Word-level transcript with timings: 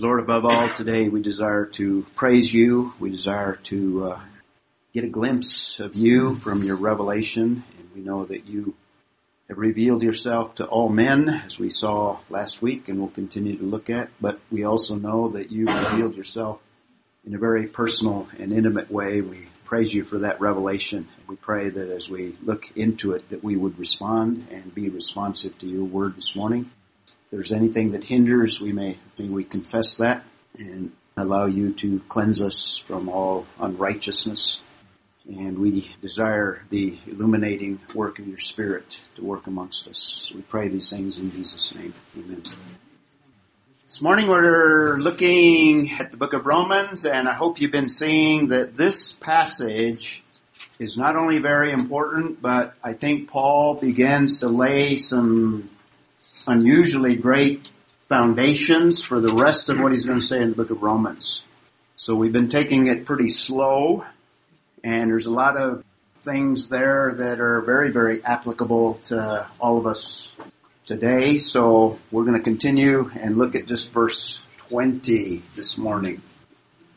Lord, 0.00 0.20
above 0.20 0.44
all, 0.44 0.68
today 0.68 1.08
we 1.08 1.20
desire 1.22 1.64
to 1.64 2.06
praise 2.14 2.54
you. 2.54 2.94
We 3.00 3.10
desire 3.10 3.56
to 3.64 4.04
uh, 4.04 4.20
get 4.94 5.02
a 5.02 5.08
glimpse 5.08 5.80
of 5.80 5.96
you 5.96 6.36
from 6.36 6.62
your 6.62 6.76
revelation, 6.76 7.64
and 7.76 7.90
we 7.92 8.02
know 8.02 8.24
that 8.24 8.46
you 8.46 8.74
have 9.48 9.58
revealed 9.58 10.04
yourself 10.04 10.54
to 10.56 10.66
all 10.66 10.88
men, 10.88 11.28
as 11.28 11.58
we 11.58 11.68
saw 11.68 12.20
last 12.30 12.62
week 12.62 12.88
and 12.88 13.00
will 13.00 13.08
continue 13.08 13.56
to 13.56 13.64
look 13.64 13.90
at, 13.90 14.10
but 14.20 14.38
we 14.52 14.62
also 14.62 14.94
know 14.94 15.30
that 15.30 15.50
you 15.50 15.66
revealed 15.66 16.14
yourself 16.14 16.60
in 17.26 17.34
a 17.34 17.38
very 17.38 17.66
personal 17.66 18.28
and 18.38 18.52
intimate 18.52 18.92
way. 18.92 19.20
We 19.20 19.48
praise 19.64 19.92
you 19.92 20.04
for 20.04 20.20
that 20.20 20.40
revelation. 20.40 21.08
We 21.26 21.34
pray 21.34 21.70
that 21.70 21.90
as 21.90 22.08
we 22.08 22.36
look 22.44 22.70
into 22.76 23.14
it, 23.14 23.30
that 23.30 23.42
we 23.42 23.56
would 23.56 23.76
respond 23.80 24.46
and 24.52 24.72
be 24.72 24.90
responsive 24.90 25.58
to 25.58 25.66
your 25.66 25.84
word 25.84 26.16
this 26.16 26.36
morning. 26.36 26.70
There's 27.30 27.52
anything 27.52 27.92
that 27.92 28.04
hinders, 28.04 28.60
we 28.60 28.72
may, 28.72 28.98
may 29.18 29.28
we 29.28 29.44
confess 29.44 29.96
that 29.96 30.24
and 30.58 30.92
allow 31.16 31.44
you 31.44 31.72
to 31.74 32.00
cleanse 32.08 32.40
us 32.40 32.82
from 32.86 33.08
all 33.08 33.46
unrighteousness. 33.60 34.60
And 35.26 35.58
we 35.58 35.94
desire 36.00 36.62
the 36.70 36.98
illuminating 37.06 37.80
work 37.94 38.18
of 38.18 38.26
your 38.26 38.38
Spirit 38.38 39.00
to 39.16 39.22
work 39.22 39.46
amongst 39.46 39.86
us. 39.88 40.28
So 40.28 40.36
we 40.36 40.42
pray 40.42 40.68
these 40.68 40.88
things 40.88 41.18
in 41.18 41.30
Jesus' 41.30 41.74
name. 41.74 41.92
Amen. 42.16 42.42
This 43.84 44.00
morning 44.00 44.26
we're 44.26 44.96
looking 44.96 45.90
at 45.92 46.10
the 46.10 46.16
book 46.16 46.32
of 46.32 46.46
Romans 46.46 47.04
and 47.04 47.28
I 47.28 47.34
hope 47.34 47.60
you've 47.60 47.72
been 47.72 47.90
seeing 47.90 48.48
that 48.48 48.74
this 48.74 49.12
passage 49.12 50.22
is 50.78 50.96
not 50.96 51.16
only 51.16 51.38
very 51.38 51.72
important, 51.72 52.40
but 52.40 52.74
I 52.82 52.94
think 52.94 53.28
Paul 53.28 53.74
begins 53.74 54.38
to 54.38 54.48
lay 54.48 54.96
some 54.96 55.68
unusually 56.48 57.14
great 57.14 57.70
foundations 58.08 59.04
for 59.04 59.20
the 59.20 59.32
rest 59.32 59.68
of 59.68 59.78
what 59.78 59.92
he's 59.92 60.06
going 60.06 60.18
to 60.18 60.24
say 60.24 60.40
in 60.40 60.48
the 60.50 60.56
book 60.56 60.70
of 60.70 60.82
Romans. 60.82 61.42
So 61.96 62.14
we've 62.16 62.32
been 62.32 62.48
taking 62.48 62.86
it 62.86 63.04
pretty 63.04 63.28
slow 63.28 64.04
and 64.82 65.10
there's 65.10 65.26
a 65.26 65.30
lot 65.30 65.56
of 65.56 65.84
things 66.24 66.68
there 66.68 67.14
that 67.18 67.40
are 67.40 67.60
very, 67.60 67.90
very 67.90 68.24
applicable 68.24 68.94
to 69.06 69.46
all 69.60 69.78
of 69.78 69.86
us 69.86 70.32
today. 70.86 71.38
So 71.38 71.98
we're 72.10 72.24
going 72.24 72.36
to 72.36 72.42
continue 72.42 73.10
and 73.20 73.36
look 73.36 73.54
at 73.54 73.66
just 73.66 73.90
verse 73.90 74.40
20 74.68 75.42
this 75.54 75.76
morning 75.76 76.22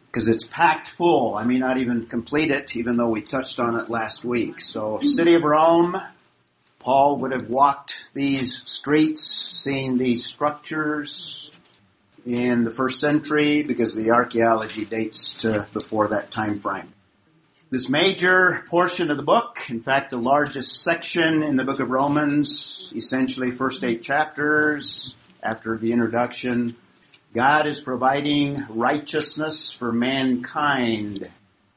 because 0.08 0.28
it's 0.28 0.45
packed 0.45 0.88
full. 0.88 1.36
I 1.36 1.44
may 1.44 1.58
not 1.58 1.78
even 1.78 2.06
complete 2.06 2.52
it, 2.52 2.76
even 2.76 2.98
though 2.98 3.09
we 3.09 3.22
touched 3.22 3.59
on 3.59 3.80
it 3.80 3.89
last 3.89 4.23
week. 4.23 4.59
So, 4.59 5.00
city 5.02 5.36
of 5.36 5.44
Rome, 5.44 5.95
Paul 6.82 7.18
would 7.18 7.32
have 7.32 7.48
walked 7.48 8.10
these 8.16 8.64
streets, 8.66 9.22
seen 9.24 10.00
these 10.00 10.26
structures 10.26 11.52
in 12.26 12.64
the 12.64 12.72
first 12.72 13.00
century 13.00 13.62
because 13.62 13.94
the 13.94 14.10
archaeology 14.10 14.86
dates 14.86 15.34
to 15.36 15.68
before 15.73 16.08
that 16.08 16.32
time 16.32 16.60
frame. 16.60 16.92
This 17.70 17.88
major 17.88 18.66
portion 18.68 19.12
of 19.12 19.18
the 19.18 19.23
book, 19.23 19.60
in 19.70 19.82
fact 19.82 20.10
the 20.10 20.18
largest 20.18 20.82
section 20.82 21.44
in 21.44 21.56
the 21.56 21.64
book 21.64 21.80
of 21.80 21.90
Romans, 21.90 22.92
essentially 22.95 23.52
first 23.52 23.84
eight 23.84 24.02
chapters 24.02 25.16
after 25.42 25.78
the 25.78 25.94
introduction, 25.94 26.76
God 27.34 27.68
is 27.68 27.80
providing 27.80 28.58
righteousness 28.70 29.72
for 29.72 29.92
mankind 29.92 31.32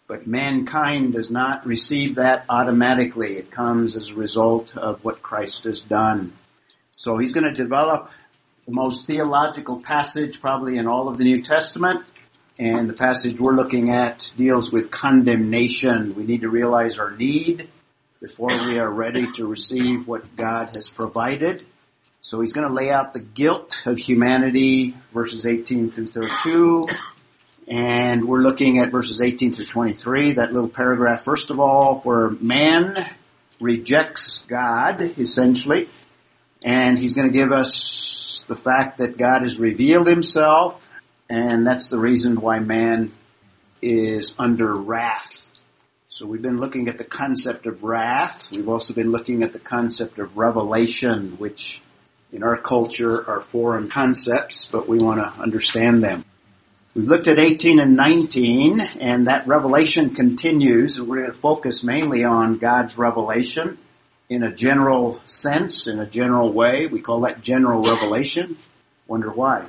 but 0.06 0.27
mankind 0.27 1.14
does 1.14 1.30
not 1.30 1.66
receive 1.66 2.16
that 2.16 2.44
automatically. 2.48 3.36
It 3.36 3.50
comes 3.50 3.97
as 3.97 4.11
a 4.11 4.14
result 4.14 4.77
of 4.77 5.02
what 5.05 5.22
Christ 5.22 5.64
has 5.64 5.80
done. 5.80 6.33
So 6.96 7.16
he's 7.16 7.33
going 7.33 7.44
to 7.44 7.52
develop 7.52 8.11
the 8.66 8.72
most 8.72 9.06
theological 9.06 9.80
passage 9.80 10.41
probably 10.41 10.78
in 10.78 10.86
all 10.86 11.08
of 11.08 11.19
the 11.19 11.24
New 11.24 11.42
Testament. 11.42 12.05
And 12.58 12.88
the 12.88 12.94
passage 12.94 13.41
we're 13.41 13.52
looking 13.52 13.91
at 13.91 14.33
deals 14.36 14.70
with 14.70 14.91
condemnation. 14.91 16.14
We 16.14 16.24
need 16.24 16.42
to 16.42 16.48
realize 16.48 16.98
our 16.98 17.11
need 17.11 17.68
before 18.20 18.48
we 18.48 18.78
are 18.78 18.90
ready 18.90 19.30
to 19.33 19.46
receive 19.46 20.07
what 20.07 20.36
God 20.36 20.70
has 20.77 20.89
provided. 20.89 21.67
So 22.20 22.40
he's 22.40 22.52
going 22.52 22.68
to 22.68 22.73
lay 22.73 22.90
out 22.90 23.12
the 23.12 23.20
guilt 23.20 23.83
of 23.86 23.98
humanity, 23.98 24.96
verses 25.12 25.45
18 25.45 25.90
through 25.90 26.07
32, 26.07 26.86
and 27.67 28.27
we're 28.29 28.41
looking 28.41 28.79
at 28.79 28.91
verses 28.91 29.20
18 29.20 29.52
through 29.52 29.64
23, 29.64 30.33
that 30.35 30.52
little 30.52 30.69
paragraph, 30.69 31.25
first 31.25 31.51
of 31.51 31.58
all, 31.58 32.01
where 32.01 32.30
man 32.30 33.11
rejects 33.61 34.45
God, 34.48 35.01
essentially. 35.19 35.89
And 36.64 36.98
he's 36.98 37.14
going 37.14 37.29
to 37.29 37.33
give 37.33 37.52
us 37.52 38.45
the 38.48 38.57
fact 38.57 38.98
that 38.98 39.17
God 39.17 39.42
has 39.42 39.58
revealed 39.58 40.07
himself, 40.07 40.89
and 41.30 41.67
that's 41.67 41.89
the 41.89 41.98
reason 41.98 42.41
why 42.41 42.58
man 42.58 43.13
is 43.81 44.35
under 44.39 44.75
wrath. 44.75 45.51
So 46.08 46.27
we've 46.27 46.42
been 46.42 46.58
looking 46.58 46.89
at 46.89 46.96
the 46.96 47.05
concept 47.05 47.67
of 47.67 47.83
wrath. 47.83 48.51
We've 48.51 48.69
also 48.69 48.95
been 48.95 49.11
looking 49.11 49.42
at 49.42 49.52
the 49.52 49.58
concept 49.58 50.19
of 50.19 50.39
revelation, 50.39 51.33
which 51.39 51.83
in 52.33 52.42
our 52.42 52.57
culture 52.57 53.29
are 53.29 53.41
foreign 53.41 53.89
concepts, 53.89 54.67
but 54.67 54.89
we 54.89 54.98
want 54.98 55.20
to 55.20 55.42
understand 55.42 56.05
them. 56.05 56.25
We've 56.94 57.08
looked 57.08 57.27
at 57.27 57.40
18 57.40 57.80
and 57.80 57.96
19, 57.96 58.80
and 59.00 59.27
that 59.27 59.48
revelation 59.48 60.14
continues. 60.14 61.02
We're 61.02 61.22
going 61.22 61.32
to 61.32 61.36
focus 61.36 61.82
mainly 61.82 62.22
on 62.22 62.58
God's 62.58 62.96
revelation 62.96 63.78
in 64.28 64.44
a 64.44 64.55
general 64.55 65.20
sense, 65.24 65.88
in 65.88 65.98
a 65.98 66.06
general 66.06 66.52
way. 66.52 66.86
We 66.86 67.00
call 67.00 67.22
that 67.22 67.42
general 67.42 67.83
revelation. 67.83 68.58
Wonder 69.08 69.33
why. 69.33 69.66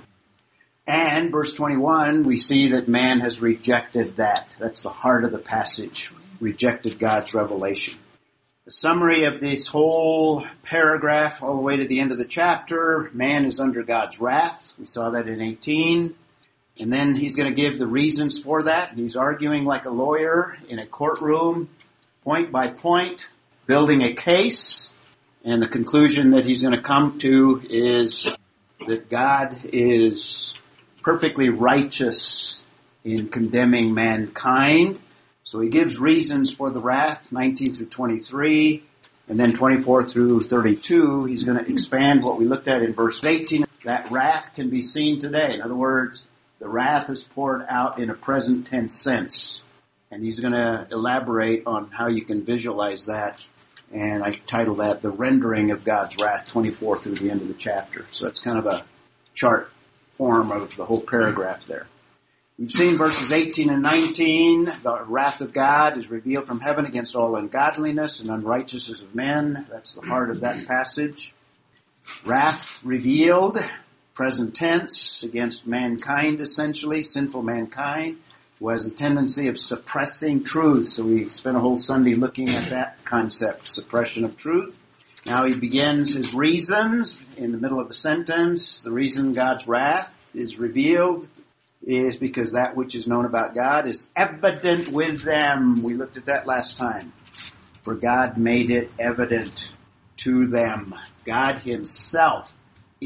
And 0.88 1.32
verse 1.32 1.52
21, 1.54 2.26
we 2.26 2.38
see 2.38 2.70
that 2.74 2.88
man 2.88 3.22
has 3.22 3.42
rejected 3.42 4.18
that. 4.18 4.54
That's 4.60 4.84
the 4.84 4.90
heart 4.90 5.26
of 5.26 5.32
the 5.32 5.40
passage. 5.40 6.14
Rejected 6.40 7.00
God's 7.00 7.34
revelation. 7.34 7.98
The 8.66 8.72
summary 8.72 9.24
of 9.24 9.40
this 9.40 9.66
whole 9.66 10.46
paragraph 10.62 11.42
all 11.42 11.56
the 11.56 11.64
way 11.64 11.78
to 11.78 11.86
the 11.86 12.02
end 12.02 12.12
of 12.12 12.20
the 12.20 12.26
chapter, 12.26 13.10
man 13.14 13.46
is 13.46 13.60
under 13.60 13.82
God's 13.82 14.22
wrath. 14.22 14.74
We 14.78 14.86
saw 14.86 15.10
that 15.10 15.28
in 15.28 15.42
18. 15.42 16.14
And 16.80 16.92
then 16.92 17.16
he's 17.16 17.36
going 17.36 17.54
to 17.54 17.56
give 17.56 17.80
the 17.80 17.88
reasons 17.88 18.38
for 18.38 18.64
that. 18.64 18.94
He's 18.96 19.16
arguing 19.16 19.64
like 19.64 19.86
a 19.86 19.90
lawyer 19.90 20.58
in 20.68 20.80
a 20.80 20.86
courtroom, 20.86 21.70
point 22.24 22.52
by 22.52 22.68
point, 22.68 23.30
building 23.66 24.02
a 24.02 24.14
case. 24.14 24.92
And 25.46 25.62
the 25.62 25.68
conclusion 25.68 26.32
that 26.32 26.44
he's 26.44 26.62
going 26.62 26.74
to 26.74 26.82
come 26.82 27.20
to 27.20 27.62
is 27.70 28.28
that 28.88 29.10
God 29.10 29.58
is 29.72 30.54
perfectly 31.02 31.50
righteous 31.50 32.62
in 33.04 33.30
condemning 33.30 33.94
mankind. 33.94 35.00
So 35.44 35.62
he 35.62 35.70
gives 35.70 36.00
reasons 36.00 36.52
for 36.52 36.72
the 36.72 36.80
wrath, 36.80 37.32
19 37.32 37.76
through 37.76 37.86
23, 37.86 38.84
and 39.30 39.40
then 39.40 39.56
24 39.56 40.04
through 40.06 40.42
32. 40.42 41.26
He's 41.26 41.44
going 41.44 41.64
to 41.64 41.72
expand 41.72 42.24
what 42.24 42.38
we 42.38 42.46
looked 42.46 42.68
at 42.68 42.82
in 42.82 42.94
verse 42.94 43.24
18. 43.24 43.66
That 43.86 44.12
wrath 44.12 44.52
can 44.56 44.72
be 44.72 44.82
seen 44.82 45.20
today. 45.20 45.54
In 45.54 45.62
other 45.62 45.76
words, 45.76 46.26
the 46.60 46.68
wrath 46.68 47.10
is 47.10 47.24
poured 47.24 47.66
out 47.68 48.00
in 48.00 48.10
a 48.10 48.14
present 48.14 48.68
tense 48.68 48.96
sense. 48.96 49.62
And 50.12 50.24
he's 50.24 50.40
going 50.40 50.54
to 50.54 50.88
elaborate 50.92 51.64
on 51.66 51.92
how 51.92 52.08
you 52.08 52.24
can 52.24 52.46
visualize 52.46 53.08
that. 53.08 53.40
And 53.94 54.24
I 54.24 54.34
title 54.48 54.76
that 54.78 55.02
The 55.02 55.10
Rendering 55.10 55.72
of 55.72 55.84
God's 55.84 56.16
Wrath 56.22 56.48
24 56.48 57.00
through 57.00 57.16
the 57.16 57.30
end 57.30 57.42
of 57.42 57.48
the 57.48 57.54
chapter. 57.54 58.06
So 58.12 58.28
it's 58.28 58.40
kind 58.40 58.58
of 58.58 58.66
a 58.66 58.86
chart 59.34 59.70
form 60.18 60.52
of 60.52 60.76
the 60.76 60.86
whole 60.86 61.02
paragraph 61.02 61.66
there. 61.66 61.88
We've 62.58 62.72
seen 62.72 62.98
verses 62.98 63.34
18 63.34 63.70
and 63.70 63.84
19. 63.84 64.66
The 64.66 65.04
wrath 65.08 65.42
of 65.42 65.52
God 65.52 65.98
is 65.98 66.10
revealed 66.10 66.48
from 66.48 66.62
heaven 66.62 66.86
against 66.86 67.14
all 67.14 67.36
ungodliness 67.36 68.22
and 68.22 68.32
unrighteousness 68.32 69.02
of 69.02 69.14
men. 69.14 69.68
That's 69.70 69.94
the 69.94 70.02
heart 70.02 70.30
of 70.30 70.40
that 70.40 70.66
passage. 70.66 71.34
Wrath 72.26 72.80
revealed 72.82 73.58
present 74.16 74.56
tense 74.56 75.24
against 75.24 75.68
mankind 75.68 76.40
essentially, 76.40 77.04
sinful 77.04 77.44
mankind, 77.44 78.18
who 78.60 78.70
has 78.70 78.88
a 78.88 78.92
tendency 78.92 79.50
of 79.50 79.60
suppressing 79.60 80.44
truth. 80.44 80.88
So 80.88 81.04
we 81.04 81.30
spent 81.30 81.58
a 81.58 81.60
whole 81.60 81.78
Sunday 81.78 82.16
looking 82.16 82.50
at 82.50 82.70
that 82.70 83.04
concept, 83.04 83.68
suppression 83.68 84.24
of 84.24 84.38
truth. 84.38 84.80
Now 85.26 85.46
he 85.46 85.56
begins 85.56 86.14
his 86.14 86.34
reasons 86.34 87.18
in 87.36 87.52
the 87.52 87.58
middle 87.58 87.80
of 87.80 87.90
the 87.90 87.94
sentence. 87.94 88.82
The 88.82 88.92
reason 88.92 89.34
God's 89.34 89.68
wrath 89.68 90.32
is 90.34 90.58
revealed 90.58 91.28
is 91.86 92.16
because 92.16 92.54
that 92.54 92.76
which 92.76 92.96
is 92.96 93.08
known 93.08 93.26
about 93.26 93.54
God 93.54 93.86
is 93.86 94.08
evident 94.16 94.88
with 94.90 95.24
them. 95.24 95.84
We 95.84 95.94
looked 95.94 96.18
at 96.18 96.26
that 96.26 96.48
last 96.48 96.78
time. 96.78 97.12
For 97.84 97.96
God 97.96 98.38
made 98.38 98.72
it 98.72 98.92
evident 98.98 99.70
to 100.18 100.48
them. 100.48 100.96
God 101.26 101.60
himself 101.60 102.56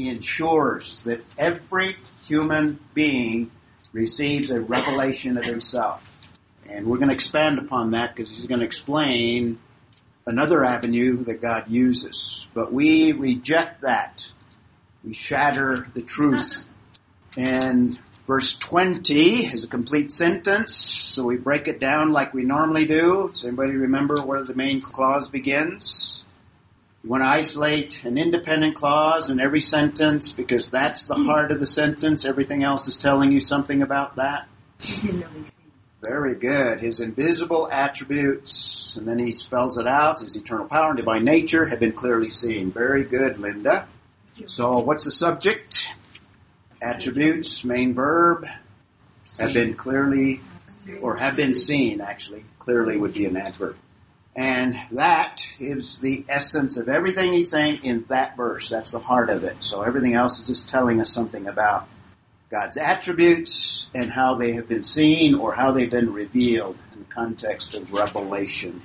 ensures 0.08 1.00
that 1.00 1.24
every 1.38 1.96
human 2.26 2.78
being 2.94 3.50
receives 3.92 4.50
a 4.50 4.60
revelation 4.60 5.36
of 5.36 5.44
himself. 5.44 6.02
And 6.68 6.86
we're 6.86 6.98
going 6.98 7.08
to 7.08 7.14
expand 7.14 7.58
upon 7.58 7.92
that 7.92 8.14
because 8.14 8.36
he's 8.36 8.46
going 8.46 8.60
to 8.60 8.66
explain 8.66 9.58
another 10.26 10.64
avenue 10.64 11.24
that 11.24 11.40
God 11.40 11.68
uses. 11.68 12.46
But 12.54 12.72
we 12.72 13.12
reject 13.12 13.82
that. 13.82 14.30
We 15.02 15.14
shatter 15.14 15.88
the 15.94 16.02
truth. 16.02 16.68
And 17.36 17.98
Verse 18.30 18.54
20 18.54 19.44
is 19.44 19.64
a 19.64 19.66
complete 19.66 20.12
sentence, 20.12 20.72
so 20.72 21.24
we 21.24 21.36
break 21.36 21.66
it 21.66 21.80
down 21.80 22.12
like 22.12 22.32
we 22.32 22.44
normally 22.44 22.84
do. 22.84 23.28
Does 23.32 23.44
anybody 23.44 23.72
remember 23.72 24.22
where 24.22 24.44
the 24.44 24.54
main 24.54 24.80
clause 24.80 25.28
begins? 25.28 26.22
You 27.02 27.08
want 27.08 27.22
to 27.22 27.28
isolate 27.28 28.04
an 28.04 28.18
independent 28.18 28.74
clause 28.74 29.30
in 29.30 29.40
every 29.40 29.60
sentence 29.60 30.32
because 30.32 30.68
that's 30.68 31.06
the 31.06 31.14
heart 31.14 31.50
of 31.50 31.58
the 31.58 31.66
sentence. 31.66 32.26
Everything 32.26 32.62
else 32.62 32.88
is 32.88 32.98
telling 32.98 33.32
you 33.32 33.40
something 33.40 33.80
about 33.80 34.16
that. 34.16 34.48
Very 36.02 36.34
good. 36.34 36.80
His 36.80 37.00
invisible 37.00 37.70
attributes, 37.70 38.96
and 38.96 39.06
then 39.06 39.18
he 39.18 39.32
spells 39.32 39.78
it 39.78 39.86
out, 39.86 40.20
his 40.20 40.36
eternal 40.36 40.66
power 40.66 40.90
and 40.90 40.96
divine 40.96 41.24
nature 41.24 41.66
have 41.66 41.80
been 41.80 41.92
clearly 41.92 42.30
seen. 42.30 42.70
Very 42.70 43.04
good, 43.04 43.38
Linda. 43.38 43.86
So 44.46 44.78
what's 44.80 45.04
the 45.04 45.10
subject? 45.10 45.94
Attributes, 46.82 47.64
main 47.64 47.94
verb, 47.94 48.46
have 49.38 49.52
been 49.52 49.74
clearly, 49.74 50.40
or 51.02 51.16
have 51.16 51.36
been 51.36 51.54
seen 51.54 52.00
actually. 52.00 52.44
Clearly 52.58 52.96
would 52.96 53.12
be 53.12 53.26
an 53.26 53.36
adverb. 53.36 53.76
And 54.36 54.80
that 54.92 55.46
is 55.58 55.98
the 55.98 56.24
essence 56.28 56.78
of 56.78 56.88
everything 56.88 57.32
he's 57.32 57.50
saying 57.50 57.84
in 57.84 58.04
that 58.08 58.36
verse. 58.36 58.68
That's 58.68 58.92
the 58.92 59.00
heart 59.00 59.28
of 59.28 59.44
it. 59.44 59.56
So 59.60 59.82
everything 59.82 60.14
else 60.14 60.38
is 60.38 60.46
just 60.46 60.68
telling 60.68 61.00
us 61.00 61.12
something 61.12 61.48
about 61.48 61.88
God's 62.50 62.76
attributes 62.76 63.88
and 63.94 64.10
how 64.10 64.36
they 64.36 64.52
have 64.52 64.68
been 64.68 64.84
seen 64.84 65.34
or 65.34 65.52
how 65.54 65.72
they've 65.72 65.90
been 65.90 66.12
revealed 66.12 66.76
in 66.92 67.00
the 67.00 67.04
context 67.06 67.74
of 67.74 67.92
revelation. 67.92 68.82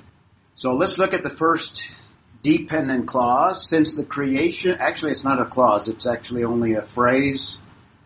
So 0.56 0.74
let's 0.74 0.98
look 0.98 1.14
at 1.14 1.24
the 1.24 1.30
first 1.30 1.90
dependent 2.42 3.08
clause. 3.08 3.68
Since 3.68 3.96
the 3.96 4.06
creation, 4.06 4.78
actually 4.80 5.12
it's 5.12 5.24
not 5.24 5.42
a 5.42 5.46
clause, 5.46 5.88
it's 5.88 6.08
actually 6.08 6.44
only 6.44 6.74
a 6.74 6.84
phrase. 6.84 7.58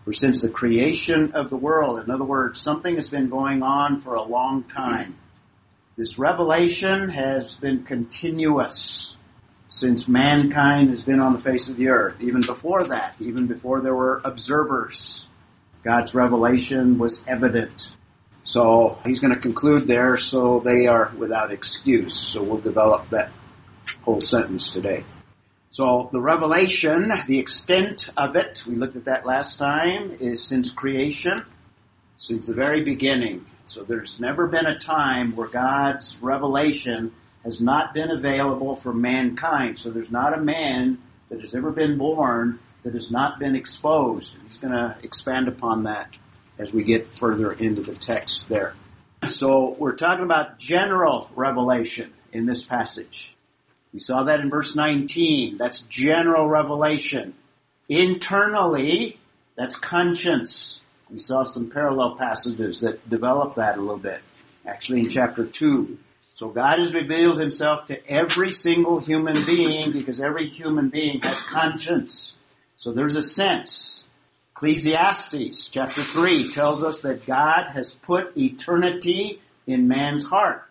For 0.05 0.13
since 0.13 0.41
the 0.41 0.49
creation 0.49 1.33
of 1.33 1.49
the 1.49 1.57
world, 1.57 1.99
in 1.99 2.09
other 2.09 2.23
words, 2.23 2.59
something 2.59 2.95
has 2.95 3.09
been 3.09 3.29
going 3.29 3.61
on 3.61 4.01
for 4.01 4.15
a 4.15 4.23
long 4.23 4.63
time. 4.63 5.17
This 5.99 6.17
revelation 6.17 7.09
has 7.09 7.57
been 7.57 7.83
continuous 7.83 9.17
since 9.67 10.07
mankind 10.07 10.91
has 10.91 11.03
been 11.03 11.19
on 11.19 11.33
the 11.33 11.41
face 11.41 11.67
of 11.67 11.75
the 11.75 11.89
earth. 11.89 12.21
Even 12.21 12.39
before 12.39 12.85
that, 12.85 13.15
even 13.19 13.47
before 13.47 13.81
there 13.81 13.93
were 13.93 14.21
observers 14.23 15.27
God's 15.83 16.15
revelation 16.15 16.99
was 16.99 17.21
evident. 17.27 17.91
So 18.43 18.97
he's 19.05 19.19
going 19.19 19.33
to 19.33 19.39
conclude 19.41 19.87
there, 19.87 20.15
so 20.15 20.61
they 20.61 20.87
are 20.87 21.11
without 21.17 21.51
excuse. 21.51 22.15
So 22.15 22.43
we'll 22.43 22.61
develop 22.61 23.09
that 23.09 23.31
whole 24.03 24.21
sentence 24.21 24.69
today. 24.69 25.03
So 25.69 26.09
the 26.13 26.21
revelation, 26.21 27.11
the 27.27 27.39
extent 27.39 28.09
of 28.15 28.37
it, 28.37 28.63
we 28.65 28.75
looked 28.75 28.95
at 28.95 29.03
that 29.03 29.25
last 29.25 29.59
time, 29.59 30.15
is 30.21 30.41
since 30.41 30.71
creation, 30.71 31.39
since 32.15 32.47
the 32.47 32.55
very 32.55 32.85
beginning. 32.85 33.45
So 33.69 33.83
there's 33.83 34.19
never 34.19 34.47
been 34.47 34.65
a 34.65 34.79
time 34.79 35.35
where 35.35 35.47
God's 35.47 36.17
revelation 36.21 37.13
has 37.43 37.61
not 37.61 37.93
been 37.93 38.09
available 38.09 38.75
for 38.75 38.91
mankind. 38.91 39.77
So 39.77 39.91
there's 39.91 40.09
not 40.09 40.35
a 40.35 40.41
man 40.41 40.97
that 41.29 41.39
has 41.41 41.53
ever 41.53 41.69
been 41.69 41.99
born 41.99 42.57
that 42.81 42.95
has 42.95 43.11
not 43.11 43.37
been 43.37 43.55
exposed. 43.55 44.35
He's 44.47 44.57
going 44.57 44.73
to 44.73 44.97
expand 45.03 45.47
upon 45.47 45.83
that 45.83 46.09
as 46.57 46.73
we 46.73 46.83
get 46.83 47.13
further 47.19 47.51
into 47.51 47.83
the 47.83 47.93
text 47.93 48.49
there. 48.49 48.73
So 49.29 49.75
we're 49.77 49.95
talking 49.95 50.25
about 50.25 50.57
general 50.57 51.29
revelation 51.35 52.11
in 52.33 52.47
this 52.47 52.63
passage. 52.63 53.35
We 53.93 53.99
saw 53.99 54.23
that 54.23 54.39
in 54.39 54.49
verse 54.49 54.75
19. 54.75 55.59
That's 55.59 55.81
general 55.81 56.47
revelation. 56.47 57.35
Internally, 57.87 59.19
that's 59.55 59.75
conscience. 59.75 60.81
We 61.11 61.19
saw 61.19 61.43
some 61.43 61.69
parallel 61.69 62.15
passages 62.17 62.81
that 62.81 63.09
develop 63.09 63.55
that 63.55 63.77
a 63.77 63.81
little 63.81 63.97
bit. 63.97 64.21
Actually 64.65 65.01
in 65.01 65.09
chapter 65.09 65.45
2. 65.45 65.97
So 66.35 66.49
God 66.49 66.79
has 66.79 66.93
revealed 66.93 67.39
himself 67.39 67.87
to 67.87 68.07
every 68.09 68.51
single 68.51 68.99
human 68.99 69.35
being 69.45 69.91
because 69.91 70.21
every 70.21 70.47
human 70.47 70.89
being 70.89 71.19
has 71.21 71.41
conscience. 71.43 72.35
So 72.77 72.93
there's 72.93 73.15
a 73.15 73.21
sense. 73.21 74.05
Ecclesiastes 74.55 75.69
chapter 75.69 76.01
3 76.01 76.51
tells 76.53 76.83
us 76.83 77.01
that 77.01 77.25
God 77.25 77.71
has 77.73 77.95
put 77.95 78.37
eternity 78.37 79.41
in 79.67 79.87
man's 79.87 80.25
heart. 80.25 80.65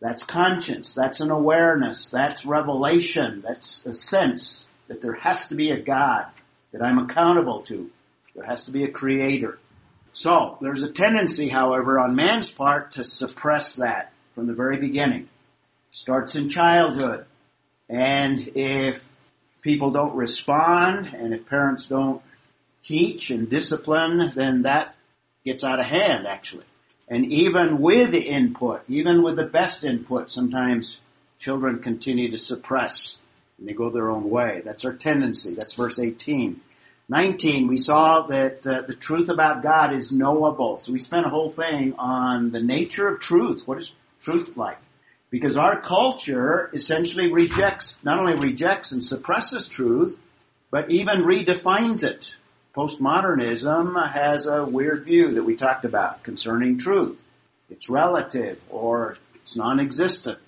That's 0.00 0.24
conscience. 0.24 0.94
That's 0.94 1.20
an 1.20 1.30
awareness. 1.30 2.10
That's 2.10 2.46
revelation. 2.46 3.42
That's 3.46 3.84
a 3.86 3.94
sense 3.94 4.66
that 4.88 5.02
there 5.02 5.14
has 5.14 5.48
to 5.48 5.54
be 5.54 5.70
a 5.70 5.80
God 5.80 6.26
that 6.72 6.82
I'm 6.82 6.98
accountable 6.98 7.62
to. 7.62 7.90
There 8.34 8.44
has 8.44 8.64
to 8.66 8.70
be 8.70 8.84
a 8.84 8.90
creator. 8.90 9.58
So, 10.12 10.58
there's 10.60 10.82
a 10.82 10.92
tendency, 10.92 11.48
however, 11.48 12.00
on 12.00 12.16
man's 12.16 12.50
part 12.50 12.92
to 12.92 13.04
suppress 13.04 13.76
that 13.76 14.12
from 14.34 14.46
the 14.46 14.54
very 14.54 14.76
beginning. 14.76 15.28
Starts 15.90 16.36
in 16.36 16.48
childhood. 16.48 17.26
And 17.88 18.52
if 18.54 19.04
people 19.62 19.90
don't 19.92 20.14
respond 20.14 21.06
and 21.06 21.34
if 21.34 21.46
parents 21.46 21.86
don't 21.86 22.22
teach 22.82 23.30
and 23.30 23.50
discipline, 23.50 24.32
then 24.34 24.62
that 24.62 24.94
gets 25.44 25.64
out 25.64 25.80
of 25.80 25.86
hand 25.86 26.26
actually. 26.26 26.64
And 27.08 27.26
even 27.26 27.80
with 27.80 28.14
input, 28.14 28.82
even 28.88 29.22
with 29.22 29.36
the 29.36 29.44
best 29.44 29.84
input, 29.84 30.30
sometimes 30.30 31.00
children 31.38 31.80
continue 31.80 32.30
to 32.30 32.38
suppress 32.38 33.18
and 33.58 33.68
they 33.68 33.72
go 33.72 33.90
their 33.90 34.10
own 34.10 34.30
way. 34.30 34.62
That's 34.64 34.84
our 34.84 34.94
tendency. 34.94 35.54
That's 35.54 35.74
verse 35.74 35.98
18. 35.98 36.60
19, 37.10 37.66
we 37.66 37.76
saw 37.76 38.28
that 38.28 38.64
uh, 38.64 38.82
the 38.82 38.94
truth 38.94 39.28
about 39.28 39.64
God 39.64 39.92
is 39.92 40.12
knowable. 40.12 40.78
So 40.78 40.92
we 40.92 41.00
spent 41.00 41.26
a 41.26 41.28
whole 41.28 41.50
thing 41.50 41.94
on 41.98 42.52
the 42.52 42.62
nature 42.62 43.08
of 43.08 43.20
truth. 43.20 43.62
What 43.66 43.78
is 43.78 43.92
truth 44.22 44.56
like? 44.56 44.78
Because 45.28 45.56
our 45.56 45.80
culture 45.80 46.70
essentially 46.72 47.32
rejects, 47.32 47.98
not 48.04 48.20
only 48.20 48.36
rejects 48.36 48.92
and 48.92 49.02
suppresses 49.02 49.66
truth, 49.66 50.18
but 50.70 50.92
even 50.92 51.22
redefines 51.22 52.04
it. 52.04 52.36
Postmodernism 52.76 54.12
has 54.12 54.46
a 54.46 54.64
weird 54.64 55.04
view 55.04 55.34
that 55.34 55.42
we 55.42 55.56
talked 55.56 55.84
about 55.84 56.22
concerning 56.22 56.78
truth. 56.78 57.20
It's 57.68 57.90
relative 57.90 58.60
or 58.70 59.18
it's 59.34 59.56
non-existent 59.56 60.38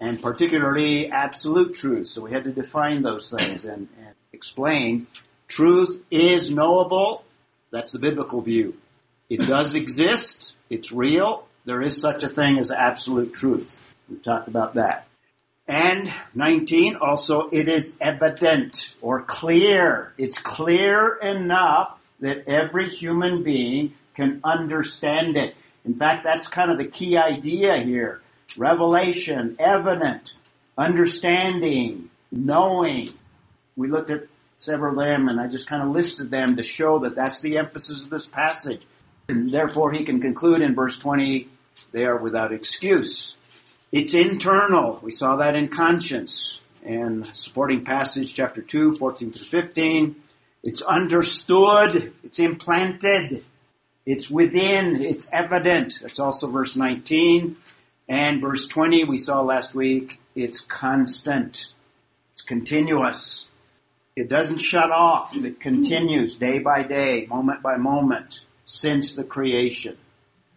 and 0.00 0.22
particularly 0.22 1.10
absolute 1.10 1.74
truth. 1.74 2.08
So 2.08 2.22
we 2.22 2.32
had 2.32 2.44
to 2.44 2.52
define 2.52 3.02
those 3.02 3.30
things 3.30 3.66
and, 3.66 3.88
and 3.98 4.14
explain 4.32 5.06
truth 5.48 6.00
is 6.10 6.50
knowable. 6.50 7.24
That's 7.70 7.92
the 7.92 7.98
biblical 7.98 8.40
view. 8.40 8.76
It 9.28 9.46
does 9.46 9.74
exist. 9.74 10.54
It's 10.70 10.92
real. 10.92 11.46
There 11.64 11.82
is 11.82 12.00
such 12.00 12.22
a 12.22 12.28
thing 12.28 12.58
as 12.58 12.70
absolute 12.70 13.34
truth. 13.34 13.70
We 14.08 14.16
talked 14.16 14.48
about 14.48 14.74
that. 14.74 15.06
And 15.66 16.10
19, 16.34 16.96
also, 16.96 17.48
it 17.52 17.68
is 17.68 17.96
evident 18.00 18.94
or 19.02 19.22
clear. 19.22 20.14
It's 20.16 20.38
clear 20.38 21.16
enough 21.16 21.98
that 22.20 22.48
every 22.48 22.88
human 22.88 23.42
being 23.42 23.94
can 24.14 24.40
understand 24.42 25.36
it. 25.36 25.54
In 25.84 25.94
fact, 25.94 26.24
that's 26.24 26.48
kind 26.48 26.70
of 26.70 26.78
the 26.78 26.86
key 26.86 27.18
idea 27.18 27.76
here. 27.78 28.22
Revelation, 28.56 29.56
evident, 29.58 30.34
understanding, 30.76 32.08
knowing. 32.32 33.10
We 33.76 33.88
looked 33.88 34.10
at 34.10 34.22
several 34.58 34.92
of 34.92 34.98
them 34.98 35.28
and 35.28 35.40
I 35.40 35.46
just 35.46 35.68
kind 35.68 35.82
of 35.82 35.90
listed 35.90 36.30
them 36.30 36.56
to 36.56 36.62
show 36.62 36.98
that 37.00 37.14
that's 37.14 37.40
the 37.40 37.58
emphasis 37.58 38.04
of 38.04 38.10
this 38.10 38.26
passage. 38.26 38.82
And 39.28 39.50
therefore 39.50 39.92
he 39.92 40.04
can 40.04 40.20
conclude 40.20 40.62
in 40.62 40.74
verse 40.74 40.98
20, 40.98 41.48
they 41.92 42.04
are 42.04 42.18
without 42.18 42.52
excuse. 42.52 43.36
It's 43.92 44.14
internal. 44.14 45.00
We 45.02 45.12
saw 45.12 45.36
that 45.36 45.54
in 45.54 45.68
conscience 45.68 46.60
and 46.84 47.26
supporting 47.34 47.84
passage 47.84 48.34
chapter 48.34 48.60
2, 48.60 48.96
14 48.96 49.32
through 49.32 49.60
15. 49.60 50.16
It's 50.62 50.82
understood. 50.82 52.12
It's 52.22 52.38
implanted. 52.38 53.44
It's 54.04 54.28
within. 54.28 55.02
It's 55.02 55.28
evident. 55.32 56.00
That's 56.02 56.18
also 56.18 56.50
verse 56.50 56.76
19. 56.76 57.56
And 58.08 58.40
verse 58.40 58.66
20 58.66 59.04
we 59.04 59.18
saw 59.18 59.42
last 59.42 59.74
week. 59.74 60.18
It's 60.34 60.60
constant. 60.60 61.72
It's 62.32 62.42
continuous. 62.42 63.46
It 64.18 64.28
doesn't 64.28 64.58
shut 64.58 64.90
off. 64.90 65.36
It 65.36 65.60
continues 65.60 66.34
day 66.34 66.58
by 66.58 66.82
day, 66.82 67.26
moment 67.26 67.62
by 67.62 67.76
moment, 67.76 68.40
since 68.64 69.14
the 69.14 69.22
creation. 69.22 69.96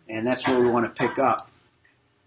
And 0.10 0.26
that's 0.26 0.48
where 0.48 0.60
we 0.60 0.68
want 0.68 0.86
to 0.88 1.08
pick 1.08 1.20
up. 1.20 1.52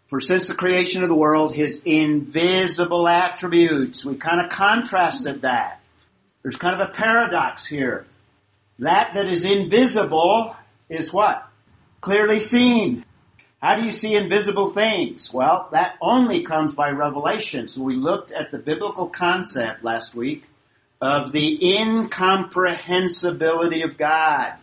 For 0.07 0.21
since 0.21 0.47
the 0.47 0.55
creation 0.55 1.03
of 1.03 1.09
the 1.09 1.15
world, 1.17 1.53
his 1.53 1.83
invisible 1.85 3.09
attributes, 3.09 4.05
we 4.05 4.15
kind 4.15 4.41
of 4.41 4.49
contrasted 4.49 5.43
that. 5.43 5.81
There's 6.43 6.55
kind 6.55 6.81
of 6.81 6.89
a 6.89 6.93
paradox 6.93 7.67
here. 7.67 8.07
That 8.79 9.15
that 9.15 9.27
is 9.27 9.45
invisible 9.45 10.55
is 10.89 11.13
what? 11.13 11.45
Clearly 12.01 12.39
seen. 12.39 13.05
How 13.61 13.75
do 13.75 13.83
you 13.83 13.91
see 13.91 14.15
invisible 14.15 14.73
things? 14.73 15.33
Well, 15.33 15.69
that 15.73 15.97
only 16.01 16.45
comes 16.45 16.77
by 16.77 16.91
revelation. 16.91 17.67
So 17.67 17.83
we 17.83 17.97
looked 17.97 18.31
at 18.31 18.53
the 18.53 18.59
biblical 18.59 19.09
concept 19.09 19.83
last 19.83 20.15
week 20.15 20.45
of 21.05 21.33
the 21.33 21.77
incomprehensibility 21.77 23.83
of 23.83 23.99
God. 23.99 24.55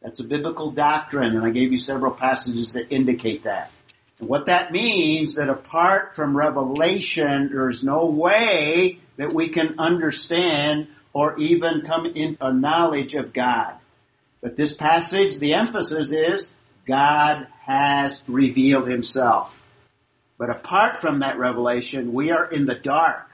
That's 0.00 0.20
a 0.20 0.24
biblical 0.24 0.70
doctrine, 0.70 1.36
and 1.36 1.44
I 1.44 1.50
gave 1.50 1.72
you 1.72 1.78
several 1.78 2.12
passages 2.12 2.72
that 2.72 2.90
indicate 2.90 3.44
that. 3.44 3.70
And 4.18 4.26
what 4.26 4.46
that 4.46 4.72
means 4.72 5.34
that 5.34 5.50
apart 5.50 6.16
from 6.16 6.34
revelation, 6.34 7.50
there's 7.52 7.84
no 7.84 8.06
way 8.06 9.00
that 9.18 9.34
we 9.34 9.50
can 9.50 9.74
understand 9.78 10.88
or 11.12 11.38
even 11.38 11.82
come 11.82 12.06
in 12.06 12.38
a 12.40 12.50
knowledge 12.50 13.14
of 13.14 13.34
God. 13.34 13.74
But 14.40 14.56
this 14.56 14.74
passage, 14.74 15.38
the 15.38 15.52
emphasis 15.52 16.14
is 16.14 16.50
God 16.86 17.46
has 17.60 18.22
revealed 18.26 18.88
himself. 18.88 19.54
But 20.38 20.48
apart 20.48 21.02
from 21.02 21.20
that 21.20 21.36
revelation, 21.36 22.14
we 22.14 22.30
are 22.30 22.50
in 22.50 22.64
the 22.64 22.74
dark 22.74 23.29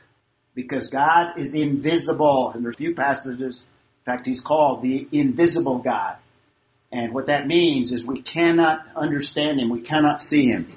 because 0.56 0.88
God 0.88 1.38
is 1.38 1.54
invisible. 1.54 2.50
And 2.50 2.64
there's 2.64 2.74
a 2.74 2.78
few 2.78 2.96
passages, 2.96 3.64
in 4.04 4.12
fact, 4.12 4.26
he's 4.26 4.40
called 4.40 4.82
the 4.82 5.06
invisible 5.12 5.78
God. 5.78 6.16
And 6.90 7.12
what 7.12 7.26
that 7.26 7.46
means 7.46 7.92
is 7.92 8.04
we 8.04 8.22
cannot 8.22 8.84
understand 8.96 9.60
him. 9.60 9.68
We 9.68 9.82
cannot 9.82 10.22
see 10.22 10.46
him. 10.46 10.72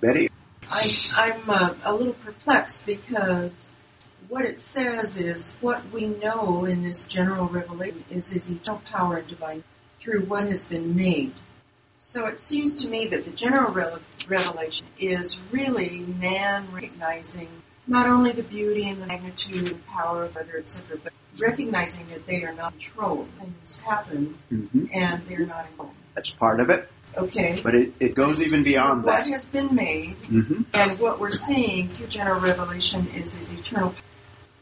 Betty? 0.00 0.30
I, 0.68 0.90
I'm 1.14 1.50
uh, 1.50 1.74
a 1.84 1.92
little 1.92 2.14
perplexed 2.14 2.86
because 2.86 3.72
what 4.28 4.44
it 4.44 4.58
says 4.58 5.18
is 5.18 5.52
what 5.60 5.90
we 5.92 6.06
know 6.06 6.64
in 6.64 6.82
this 6.82 7.04
general 7.04 7.46
revelation 7.46 8.04
is 8.10 8.30
his 8.30 8.48
eternal 8.48 8.80
power 8.86 9.18
and 9.18 9.28
divine 9.28 9.64
through 10.00 10.24
what 10.24 10.44
has 10.44 10.64
been 10.64 10.96
made. 10.96 11.34
So 11.98 12.26
it 12.26 12.38
seems 12.38 12.76
to 12.76 12.88
me 12.88 13.08
that 13.08 13.26
the 13.26 13.32
general 13.32 13.98
revelation 14.28 14.86
is 14.98 15.38
really 15.50 15.98
man 15.98 16.68
recognizing 16.72 17.48
not 17.86 18.06
only 18.06 18.32
the 18.32 18.42
beauty 18.42 18.88
and 18.88 19.02
the 19.02 19.06
magnitude 19.06 19.72
and 19.72 19.86
power 19.86 20.24
of 20.24 20.36
other, 20.36 20.56
etc., 20.58 20.98
but 21.02 21.12
recognizing 21.38 22.06
that 22.08 22.26
they 22.26 22.42
are 22.44 22.52
not 22.52 22.72
controlled. 22.72 23.28
Things 23.38 23.80
happen 23.80 24.38
mm-hmm. 24.52 24.86
and 24.92 25.26
they're 25.26 25.46
not 25.46 25.66
involved. 25.70 25.96
That's 26.14 26.30
part 26.30 26.60
of 26.60 26.70
it. 26.70 26.88
Okay. 27.16 27.60
But 27.62 27.74
it, 27.74 27.92
it 27.98 28.14
goes 28.14 28.40
even 28.40 28.62
beyond 28.62 29.02
what 29.02 29.12
that. 29.12 29.24
What 29.24 29.32
has 29.32 29.48
been 29.48 29.74
made 29.74 30.16
mm-hmm. 30.22 30.62
and 30.74 30.98
what 30.98 31.18
we're 31.18 31.30
seeing 31.30 31.88
through 31.88 32.06
general 32.06 32.40
revelation 32.40 33.08
is 33.14 33.34
his 33.34 33.52
eternal 33.52 33.94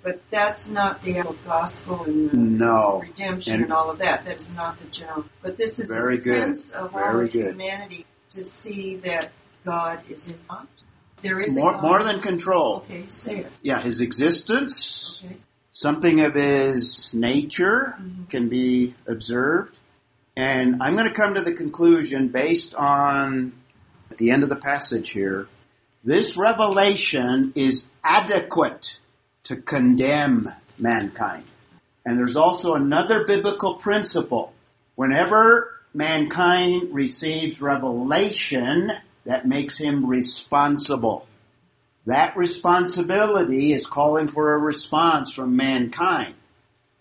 but 0.02 0.22
that's 0.30 0.70
not 0.70 1.02
the 1.02 1.22
gospel 1.44 2.04
and 2.04 2.30
the 2.30 2.37
no. 2.37 3.00
redemption 3.02 3.54
and, 3.54 3.62
and, 3.64 3.72
all 3.72 3.90
of 3.90 3.98
that. 3.98 4.25
That's 4.25 4.52
not 4.54 4.80
the 4.80 4.87
general. 4.87 5.25
But 5.42 5.56
this 5.56 5.80
is 5.80 5.94
a 5.94 6.00
good. 6.00 6.22
sense 6.22 6.70
of 6.70 6.92
Very 6.92 7.26
all 7.26 7.32
good. 7.32 7.46
humanity 7.52 8.06
to 8.30 8.42
see 8.42 8.96
that 8.96 9.30
God 9.64 10.00
is 10.08 10.28
in 10.28 10.38
mind. 10.48 10.68
There 11.22 11.40
is 11.40 11.54
more, 11.56 11.80
more 11.80 12.02
than 12.02 12.20
control. 12.20 12.84
Okay, 12.88 13.04
say 13.08 13.38
it. 13.38 13.52
Yeah, 13.62 13.80
his 13.80 14.00
existence, 14.00 15.20
okay. 15.25 15.37
something 15.72 16.20
of 16.20 16.34
his 16.34 17.12
nature 17.12 17.96
mm-hmm. 18.00 18.25
can 18.25 18.48
be 18.48 18.94
observed. 19.06 19.76
And 20.37 20.82
I'm 20.82 20.94
going 20.94 21.08
to 21.08 21.14
come 21.14 21.34
to 21.34 21.42
the 21.42 21.52
conclusion 21.52 22.28
based 22.28 22.75
on 22.75 23.52
at 24.10 24.18
the 24.18 24.30
end 24.30 24.42
of 24.44 24.48
the 24.48 24.56
passage 24.56 25.10
here. 25.10 25.48
This 26.04 26.37
revelation 26.37 27.52
is 27.56 27.87
adequate 28.04 28.98
to 29.44 29.56
condemn 29.56 30.48
mankind. 30.78 31.44
And 32.06 32.16
there's 32.16 32.37
also 32.37 32.75
another 32.75 33.25
biblical 33.26 33.75
principle. 33.75 34.52
Whenever 34.94 35.75
mankind 35.92 36.94
receives 36.94 37.60
revelation, 37.60 38.92
that 39.28 39.47
makes 39.47 39.76
him 39.76 40.06
responsible. 40.06 41.28
That 42.06 42.35
responsibility 42.35 43.75
is 43.75 43.87
calling 43.87 44.26
for 44.26 44.54
a 44.54 44.58
response 44.58 45.35
from 45.35 45.54
mankind. 45.54 46.35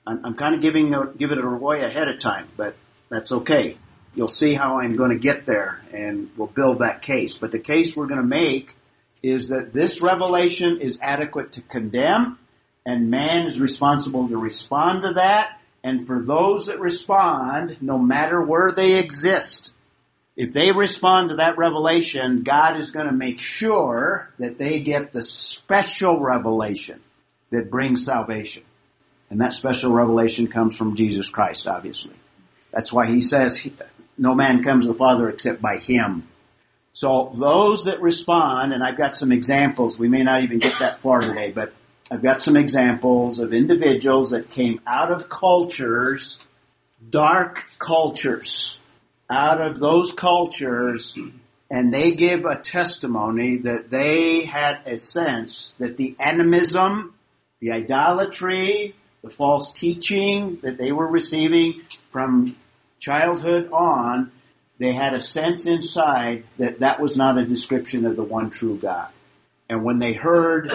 I'm, 0.05 0.25
I'm 0.25 0.36
kind 0.36 0.53
of 0.53 0.62
giving 0.62 0.93
giving 1.17 1.38
it 1.38 1.43
away 1.46 1.84
ahead 1.84 2.10
of 2.10 2.19
time, 2.19 2.50
but 2.57 2.75
that's 3.10 3.31
okay. 3.31 3.77
You'll 4.13 4.27
see 4.27 4.53
how 4.53 4.79
I'm 4.81 4.98
going 4.98 5.12
to 5.12 5.17
get 5.17 5.46
there, 5.46 5.79
and 5.93 6.29
we'll 6.36 6.48
build 6.50 6.79
that 6.79 7.01
case. 7.01 7.38
But 7.38 7.51
the 7.51 7.60
case 7.60 7.96
we're 7.96 8.07
going 8.07 8.22
to 8.22 8.27
make 8.27 8.75
is 9.24 9.48
that 9.50 9.72
this 9.72 10.01
revelation 10.01 10.81
is 10.81 11.00
adequate 11.01 11.53
to 11.53 11.62
condemn, 11.62 12.39
and 12.86 13.10
man 13.10 13.48
is 13.48 13.57
responsible 13.57 14.27
to 14.27 14.38
respond 14.38 15.03
to 15.03 15.13
that. 15.13 15.62
And 15.81 16.05
for 16.05 16.22
those 16.22 16.65
that 16.65 16.81
respond, 16.81 17.77
no 17.79 17.98
matter 17.98 18.43
where 18.43 18.74
they 18.74 19.00
exist, 19.00 19.74
if 20.38 20.53
they 20.53 20.72
respond 20.72 21.29
to 21.29 21.38
that 21.38 21.58
revelation, 21.58 22.44
God 22.44 22.79
is 22.79 22.91
going 22.91 23.08
to 23.08 23.12
make 23.12 23.41
sure 23.41 24.32
that 24.38 24.60
they 24.60 24.79
get 24.82 25.12
the 25.12 25.24
special 25.24 26.20
revelation 26.20 27.01
that 27.50 27.72
brings 27.72 28.06
salvation. 28.06 28.62
And 29.32 29.41
that 29.41 29.56
special 29.56 29.91
revelation 29.91 30.48
comes 30.48 30.77
from 30.77 30.96
Jesus 30.96 31.27
Christ, 31.27 31.67
obviously. 31.67 32.13
That's 32.72 32.94
why 32.94 33.08
he 33.08 33.22
says, 33.22 33.67
no 34.15 34.36
man 34.36 34.63
comes 34.63 34.84
to 34.84 34.91
the 34.91 34.98
Father 34.98 35.27
except 35.27 35.60
by 35.60 35.77
him. 35.77 36.27
So 36.94 37.32
those 37.34 37.86
that 37.86 38.00
respond, 38.00 38.74
and 38.74 38.84
I've 38.84 38.98
got 38.98 39.15
some 39.15 39.32
examples, 39.32 39.98
we 39.98 40.08
may 40.08 40.24
not 40.24 40.44
even 40.44 40.60
get 40.60 40.77
that 40.79 41.00
far 41.00 41.22
today, 41.22 41.51
but 41.51 41.74
I've 42.12 42.22
got 42.22 42.44
some 42.44 42.56
examples 42.56 43.39
of 43.39 43.53
individuals 43.53 44.29
that 44.32 44.51
came 44.51 44.82
out 44.86 45.12
of 45.12 45.29
cultures, 45.29 46.39
dark 47.10 47.65
cultures, 47.79 48.76
out 49.29 49.62
of 49.62 49.79
those 49.79 50.12
cultures, 50.13 51.15
and 51.69 51.93
they 51.93 52.12
give 52.12 52.46
a 52.46 52.57
testimony 52.57 53.57
that 53.57 53.89
they 53.89 54.46
had 54.46 54.81
a 54.86 55.00
sense 55.00 55.74
that 55.79 55.98
the 55.98 56.15
animism, 56.19 57.13
the 57.60 57.72
idolatry, 57.72 58.96
the 59.24 59.29
false 59.29 59.74
teaching 59.74 60.60
that 60.63 60.77
they 60.77 60.91
were 60.91 61.07
receiving 61.07 61.81
from 62.12 62.55
childhood 63.00 63.69
on 63.72 64.31
they 64.79 64.93
had 64.93 65.13
a 65.13 65.19
sense 65.19 65.65
inside 65.65 66.43
that 66.57 66.79
that 66.79 67.00
was 67.00 67.17
not 67.17 67.38
a 67.38 67.46
description 67.46 68.05
of 68.05 68.15
the 68.15 68.24
one 68.24 68.51
true 68.51 68.77
God. 68.77 69.10
And 69.69 69.84
when 69.84 70.00
they 70.00 70.13
heard 70.13 70.72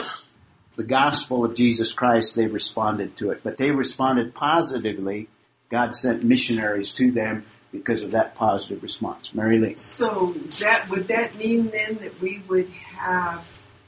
the 0.77 0.83
gospel 0.83 1.45
of 1.45 1.55
Jesus 1.55 1.93
Christ, 1.93 2.35
they 2.35 2.47
responded 2.47 3.17
to 3.19 3.31
it. 3.31 3.41
But 3.45 3.59
they 3.59 3.71
responded 3.71 4.35
positively. 4.35 5.29
God 5.71 5.95
sent 5.95 6.25
missionaries 6.25 6.93
to 6.93 7.13
them 7.13 7.47
because 7.73 8.03
of 8.03 8.13
that 8.13 8.35
positive 8.35 8.83
response. 8.83 9.33
Mary 9.35 9.59
Lee. 9.59 9.75
So 9.77 10.35
that 10.61 10.89
would 10.91 11.09
that 11.09 11.37
mean 11.37 11.71
then 11.71 11.97
that 11.97 12.21
we 12.21 12.43
would 12.47 12.69
have 12.69 13.45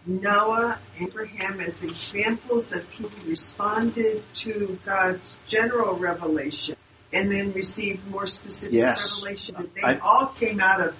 Noah, 0.06 0.78
Abraham 0.98 1.60
as 1.60 1.82
examples 1.82 2.72
of 2.72 2.90
people 2.90 3.10
who 3.10 3.30
responded 3.30 4.22
to 4.36 4.78
God's 4.84 5.36
general 5.46 5.96
revelation 5.96 6.76
and 7.12 7.30
then 7.30 7.52
received 7.52 8.06
more 8.08 8.26
specific 8.26 8.74
yes. 8.74 9.16
revelation 9.16 9.54
that 9.58 9.74
they 9.74 9.82
I, 9.82 9.98
all 9.98 10.26
came 10.26 10.60
out 10.60 10.80
of 10.80 10.96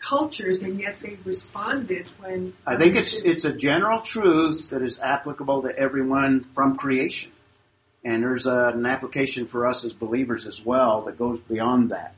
cultures 0.00 0.62
and 0.62 0.78
yet 0.80 1.00
they 1.00 1.18
responded 1.24 2.06
when 2.18 2.54
I 2.64 2.76
think 2.76 2.96
it's 2.96 3.20
it's 3.20 3.44
a 3.44 3.52
general 3.52 4.00
truth 4.00 4.70
that 4.70 4.82
is 4.82 4.98
applicable 5.00 5.62
to 5.62 5.76
everyone 5.76 6.44
from 6.54 6.76
creation. 6.76 7.32
And 8.04 8.22
there's 8.22 8.46
a, 8.46 8.72
an 8.74 8.86
application 8.86 9.48
for 9.48 9.66
us 9.66 9.84
as 9.84 9.92
believers 9.92 10.46
as 10.46 10.64
well 10.64 11.02
that 11.02 11.18
goes 11.18 11.40
beyond 11.40 11.90
that. 11.90 12.14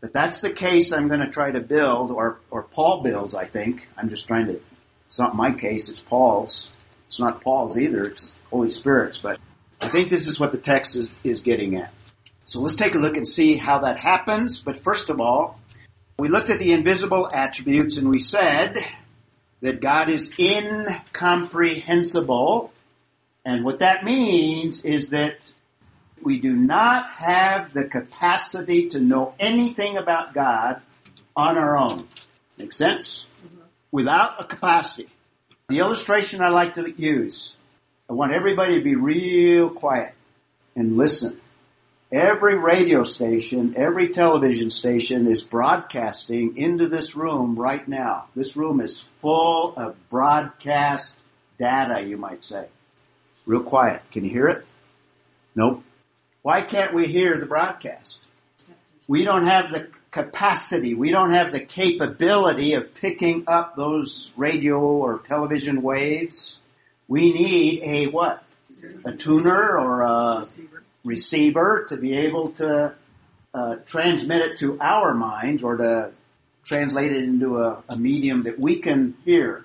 But 0.00 0.12
that's 0.12 0.40
the 0.40 0.50
case 0.50 0.92
I'm 0.92 1.08
going 1.08 1.20
to 1.20 1.30
try 1.30 1.50
to 1.50 1.60
build, 1.60 2.12
or, 2.12 2.38
or 2.50 2.62
Paul 2.62 3.02
builds, 3.02 3.34
I 3.34 3.46
think. 3.46 3.88
I'm 3.96 4.08
just 4.08 4.28
trying 4.28 4.46
to, 4.46 4.60
it's 5.06 5.18
not 5.18 5.34
my 5.34 5.52
case, 5.52 5.88
it's 5.88 6.00
Paul's. 6.00 6.68
It's 7.08 7.18
not 7.18 7.40
Paul's 7.40 7.78
either, 7.78 8.04
it's 8.04 8.36
Holy 8.50 8.70
Spirit's, 8.70 9.18
but 9.18 9.40
I 9.80 9.88
think 9.88 10.10
this 10.10 10.26
is 10.26 10.38
what 10.38 10.52
the 10.52 10.58
text 10.58 10.94
is, 10.94 11.08
is 11.24 11.40
getting 11.40 11.76
at. 11.76 11.92
So 12.44 12.60
let's 12.60 12.76
take 12.76 12.94
a 12.94 12.98
look 12.98 13.16
and 13.16 13.26
see 13.26 13.56
how 13.56 13.80
that 13.80 13.96
happens. 13.98 14.60
But 14.60 14.84
first 14.84 15.10
of 15.10 15.20
all, 15.20 15.58
we 16.18 16.28
looked 16.28 16.50
at 16.50 16.58
the 16.58 16.72
invisible 16.72 17.28
attributes 17.32 17.96
and 17.96 18.08
we 18.08 18.20
said 18.20 18.78
that 19.60 19.80
God 19.80 20.08
is 20.08 20.32
incomprehensible. 20.38 22.72
And 23.44 23.64
what 23.64 23.80
that 23.80 24.04
means 24.04 24.84
is 24.84 25.10
that 25.10 25.38
we 26.22 26.40
do 26.40 26.54
not 26.54 27.10
have 27.10 27.72
the 27.72 27.84
capacity 27.84 28.88
to 28.90 29.00
know 29.00 29.34
anything 29.38 29.96
about 29.96 30.34
God 30.34 30.80
on 31.36 31.56
our 31.56 31.76
own. 31.76 32.08
Make 32.56 32.72
sense? 32.72 33.24
Mm-hmm. 33.44 33.62
Without 33.92 34.40
a 34.40 34.44
capacity. 34.44 35.08
The 35.68 35.78
illustration 35.78 36.40
I 36.40 36.48
like 36.48 36.74
to 36.74 36.90
use, 36.90 37.54
I 38.08 38.14
want 38.14 38.32
everybody 38.32 38.76
to 38.76 38.84
be 38.84 38.94
real 38.94 39.70
quiet 39.70 40.14
and 40.74 40.96
listen. 40.96 41.40
Every 42.10 42.56
radio 42.56 43.04
station, 43.04 43.74
every 43.76 44.08
television 44.08 44.70
station 44.70 45.26
is 45.26 45.42
broadcasting 45.42 46.56
into 46.56 46.88
this 46.88 47.14
room 47.14 47.54
right 47.54 47.86
now. 47.86 48.28
This 48.34 48.56
room 48.56 48.80
is 48.80 49.04
full 49.20 49.74
of 49.76 49.94
broadcast 50.08 51.18
data, 51.58 52.00
you 52.00 52.16
might 52.16 52.44
say. 52.44 52.68
Real 53.44 53.62
quiet. 53.62 54.00
Can 54.10 54.24
you 54.24 54.30
hear 54.30 54.48
it? 54.48 54.64
Nope. 55.54 55.84
Why 56.42 56.62
can't 56.62 56.94
we 56.94 57.06
hear 57.06 57.38
the 57.38 57.46
broadcast? 57.46 58.20
We 59.06 59.24
don't 59.24 59.46
have 59.46 59.72
the 59.72 59.88
capacity, 60.10 60.94
we 60.94 61.10
don't 61.10 61.30
have 61.30 61.52
the 61.52 61.60
capability 61.60 62.74
of 62.74 62.94
picking 62.94 63.44
up 63.46 63.76
those 63.76 64.32
radio 64.36 64.78
or 64.78 65.20
television 65.20 65.82
waves. 65.82 66.58
We 67.08 67.32
need 67.32 67.82
a 67.82 68.06
what? 68.06 68.42
A 69.04 69.16
tuner 69.16 69.78
or 69.78 70.02
a 70.02 70.44
receiver 71.04 71.86
to 71.88 71.96
be 71.96 72.16
able 72.16 72.50
to 72.52 72.94
uh, 73.54 73.76
transmit 73.86 74.42
it 74.42 74.58
to 74.58 74.78
our 74.80 75.14
minds 75.14 75.62
or 75.62 75.76
to 75.76 76.12
translate 76.64 77.12
it 77.12 77.24
into 77.24 77.56
a, 77.56 77.82
a, 77.88 77.96
medium 77.96 78.42
that 78.42 78.58
we 78.58 78.78
can 78.78 79.16
hear. 79.24 79.64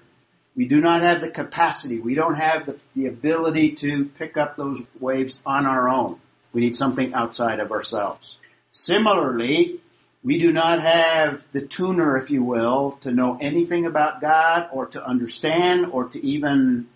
We 0.55 0.67
do 0.67 0.79
not 0.79 1.01
have 1.01 1.19
the 1.21 1.29
capacity. 1.29 1.99
We 1.99 2.15
don't 2.15 2.35
have 2.35 2.65
the, 2.65 2.77
the 2.95 3.07
ability 3.07 3.75
to 3.75 4.05
pick 4.05 4.37
up 4.37 4.55
those 4.55 4.81
waves 4.99 5.41
on 5.45 5.65
our 5.65 5.89
own. 5.89 6.19
We 6.53 6.61
need 6.61 6.77
something 6.77 7.13
outside 7.13 7.59
of 7.59 7.71
ourselves. 7.71 8.37
Similarly, 8.71 9.81
we 10.23 10.39
do 10.39 10.53
not 10.53 10.79
have 10.79 11.43
the 11.51 11.61
tuner, 11.61 12.17
if 12.17 12.29
you 12.29 12.43
will, 12.43 12.97
to 13.01 13.11
know 13.11 13.37
anything 13.41 13.85
about 13.85 14.21
God 14.21 14.69
or 14.71 14.87
to 14.87 15.05
understand 15.05 15.87
or 15.87 16.05
to 16.09 16.25
even 16.25 16.87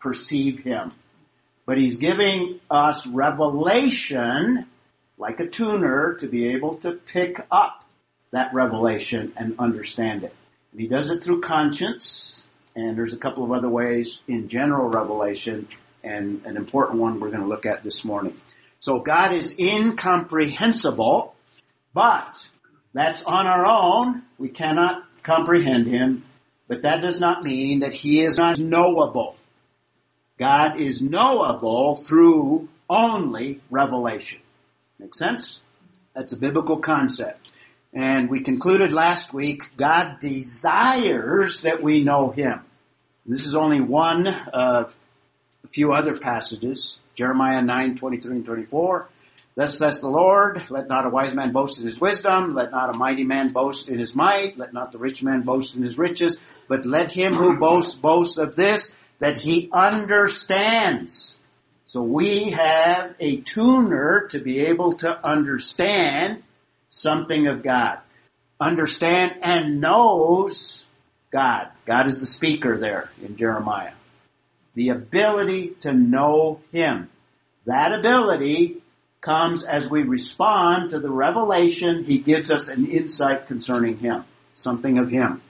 perceive 0.00 0.58
Him. 0.58 0.92
But 1.64 1.78
He's 1.78 1.96
giving 1.96 2.60
us 2.70 3.06
revelation 3.06 4.66
like 5.16 5.40
a 5.40 5.46
tuner 5.46 6.18
to 6.20 6.26
be 6.26 6.48
able 6.48 6.76
to 6.78 6.92
pick 6.92 7.40
up 7.50 7.84
that 8.32 8.52
revelation 8.52 9.32
and 9.36 9.54
understand 9.58 10.24
it. 10.24 10.34
And 10.72 10.80
He 10.80 10.88
does 10.88 11.08
it 11.08 11.22
through 11.24 11.40
conscience, 11.40 12.42
and 12.76 12.98
there's 12.98 13.14
a 13.14 13.18
couple 13.18 13.44
of 13.44 13.52
other 13.52 13.68
ways 13.68 14.20
in 14.28 14.48
general 14.48 14.88
revelation, 14.88 15.68
and 16.02 16.44
an 16.44 16.58
important 16.58 16.98
one 16.98 17.18
we're 17.18 17.30
going 17.30 17.40
to 17.40 17.48
look 17.48 17.64
at 17.64 17.82
this 17.82 18.04
morning. 18.04 18.38
So 18.84 18.98
God 19.00 19.32
is 19.32 19.58
incomprehensible, 19.58 21.34
but 21.94 22.50
that's 22.92 23.22
on 23.22 23.46
our 23.46 23.64
own. 23.64 24.24
We 24.36 24.50
cannot 24.50 25.04
comprehend 25.22 25.86
Him, 25.86 26.22
but 26.68 26.82
that 26.82 27.00
does 27.00 27.18
not 27.18 27.42
mean 27.44 27.80
that 27.80 27.94
He 27.94 28.20
is 28.20 28.36
not 28.36 28.58
knowable. 28.58 29.36
God 30.38 30.78
is 30.78 31.00
knowable 31.00 31.96
through 31.96 32.68
only 32.90 33.62
revelation. 33.70 34.42
Make 34.98 35.14
sense? 35.14 35.60
That's 36.12 36.34
a 36.34 36.38
biblical 36.38 36.76
concept. 36.76 37.40
And 37.94 38.28
we 38.28 38.40
concluded 38.40 38.92
last 38.92 39.32
week, 39.32 39.74
God 39.78 40.18
desires 40.18 41.62
that 41.62 41.82
we 41.82 42.04
know 42.04 42.32
Him. 42.32 42.60
This 43.24 43.46
is 43.46 43.54
only 43.54 43.80
one 43.80 44.26
of 44.26 44.94
a 45.64 45.68
few 45.68 45.94
other 45.94 46.18
passages. 46.18 46.98
Jeremiah 47.14 47.62
9, 47.62 47.96
23 47.96 48.36
and 48.36 48.44
24. 48.44 49.08
Thus 49.56 49.78
says 49.78 50.00
the 50.00 50.10
Lord, 50.10 50.64
let 50.68 50.88
not 50.88 51.06
a 51.06 51.10
wise 51.10 51.32
man 51.32 51.52
boast 51.52 51.78
in 51.78 51.84
his 51.84 52.00
wisdom, 52.00 52.50
let 52.50 52.72
not 52.72 52.90
a 52.90 52.98
mighty 52.98 53.22
man 53.22 53.52
boast 53.52 53.88
in 53.88 53.98
his 53.98 54.16
might, 54.16 54.58
let 54.58 54.72
not 54.72 54.90
the 54.90 54.98
rich 54.98 55.22
man 55.22 55.42
boast 55.42 55.76
in 55.76 55.82
his 55.82 55.96
riches, 55.96 56.38
but 56.66 56.84
let 56.84 57.12
him 57.12 57.34
who 57.34 57.56
boasts 57.56 57.94
boast 57.94 58.38
of 58.38 58.56
this, 58.56 58.94
that 59.20 59.38
he 59.38 59.70
understands. 59.72 61.36
So 61.86 62.02
we 62.02 62.50
have 62.50 63.14
a 63.20 63.36
tuner 63.36 64.26
to 64.30 64.40
be 64.40 64.60
able 64.60 64.94
to 64.94 65.24
understand 65.24 66.42
something 66.88 67.46
of 67.46 67.62
God. 67.62 68.00
Understand 68.58 69.36
and 69.42 69.80
knows 69.80 70.84
God. 71.30 71.68
God 71.86 72.08
is 72.08 72.18
the 72.18 72.26
speaker 72.26 72.76
there 72.78 73.10
in 73.22 73.36
Jeremiah. 73.36 73.92
The 74.74 74.90
ability 74.90 75.76
to 75.82 75.92
know 75.92 76.60
Him. 76.72 77.08
That 77.66 77.92
ability 77.92 78.82
comes 79.20 79.64
as 79.64 79.88
we 79.88 80.02
respond 80.02 80.90
to 80.90 81.00
the 81.00 81.10
revelation. 81.10 82.04
He 82.04 82.18
gives 82.18 82.50
us 82.50 82.68
an 82.68 82.90
insight 82.90 83.46
concerning 83.46 83.98
Him. 83.98 84.24
Something 84.56 84.98
of 84.98 85.08
Him. 85.08 85.40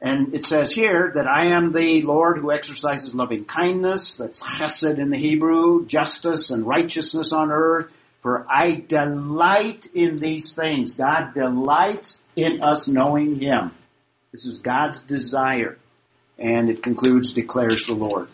And 0.00 0.34
it 0.34 0.44
says 0.44 0.70
here 0.70 1.10
that 1.14 1.26
I 1.26 1.46
am 1.46 1.72
the 1.72 2.02
Lord 2.02 2.38
who 2.38 2.52
exercises 2.52 3.14
loving 3.14 3.44
kindness, 3.44 4.16
that's 4.16 4.42
chesed 4.42 4.98
in 4.98 5.10
the 5.10 5.16
Hebrew, 5.16 5.86
justice 5.86 6.50
and 6.50 6.64
righteousness 6.64 7.32
on 7.32 7.50
earth, 7.50 7.92
for 8.20 8.46
I 8.48 8.74
delight 8.74 9.88
in 9.94 10.18
these 10.18 10.54
things. 10.54 10.94
God 10.94 11.34
delights 11.34 12.20
in 12.36 12.62
us 12.62 12.86
knowing 12.86 13.40
Him. 13.40 13.72
This 14.30 14.46
is 14.46 14.58
God's 14.60 15.02
desire. 15.02 15.78
And 16.38 16.70
it 16.70 16.82
concludes, 16.82 17.32
declares 17.32 17.86
the 17.86 17.94
Lord. 17.94 18.28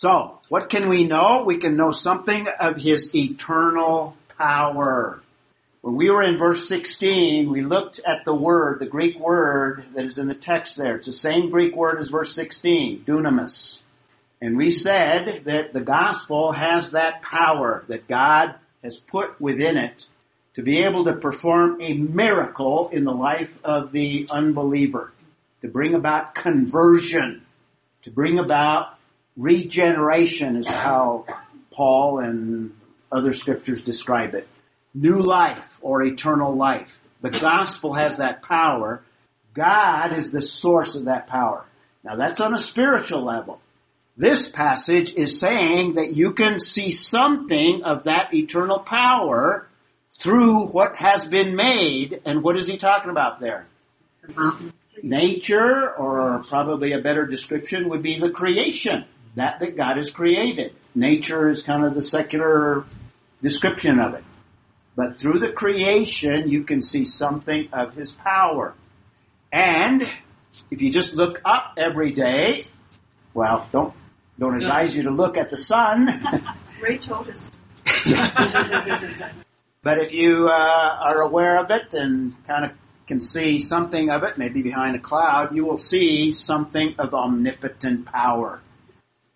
So, 0.00 0.38
what 0.48 0.68
can 0.68 0.88
we 0.88 1.02
know? 1.02 1.42
We 1.44 1.56
can 1.56 1.76
know 1.76 1.90
something 1.90 2.46
of 2.60 2.76
His 2.76 3.12
eternal 3.16 4.16
power. 4.38 5.20
When 5.80 5.96
we 5.96 6.08
were 6.08 6.22
in 6.22 6.38
verse 6.38 6.68
16, 6.68 7.50
we 7.50 7.62
looked 7.62 7.98
at 8.06 8.24
the 8.24 8.32
word, 8.32 8.78
the 8.78 8.86
Greek 8.86 9.18
word 9.18 9.86
that 9.96 10.04
is 10.04 10.16
in 10.16 10.28
the 10.28 10.36
text 10.36 10.76
there. 10.76 10.94
It's 10.94 11.08
the 11.08 11.12
same 11.12 11.50
Greek 11.50 11.74
word 11.74 11.98
as 11.98 12.10
verse 12.10 12.32
16, 12.32 13.06
dunamis. 13.06 13.80
And 14.40 14.56
we 14.56 14.70
said 14.70 15.42
that 15.46 15.72
the 15.72 15.80
gospel 15.80 16.52
has 16.52 16.92
that 16.92 17.20
power 17.22 17.84
that 17.88 18.06
God 18.06 18.54
has 18.84 19.00
put 19.00 19.40
within 19.40 19.76
it 19.76 20.06
to 20.54 20.62
be 20.62 20.78
able 20.84 21.06
to 21.06 21.14
perform 21.14 21.80
a 21.80 21.94
miracle 21.94 22.88
in 22.90 23.02
the 23.02 23.10
life 23.10 23.58
of 23.64 23.90
the 23.90 24.28
unbeliever, 24.30 25.12
to 25.62 25.66
bring 25.66 25.94
about 25.96 26.36
conversion, 26.36 27.42
to 28.02 28.12
bring 28.12 28.38
about 28.38 28.97
regeneration 29.38 30.56
is 30.56 30.68
how 30.68 31.24
Paul 31.70 32.18
and 32.18 32.74
other 33.10 33.32
scriptures 33.32 33.80
describe 33.80 34.34
it 34.34 34.46
new 34.94 35.20
life 35.20 35.78
or 35.80 36.02
eternal 36.02 36.54
life. 36.54 36.98
The 37.20 37.30
gospel 37.30 37.94
has 37.94 38.18
that 38.18 38.42
power. 38.42 39.02
God 39.54 40.12
is 40.16 40.32
the 40.32 40.42
source 40.42 40.96
of 40.96 41.06
that 41.06 41.26
power. 41.26 41.64
Now 42.04 42.16
that's 42.16 42.40
on 42.40 42.52
a 42.52 42.58
spiritual 42.58 43.24
level. 43.24 43.60
This 44.16 44.48
passage 44.48 45.14
is 45.14 45.38
saying 45.38 45.94
that 45.94 46.10
you 46.10 46.32
can 46.32 46.58
see 46.58 46.90
something 46.90 47.84
of 47.84 48.04
that 48.04 48.34
eternal 48.34 48.80
power 48.80 49.68
through 50.10 50.66
what 50.66 50.96
has 50.96 51.28
been 51.28 51.54
made. 51.54 52.20
And 52.24 52.42
what 52.42 52.56
is 52.56 52.66
he 52.66 52.76
talking 52.76 53.10
about 53.10 53.38
there? 53.38 53.66
Nature, 55.02 55.94
or 55.94 56.44
probably 56.48 56.92
a 56.92 56.98
better 56.98 57.26
description 57.26 57.88
would 57.90 58.02
be 58.02 58.18
the 58.18 58.30
creation. 58.30 59.04
That 59.38 59.60
that 59.60 59.76
God 59.76 59.96
has 59.98 60.10
created. 60.10 60.74
Nature 60.96 61.48
is 61.48 61.62
kind 61.62 61.84
of 61.84 61.94
the 61.94 62.02
secular 62.02 62.84
description 63.40 64.00
of 64.00 64.14
it. 64.14 64.24
But 64.96 65.16
through 65.16 65.38
the 65.38 65.52
creation, 65.52 66.48
you 66.48 66.64
can 66.64 66.82
see 66.82 67.04
something 67.04 67.68
of 67.72 67.94
His 67.94 68.10
power. 68.10 68.74
And 69.52 70.02
if 70.72 70.82
you 70.82 70.90
just 70.90 71.14
look 71.14 71.40
up 71.44 71.74
every 71.76 72.10
day, 72.10 72.66
well, 73.32 73.68
don't 73.70 73.94
don't 74.40 74.60
advise 74.60 74.96
you 74.96 75.04
to 75.04 75.10
look 75.12 75.36
at 75.36 75.50
the 75.50 75.56
sun. 75.56 76.44
Ray 76.80 76.98
told 76.98 77.28
us. 77.28 77.52
but 79.82 79.98
if 79.98 80.12
you 80.12 80.48
uh, 80.48 80.98
are 81.00 81.22
aware 81.22 81.58
of 81.58 81.70
it 81.70 81.94
and 81.94 82.34
kind 82.48 82.64
of 82.64 82.72
can 83.06 83.20
see 83.20 83.60
something 83.60 84.10
of 84.10 84.24
it, 84.24 84.36
maybe 84.36 84.62
behind 84.62 84.96
a 84.96 84.98
cloud, 84.98 85.54
you 85.54 85.64
will 85.64 85.78
see 85.78 86.32
something 86.32 86.96
of 86.98 87.14
omnipotent 87.14 88.06
power. 88.06 88.60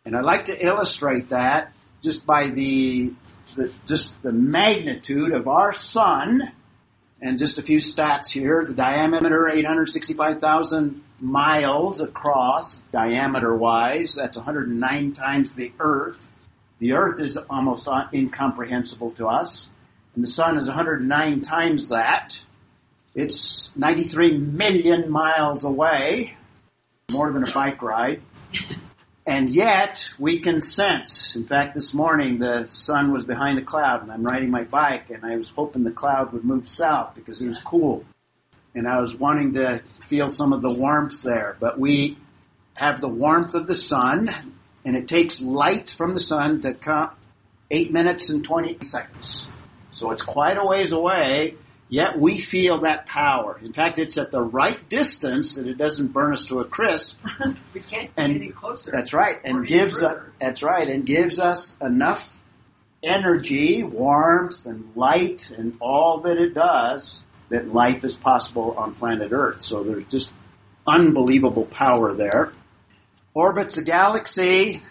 And 0.05 0.17
I'd 0.17 0.25
like 0.25 0.47
to 0.47 0.65
illustrate 0.65 1.29
that 1.29 1.73
just 2.03 2.27
by 2.27 2.51
the 2.51 3.15
the, 3.55 3.73
just 3.87 4.21
the 4.23 4.33
magnitude 4.33 5.33
of 5.33 5.47
our 5.47 5.73
sun, 5.73 6.53
and 7.21 7.39
just 7.39 7.59
a 7.59 7.63
few 7.63 7.79
stats 7.79 8.31
here. 8.31 8.65
The 8.67 8.75
diameter, 8.75 9.49
865,000 9.49 11.03
miles 11.21 12.01
across, 12.01 12.79
diameter 12.93 13.57
wise. 13.57 14.15
That's 14.15 14.37
109 14.37 15.13
times 15.13 15.55
the 15.55 15.73
Earth. 15.79 16.31
The 16.81 16.93
Earth 16.95 17.21
is 17.21 17.37
almost 17.37 17.89
incomprehensible 18.13 19.13
to 19.13 19.29
us. 19.29 19.69
And 20.17 20.25
the 20.25 20.29
sun 20.29 20.59
is 20.59 20.67
109 20.67 21.41
times 21.43 21.89
that. 21.89 22.45
It's 23.15 23.71
93 23.77 24.39
million 24.39 25.11
miles 25.11 25.65
away. 25.65 26.37
More 27.11 27.31
than 27.31 27.47
a 27.47 27.53
bike 27.53 27.83
ride. 27.83 28.23
And 29.27 29.49
yet 29.49 30.11
we 30.19 30.41
can 30.41 30.61
sense. 30.61 31.37
In 31.37 31.45
fact, 31.45 31.75
this 31.75 31.95
morning 31.95 32.39
the 32.39 32.67
sun 32.67 33.13
was 33.13 33.25
behind 33.25 33.59
a 33.59 33.63
cloud 33.63 34.03
and 34.03 34.11
I'm 34.11 34.25
riding 34.25 34.51
my 34.51 34.65
bike 34.65 35.11
and 35.11 35.25
I 35.25 35.37
was 35.37 35.51
hoping 35.51 35.85
the 35.85 35.93
cloud 35.93 36.33
would 36.33 36.45
move 36.45 36.69
south 36.69 37.15
because 37.15 37.41
it 37.41 37.47
was 37.47 37.59
cool. 37.59 38.05
And 38.75 38.89
I 38.89 39.01
was 39.01 39.15
wanting 39.15 39.55
to 39.55 39.83
feel 40.09 40.29
some 40.29 40.53
of 40.53 40.61
the 40.61 40.75
warmth 40.75 41.23
there. 41.23 41.57
But 41.61 41.79
we 41.79 42.19
have 42.77 43.01
the 43.01 43.09
warmth 43.09 43.55
of 43.55 43.69
the 43.69 43.77
sun 43.77 44.29
and 44.85 44.97
it 44.97 45.07
takes 45.07 45.41
light 45.41 45.91
from 45.91 46.15
the 46.15 46.21
sun 46.21 46.61
to 46.63 46.75
come 46.75 47.13
8 47.71 47.93
minutes 47.93 48.29
and 48.31 48.45
20 48.45 48.85
seconds. 48.85 49.47
So 49.93 50.11
it's 50.11 50.23
quite 50.23 50.59
a 50.59 50.65
ways 50.65 50.91
away 50.91 51.57
Yet 51.93 52.19
we 52.19 52.39
feel 52.39 52.81
that 52.81 53.05
power. 53.05 53.61
In 53.63 53.75
fact, 53.75 53.99
it's 53.99 54.17
at 54.17 54.31
the 54.31 54.43
right 54.43 54.89
distance 54.89 55.57
that 55.57 55.67
it 55.67 55.77
doesn't 55.77 56.15
burn 56.15 56.33
us 56.33 56.47
to 56.47 56.61
a 56.61 56.65
crisp. 56.65 57.23
we 57.75 57.81
can't 57.81 58.11
and, 58.17 58.35
any 58.35 58.49
closer. 58.49 58.91
That's 58.91 59.13
right, 59.13 59.37
and 59.45 59.67
gives 59.67 60.03
us 60.03 60.17
that's 60.41 60.63
right, 60.63 60.89
and 60.89 61.05
gives 61.05 61.39
us 61.39 61.77
enough 61.83 62.41
energy, 63.03 63.83
warmth, 63.83 64.65
and 64.65 64.91
light, 64.97 65.51
and 65.51 65.77
all 65.81 66.21
that 66.21 66.39
it 66.39 66.55
does 66.55 67.21
that 67.51 67.69
life 67.75 68.05
is 68.05 68.17
possible 68.17 68.73
on 68.79 68.95
planet 68.95 69.31
Earth. 69.31 69.61
So 69.61 69.83
there's 69.83 70.07
just 70.07 70.33
unbelievable 70.87 71.67
power 71.67 72.15
there. 72.15 72.55
Orbits 73.35 73.77
a 73.77 73.85
galaxy, 73.85 74.83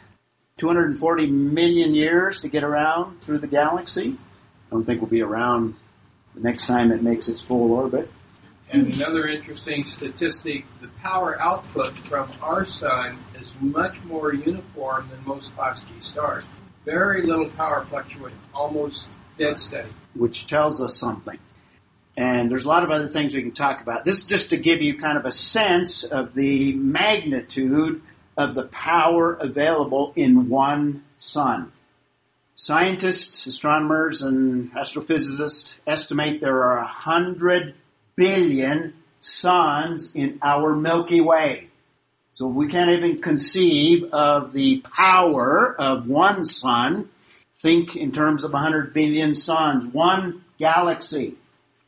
240 0.57 1.31
million 1.31 1.95
years 1.95 2.41
to 2.41 2.47
get 2.47 2.63
around 2.63 3.21
through 3.21 3.39
the 3.39 3.47
galaxy. 3.47 4.17
I 4.19 4.69
don't 4.69 4.85
think 4.85 5.01
we'll 5.01 5.09
be 5.09 5.23
around 5.23 5.73
the 6.35 6.41
next 6.41 6.65
time 6.65 6.91
it 6.91 7.01
makes 7.01 7.27
its 7.27 7.41
full 7.41 7.71
orbit. 7.73 8.09
And 8.71 8.93
another 8.93 9.27
interesting 9.27 9.83
statistic, 9.83 10.65
the 10.79 10.87
power 11.01 11.39
output 11.41 11.97
from 11.97 12.31
our 12.41 12.63
sun 12.63 13.17
is 13.37 13.53
much 13.59 14.01
more 14.03 14.33
uniform 14.33 15.09
than 15.11 15.25
most 15.25 15.53
Class 15.55 15.81
G 15.81 15.89
stars. 15.99 16.45
Very 16.85 17.23
little 17.23 17.49
power 17.49 17.83
fluctuation, 17.83 18.37
almost 18.53 19.09
dead 19.37 19.59
steady. 19.59 19.89
Which 20.15 20.47
tells 20.47 20.81
us 20.81 20.95
something. 20.95 21.37
And 22.17 22.49
there's 22.49 22.65
a 22.65 22.67
lot 22.67 22.83
of 22.83 22.91
other 22.91 23.07
things 23.07 23.35
we 23.35 23.41
can 23.41 23.51
talk 23.51 23.81
about. 23.81 24.05
This 24.05 24.19
is 24.19 24.25
just 24.25 24.49
to 24.49 24.57
give 24.57 24.81
you 24.81 24.97
kind 24.97 25.17
of 25.17 25.25
a 25.25 25.31
sense 25.31 26.03
of 26.03 26.33
the 26.33 26.73
magnitude 26.73 28.01
of 28.37 28.55
the 28.55 28.63
power 28.63 29.33
available 29.33 30.13
in 30.15 30.49
one 30.49 31.03
sun. 31.17 31.71
Scientists, 32.63 33.47
astronomers, 33.47 34.21
and 34.21 34.71
astrophysicists 34.73 35.73
estimate 35.87 36.41
there 36.41 36.61
are 36.61 36.77
a 36.77 36.85
hundred 36.85 37.73
billion 38.15 38.93
suns 39.19 40.11
in 40.13 40.37
our 40.43 40.75
Milky 40.75 41.21
Way. 41.21 41.69
So 42.33 42.45
we 42.45 42.67
can't 42.67 42.91
even 42.91 43.19
conceive 43.19 44.03
of 44.13 44.53
the 44.53 44.83
power 44.95 45.75
of 45.79 46.07
one 46.07 46.45
sun. 46.45 47.09
Think 47.63 47.95
in 47.95 48.11
terms 48.11 48.43
of 48.43 48.53
100 48.53 48.93
billion 48.93 49.33
suns, 49.33 49.87
one 49.91 50.45
galaxy. 50.59 51.37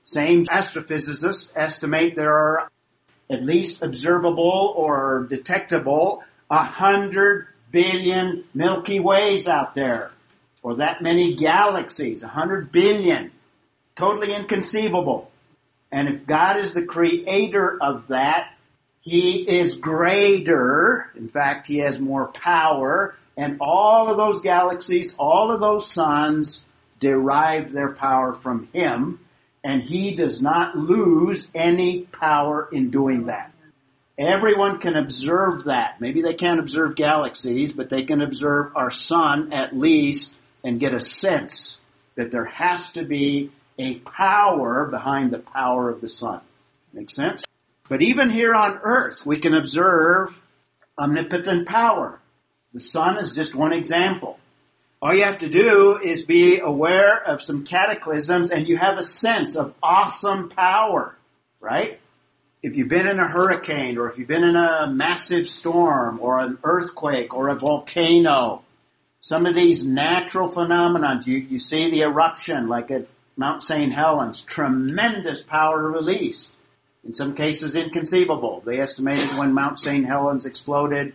Same 0.03 0.47
astrophysicists 0.47 1.51
estimate 1.55 2.15
there 2.15 2.33
are 2.33 2.71
at 3.29 3.43
least 3.43 3.83
observable 3.83 4.73
or 4.75 5.27
detectable 5.29 6.23
100 6.47 7.45
billion 7.71 8.45
Milky 8.55 8.99
Ways 8.99 9.47
out 9.47 9.75
there. 9.75 10.09
Or 10.63 10.77
that 10.77 11.01
many 11.01 11.35
galaxies, 11.35 12.23
100 12.23 12.71
billion. 12.71 13.31
Totally 13.95 14.33
inconceivable. 14.33 15.29
And 15.91 16.07
if 16.07 16.25
God 16.25 16.59
is 16.59 16.73
the 16.73 16.85
creator 16.85 17.77
of 17.79 18.07
that, 18.07 18.49
He 19.01 19.47
is 19.47 19.75
greater. 19.75 21.11
In 21.15 21.27
fact, 21.27 21.67
He 21.67 21.79
has 21.79 21.99
more 21.99 22.29
power. 22.29 23.15
And 23.35 23.57
all 23.59 24.09
of 24.09 24.17
those 24.17 24.41
galaxies, 24.41 25.15
all 25.19 25.51
of 25.51 25.59
those 25.59 25.91
suns 25.91 26.63
derive 26.99 27.71
their 27.71 27.91
power 27.91 28.33
from 28.33 28.69
Him. 28.73 29.19
And 29.63 29.83
He 29.83 30.15
does 30.15 30.41
not 30.41 30.77
lose 30.77 31.49
any 31.53 32.01
power 32.03 32.69
in 32.71 32.89
doing 32.89 33.25
that. 33.25 33.51
Everyone 34.17 34.79
can 34.79 34.95
observe 34.95 35.65
that. 35.65 35.99
Maybe 35.99 36.21
they 36.21 36.35
can't 36.35 36.59
observe 36.59 36.95
galaxies, 36.95 37.73
but 37.73 37.89
they 37.89 38.03
can 38.03 38.21
observe 38.21 38.71
our 38.75 38.91
sun 38.91 39.51
at 39.51 39.75
least 39.75 40.33
and 40.63 40.79
get 40.79 40.93
a 40.93 41.01
sense 41.01 41.79
that 42.15 42.31
there 42.31 42.45
has 42.45 42.93
to 42.93 43.03
be 43.03 43.51
a 43.77 43.95
power 43.95 44.85
behind 44.85 45.31
the 45.31 45.39
power 45.39 45.89
of 45.89 46.01
the 46.01 46.07
sun. 46.07 46.41
Make 46.93 47.09
sense? 47.09 47.43
But 47.89 48.01
even 48.01 48.29
here 48.29 48.53
on 48.53 48.79
earth, 48.83 49.25
we 49.25 49.39
can 49.39 49.53
observe 49.53 50.39
omnipotent 50.97 51.67
power. 51.67 52.19
The 52.73 52.79
sun 52.79 53.17
is 53.17 53.35
just 53.35 53.55
one 53.55 53.73
example. 53.73 54.39
All 55.01 55.13
you 55.13 55.23
have 55.23 55.39
to 55.39 55.49
do 55.49 55.99
is 56.01 56.23
be 56.23 56.59
aware 56.59 57.21
of 57.21 57.41
some 57.41 57.65
cataclysms 57.65 58.51
and 58.51 58.67
you 58.67 58.77
have 58.77 58.97
a 58.97 59.03
sense 59.03 59.57
of 59.57 59.73
awesome 59.83 60.49
power, 60.49 61.17
right? 61.59 61.99
If 62.61 62.77
you've 62.77 62.87
been 62.87 63.07
in 63.07 63.19
a 63.19 63.27
hurricane 63.27 63.97
or 63.97 64.09
if 64.09 64.17
you've 64.17 64.29
been 64.29 64.45
in 64.45 64.55
a 64.55 64.87
massive 64.89 65.47
storm 65.47 66.19
or 66.21 66.39
an 66.39 66.57
earthquake 66.63 67.33
or 67.33 67.49
a 67.49 67.55
volcano, 67.55 68.63
some 69.23 69.45
of 69.45 69.55
these 69.55 69.85
natural 69.85 70.49
phenomena, 70.49 71.21
you, 71.23 71.37
you 71.37 71.57
see 71.57 71.89
the 71.89 72.01
eruption 72.01 72.67
like 72.67 72.91
at 72.91 73.07
Mount 73.37 73.63
St. 73.63 73.91
Helens, 73.91 74.41
tremendous 74.41 75.41
power 75.41 75.81
release. 75.81 76.51
In 77.05 77.13
some 77.13 77.33
cases 77.33 77.75
inconceivable. 77.75 78.61
They 78.65 78.79
estimated 78.79 79.37
when 79.37 79.53
Mount 79.53 79.79
St. 79.79 80.05
Helens 80.05 80.45
exploded, 80.45 81.13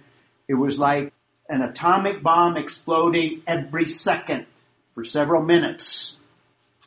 it 0.49 0.55
was 0.55 0.79
like 0.79 1.13
an 1.51 1.61
atomic 1.63 2.23
bomb 2.23 2.57
exploding 2.57 3.43
every 3.47 3.85
second 3.85 4.47
for 4.95 5.05
several 5.05 5.43
minutes. 5.43 6.17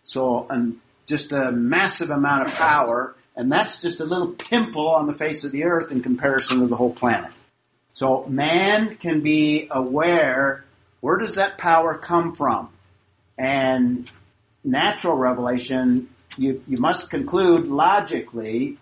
So 0.04 0.48
um, 0.50 0.82
just 1.06 1.34
a 1.34 1.52
massive 1.52 2.10
amount 2.10 2.48
of 2.48 2.54
power, 2.54 3.16
and 3.36 3.52
that's 3.52 3.80
just 3.80 4.00
a 4.00 4.06
little 4.06 4.34
pimple 4.34 4.90
on 4.90 5.06
the 5.06 5.14
face 5.14 5.44
of 5.44 5.52
the 5.52 5.66
earth 5.66 5.92
in 5.92 6.02
comparison 6.02 6.62
to 6.62 6.68
the 6.68 6.76
whole 6.76 6.94
planet. 6.94 7.32
So 7.94 8.26
man 8.26 8.98
can 8.98 9.22
be 9.22 9.68
aware, 9.70 10.64
where 11.02 11.18
does 11.18 11.36
that 11.36 11.58
power 11.58 11.98
come 11.98 12.36
from? 12.36 12.70
And 13.38 14.10
natural 14.64 15.16
revelation, 15.16 16.10
you, 16.38 16.64
you 16.68 16.78
must 16.78 17.10
conclude 17.10 17.68
logically 17.68 18.78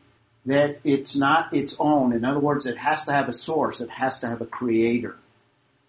that 0.46 0.80
it's 0.84 1.16
not 1.16 1.54
its 1.54 1.76
own. 1.80 2.14
In 2.14 2.26
other 2.26 2.40
words, 2.40 2.66
it 2.66 2.78
has 2.78 3.06
to 3.06 3.14
have 3.14 3.30
a 3.30 3.34
source. 3.34 3.82
It 3.82 3.90
has 3.90 4.20
to 4.20 4.28
have 4.28 4.42
a 4.42 4.46
creator. 4.46 5.18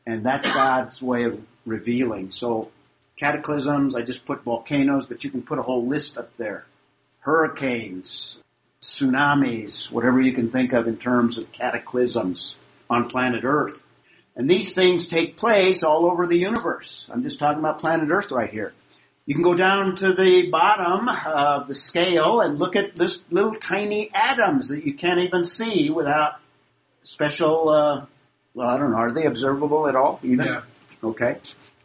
And 0.06 0.24
that's 0.24 0.50
God's 0.50 1.02
way 1.02 1.24
of 1.24 1.40
revealing. 1.66 2.30
So 2.30 2.70
cataclysms, 3.16 3.94
I 3.94 4.02
just 4.02 4.24
put 4.24 4.42
volcanoes, 4.42 5.06
but 5.06 5.24
you 5.24 5.30
can 5.30 5.42
put 5.42 5.58
a 5.58 5.62
whole 5.62 5.86
list 5.86 6.16
up 6.16 6.36
there. 6.36 6.64
Hurricanes, 7.20 8.38
tsunamis, 8.80 9.90
whatever 9.90 10.20
you 10.20 10.32
can 10.32 10.50
think 10.50 10.72
of 10.72 10.88
in 10.88 10.96
terms 10.96 11.38
of 11.38 11.52
cataclysms 11.52 12.56
on 12.88 13.08
planet 13.08 13.42
Earth. 13.44 13.82
And 14.40 14.48
these 14.48 14.74
things 14.74 15.06
take 15.06 15.36
place 15.36 15.82
all 15.82 16.10
over 16.10 16.26
the 16.26 16.38
universe. 16.38 17.06
I'm 17.12 17.22
just 17.22 17.38
talking 17.38 17.58
about 17.58 17.78
planet 17.78 18.08
Earth 18.10 18.32
right 18.32 18.48
here. 18.48 18.72
You 19.26 19.34
can 19.34 19.42
go 19.42 19.52
down 19.52 19.96
to 19.96 20.14
the 20.14 20.48
bottom 20.50 21.10
of 21.10 21.68
the 21.68 21.74
scale 21.74 22.40
and 22.40 22.58
look 22.58 22.74
at 22.74 22.96
this 22.96 23.22
little 23.28 23.54
tiny 23.54 24.10
atoms 24.14 24.70
that 24.70 24.86
you 24.86 24.94
can't 24.94 25.20
even 25.20 25.44
see 25.44 25.90
without 25.90 26.36
special, 27.02 27.68
uh, 27.68 28.06
well, 28.54 28.70
I 28.70 28.78
don't 28.78 28.92
know, 28.92 28.96
are 28.96 29.12
they 29.12 29.26
observable 29.26 29.86
at 29.88 29.94
all 29.94 30.18
even? 30.22 30.46
Yeah. 30.46 30.62
Okay. 31.04 31.36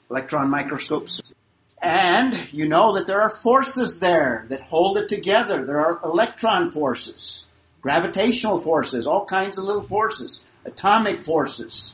Electron 0.09 0.49
microscopes. 0.49 1.21
And 1.81 2.53
you 2.53 2.69
know 2.69 2.95
that 2.95 3.05
there 3.05 3.19
are 3.19 3.31
forces 3.31 3.99
there 3.99 4.45
that 4.47 4.61
hold 4.61 4.97
it 4.97 5.09
together. 5.09 5.65
There 5.65 5.79
are 5.79 5.99
electron 6.05 6.71
forces, 6.71 7.43
gravitational 7.81 8.61
forces, 8.61 9.05
all 9.05 9.25
kinds 9.25 9.57
of 9.57 9.65
little 9.65 9.85
forces, 9.85 10.41
atomic 10.63 11.25
forces. 11.25 11.91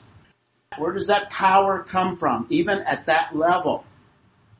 Where 0.77 0.93
does 0.93 1.07
that 1.07 1.29
power 1.29 1.83
come 1.83 2.17
from, 2.17 2.47
even 2.49 2.79
at 2.79 3.07
that 3.07 3.35
level? 3.35 3.83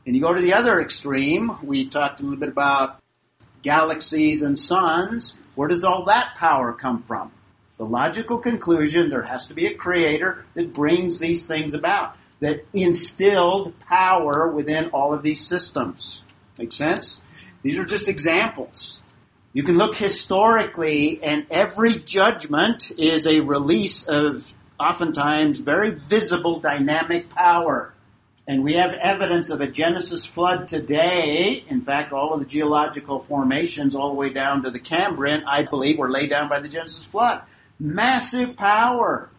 And 0.05 0.13
you 0.13 0.21
go 0.21 0.33
to 0.33 0.41
the 0.41 0.53
other 0.53 0.81
extreme, 0.81 1.57
we 1.63 1.87
talked 1.87 2.19
a 2.19 2.23
little 2.23 2.37
bit 2.37 2.49
about 2.49 2.99
galaxies 3.61 4.41
and 4.41 4.59
suns. 4.59 5.35
Where 5.55 5.69
does 5.69 5.85
all 5.85 6.05
that 6.05 6.35
power 6.35 6.73
come 6.73 7.03
from? 7.03 7.31
The 7.77 7.85
logical 7.85 8.39
conclusion, 8.39 9.09
there 9.09 9.23
has 9.23 9.47
to 9.47 9.53
be 9.53 9.67
a 9.67 9.73
creator 9.73 10.45
that 10.53 10.73
brings 10.73 11.19
these 11.19 11.47
things 11.47 11.73
about, 11.73 12.17
that 12.41 12.65
instilled 12.73 13.79
power 13.79 14.51
within 14.51 14.89
all 14.89 15.13
of 15.13 15.23
these 15.23 15.47
systems. 15.47 16.23
Make 16.57 16.73
sense? 16.73 17.21
These 17.63 17.77
are 17.77 17.85
just 17.85 18.09
examples. 18.09 19.01
You 19.53 19.63
can 19.63 19.75
look 19.75 19.95
historically 19.95 21.23
and 21.23 21.45
every 21.49 21.93
judgment 21.93 22.91
is 22.97 23.25
a 23.25 23.39
release 23.39 24.03
of 24.03 24.45
oftentimes 24.81 25.59
very 25.59 25.91
visible 25.91 26.59
dynamic 26.59 27.29
power. 27.29 27.93
And 28.47 28.63
we 28.63 28.73
have 28.73 28.93
evidence 28.93 29.49
of 29.51 29.61
a 29.61 29.67
Genesis 29.67 30.25
flood 30.25 30.67
today. 30.67 31.63
In 31.69 31.81
fact, 31.81 32.11
all 32.11 32.33
of 32.33 32.39
the 32.39 32.45
geological 32.45 33.19
formations 33.19 33.95
all 33.95 34.09
the 34.09 34.15
way 34.15 34.29
down 34.29 34.63
to 34.63 34.71
the 34.71 34.79
Cambrian, 34.79 35.43
I 35.45 35.63
believe, 35.63 35.99
were 35.99 36.09
laid 36.09 36.31
down 36.31 36.49
by 36.49 36.59
the 36.59 36.67
Genesis 36.67 37.05
flood. 37.05 37.43
Massive 37.79 38.57
power. 38.57 39.29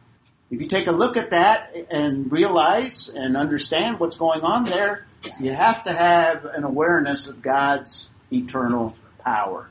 If 0.50 0.60
you 0.60 0.66
take 0.66 0.86
a 0.86 0.92
look 0.92 1.16
at 1.16 1.30
that 1.30 1.74
and 1.90 2.30
realize 2.30 3.08
and 3.08 3.36
understand 3.36 3.98
what's 3.98 4.16
going 4.16 4.42
on 4.42 4.64
there, 4.64 5.06
you 5.40 5.52
have 5.52 5.82
to 5.84 5.92
have 5.92 6.44
an 6.44 6.64
awareness 6.64 7.26
of 7.26 7.42
God's 7.42 8.08
eternal 8.32 8.94
power. 9.18 9.68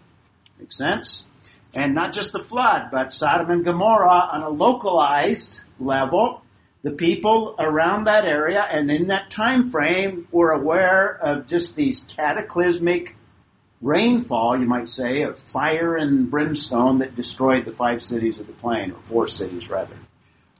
Make 0.60 0.72
sense? 0.72 1.26
And 1.74 1.96
not 1.96 2.14
just 2.14 2.34
the 2.34 2.40
flood, 2.40 2.90
but 2.92 3.14
Sodom 3.14 3.50
and 3.50 3.64
Gomorrah 3.64 4.30
on 4.32 4.42
a 4.42 4.50
localized 4.50 5.62
level 5.80 6.42
the 6.84 6.92
people 6.92 7.56
around 7.60 8.06
that 8.06 8.26
area 8.26 8.64
and 8.64 8.90
in 8.90 9.08
that 9.08 9.30
time 9.30 9.70
frame 9.70 10.28
were 10.32 10.52
aware 10.52 11.16
of 11.16 11.46
just 11.46 11.76
these 11.76 12.00
cataclysmic 12.08 13.16
rainfall, 13.82 14.60
you 14.60 14.66
might 14.66 14.90
say, 14.90 15.24
of 15.24 15.40
fire 15.40 15.96
and 15.96 16.32
brimstone 16.32 17.00
that 17.00 17.16
destroyed 17.16 17.66
the 17.66 17.72
five 17.72 18.02
cities 18.02 18.40
of 18.40 18.48
the 18.48 18.54
plain, 18.54 18.92
or 18.92 19.00
four 19.08 19.28
cities 19.28 19.70
rather. 19.70 19.96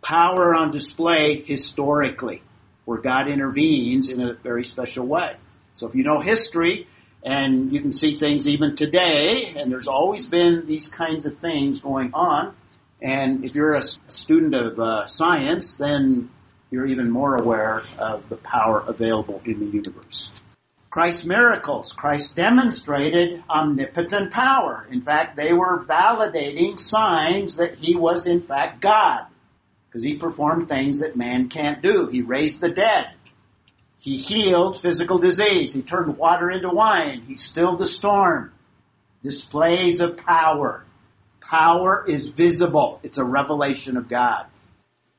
Power 0.04 0.56
on 0.56 0.72
display 0.72 1.42
historically, 1.42 2.42
where 2.86 3.00
God 3.00 3.28
intervenes 3.28 4.10
in 4.10 4.22
a 4.22 4.34
very 4.34 4.64
special 4.64 5.06
way. 5.06 5.36
So 5.74 5.88
if 5.88 5.96
you 5.96 6.04
know 6.04 6.20
history, 6.20 6.88
and 7.24 7.72
you 7.72 7.82
can 7.82 7.92
see 7.92 8.18
things 8.18 8.48
even 8.48 8.76
today, 8.76 9.54
and 9.56 9.72
there's 9.72 9.88
always 9.88 10.28
been 10.28 10.66
these 10.66 10.90
kinds 10.90 11.26
of 11.26 11.38
things 11.40 11.82
going 11.82 12.12
on, 12.14 12.56
and 13.02 13.44
if 13.46 13.56
you're 13.56 13.74
a 13.74 13.82
student 13.82 14.54
of 14.56 14.80
uh, 14.80 15.06
science, 15.06 15.76
then 15.76 16.30
you're 16.70 16.86
even 16.86 17.10
more 17.10 17.36
aware 17.36 17.82
of 17.98 18.30
the 18.30 18.38
power 18.38 18.84
available 18.88 19.42
in 19.46 19.60
the 19.60 19.66
universe. 19.66 20.32
Christ's 20.92 21.26
miracles. 21.26 21.94
Christ 21.94 22.36
demonstrated 22.36 23.44
omnipotent 23.50 24.32
power. 24.32 24.86
In 24.92 25.02
fact, 25.02 25.38
they 25.38 25.54
were 25.54 25.86
validating 25.86 26.78
signs 26.78 27.56
that 27.56 27.76
he 27.76 27.96
was 27.96 28.28
in 28.28 28.42
fact 28.42 28.82
God. 28.82 29.26
Because 29.88 30.04
he 30.04 30.16
performed 30.16 30.68
things 30.68 31.00
that 31.00 31.16
man 31.16 31.50
can't 31.50 31.82
do. 31.82 32.08
He 32.08 32.22
raised 32.22 32.62
the 32.62 32.70
dead. 32.70 33.08
He 34.02 34.18
healed 34.18 34.82
physical 34.82 35.20
disease. 35.20 35.74
He 35.74 35.84
turned 35.84 36.18
water 36.18 36.50
into 36.50 36.70
wine. 36.70 37.22
He 37.28 37.36
stilled 37.36 37.78
the 37.78 37.86
storm. 37.86 38.52
Displays 39.22 40.02
of 40.02 40.18
power. 40.18 40.84
Power 41.40 42.04
is 42.08 42.30
visible. 42.30 43.00
It's 43.04 43.20
a 43.20 43.24
revelation 43.24 43.98
of 43.98 44.10
God. 44.10 44.48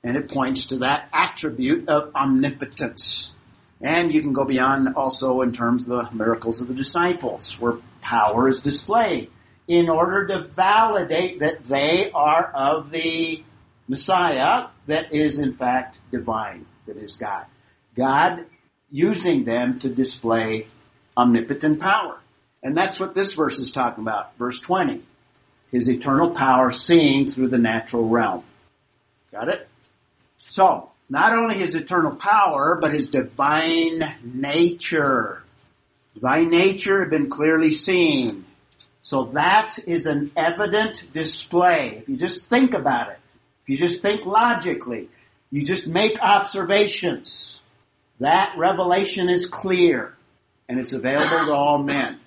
And 0.02 0.16
it 0.16 0.28
points 0.28 0.66
to 0.66 0.78
that 0.78 1.08
attribute 1.12 1.88
of 1.88 2.12
omnipotence. 2.16 3.32
And 3.80 4.12
you 4.12 4.20
can 4.20 4.32
go 4.32 4.44
beyond 4.44 4.96
also 4.96 5.42
in 5.42 5.52
terms 5.52 5.88
of 5.88 6.10
the 6.10 6.16
miracles 6.16 6.60
of 6.60 6.66
the 6.66 6.74
disciples, 6.74 7.60
where 7.60 7.74
power 8.00 8.48
is 8.48 8.62
displayed 8.62 9.30
in 9.68 9.88
order 9.88 10.26
to 10.26 10.48
validate 10.48 11.38
that 11.38 11.64
they 11.66 12.10
are 12.10 12.50
of 12.52 12.90
the 12.90 13.44
Messiah 13.86 14.68
that 14.86 15.12
is 15.12 15.38
in 15.38 15.54
fact 15.54 15.98
divine, 16.10 16.66
that 16.86 16.96
is 16.96 17.14
God. 17.14 17.46
God 17.94 18.46
using 18.92 19.44
them 19.44 19.80
to 19.80 19.88
display 19.88 20.68
omnipotent 21.16 21.80
power. 21.80 22.20
And 22.62 22.76
that's 22.76 23.00
what 23.00 23.14
this 23.14 23.34
verse 23.34 23.58
is 23.58 23.72
talking 23.72 24.02
about. 24.02 24.36
Verse 24.38 24.60
20. 24.60 25.00
His 25.72 25.88
eternal 25.88 26.30
power 26.30 26.70
seen 26.70 27.26
through 27.26 27.48
the 27.48 27.58
natural 27.58 28.08
realm. 28.08 28.44
Got 29.32 29.48
it? 29.48 29.66
So, 30.50 30.90
not 31.08 31.32
only 31.32 31.56
his 31.56 31.74
eternal 31.74 32.14
power, 32.14 32.78
but 32.80 32.92
his 32.92 33.08
divine 33.08 34.04
nature. 34.22 35.42
Divine 36.14 36.50
nature 36.50 37.00
had 37.00 37.10
been 37.10 37.30
clearly 37.30 37.70
seen. 37.70 38.44
So 39.02 39.24
that 39.32 39.78
is 39.86 40.06
an 40.06 40.30
evident 40.36 41.12
display. 41.12 42.02
If 42.02 42.08
you 42.08 42.16
just 42.16 42.48
think 42.48 42.74
about 42.74 43.10
it, 43.10 43.18
if 43.62 43.68
you 43.68 43.76
just 43.76 44.02
think 44.02 44.26
logically, 44.26 45.08
you 45.50 45.64
just 45.64 45.86
make 45.86 46.20
observations, 46.20 47.60
that 48.24 48.54
revelation 48.56 49.28
is 49.28 49.46
clear 49.46 50.14
and 50.68 50.78
it's 50.78 50.92
available 50.92 51.46
to 51.46 51.52
all 51.52 51.78
men, 51.78 52.18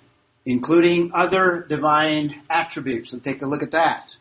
including 0.45 1.11
other 1.13 1.65
divine 1.67 2.41
attributes. 2.49 3.09
So 3.09 3.19
take 3.19 3.41
a 3.41 3.45
look 3.45 3.63
at 3.63 3.71
that. 3.71 4.15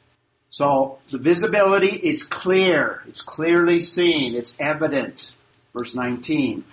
So 0.51 0.99
the 1.11 1.19
visibility 1.19 1.89
is 1.89 2.23
clear. 2.23 3.03
It's 3.09 3.23
clearly 3.23 3.81
seen. 3.81 4.35
It's 4.35 4.57
evident. 4.59 5.35
Verse 5.77 5.95
19. 5.95 6.65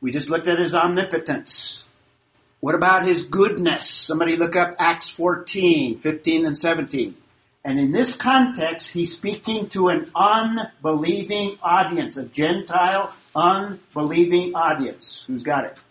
We 0.00 0.10
just 0.10 0.28
looked 0.28 0.48
at 0.48 0.58
his 0.58 0.74
omnipotence. 0.74 1.84
What 2.60 2.74
about 2.74 3.06
his 3.06 3.24
goodness? 3.24 3.88
Somebody 3.88 4.36
look 4.36 4.56
up 4.56 4.76
Acts 4.78 5.08
14, 5.08 6.00
15 6.00 6.46
and 6.46 6.58
17. 6.58 7.14
And 7.64 7.80
in 7.80 7.92
this 7.92 8.14
context, 8.14 8.90
he's 8.90 9.14
speaking 9.14 9.68
to 9.70 9.88
an 9.88 10.10
unbelieving 10.14 11.56
audience, 11.62 12.16
a 12.18 12.24
Gentile 12.24 13.14
unbelieving 13.34 14.54
audience. 14.54 15.24
Who's 15.26 15.42
got 15.42 15.64
it? 15.64 15.82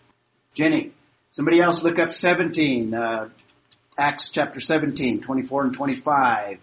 Jenny. 0.54 0.92
Somebody 1.32 1.60
else 1.60 1.82
look 1.82 1.98
up 1.98 2.12
17, 2.12 2.94
uh, 2.94 3.28
Acts 3.98 4.28
chapter 4.28 4.60
17, 4.60 5.20
24 5.20 5.64
and 5.64 5.74
25 5.74 6.58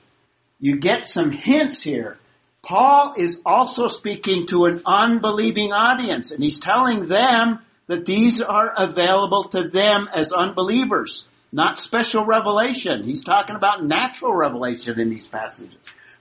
you 0.61 0.77
get 0.77 1.07
some 1.07 1.31
hints 1.31 1.81
here. 1.81 2.17
Paul 2.61 3.15
is 3.17 3.41
also 3.43 3.87
speaking 3.87 4.45
to 4.47 4.65
an 4.65 4.81
unbelieving 4.85 5.73
audience 5.73 6.31
and 6.31 6.41
he's 6.41 6.59
telling 6.59 7.07
them 7.07 7.59
that 7.87 8.05
these 8.05 8.41
are 8.41 8.71
available 8.77 9.43
to 9.45 9.67
them 9.67 10.07
as 10.13 10.31
unbelievers, 10.31 11.25
not 11.51 11.79
special 11.79 12.25
revelation. 12.25 13.03
He's 13.03 13.23
talking 13.23 13.55
about 13.55 13.83
natural 13.83 14.35
revelation 14.35 14.99
in 14.99 15.09
these 15.09 15.27
passages. 15.27 15.75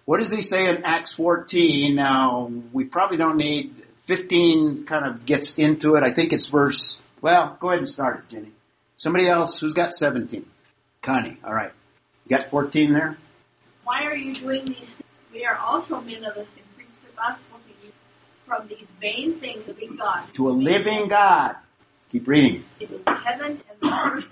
What 0.04 0.18
does 0.18 0.32
he 0.32 0.42
say 0.42 0.68
in 0.68 0.82
Acts 0.84 1.12
14? 1.12 1.94
Now, 1.94 2.50
we 2.72 2.84
probably 2.84 3.16
don't 3.16 3.36
need 3.36 3.74
15 4.06 4.84
kind 4.86 5.06
of 5.06 5.24
gets 5.24 5.54
into 5.56 5.94
it. 5.94 6.02
I 6.02 6.10
think 6.10 6.32
it's 6.32 6.48
verse, 6.48 6.98
well, 7.20 7.56
go 7.60 7.68
ahead 7.68 7.78
and 7.78 7.88
start 7.88 8.18
it, 8.18 8.34
Jenny. 8.34 8.50
Somebody 8.96 9.28
else 9.28 9.60
who's 9.60 9.72
got 9.72 9.94
17? 9.94 10.44
Connie, 11.00 11.38
all 11.44 11.54
right. 11.54 11.72
You 12.26 12.36
got 12.36 12.50
14 12.50 12.92
there? 12.92 13.16
Why 13.84 14.04
are 14.04 14.16
you 14.16 14.34
doing 14.34 14.64
these 14.64 14.76
things? 14.76 15.04
We 15.32 15.44
are 15.46 15.56
also 15.56 16.00
men 16.00 16.24
of 16.24 16.34
the 16.34 16.44
same. 16.44 16.64
Preach 16.76 16.88
the 17.02 17.16
gospel 17.16 17.58
to 17.58 17.86
you 17.86 17.92
from 18.46 18.66
these 18.66 18.86
vain 19.00 19.38
things 19.38 19.68
of 19.68 19.78
God. 19.96 20.24
To 20.34 20.48
a 20.48 20.50
living 20.50 21.08
God. 21.08 21.54
Keep 22.10 22.26
reading. 22.26 22.64
It 22.80 22.90
is 22.90 23.00
heaven 23.06 23.62
and 23.70 23.80
the 23.80 24.12
earth 24.12 24.24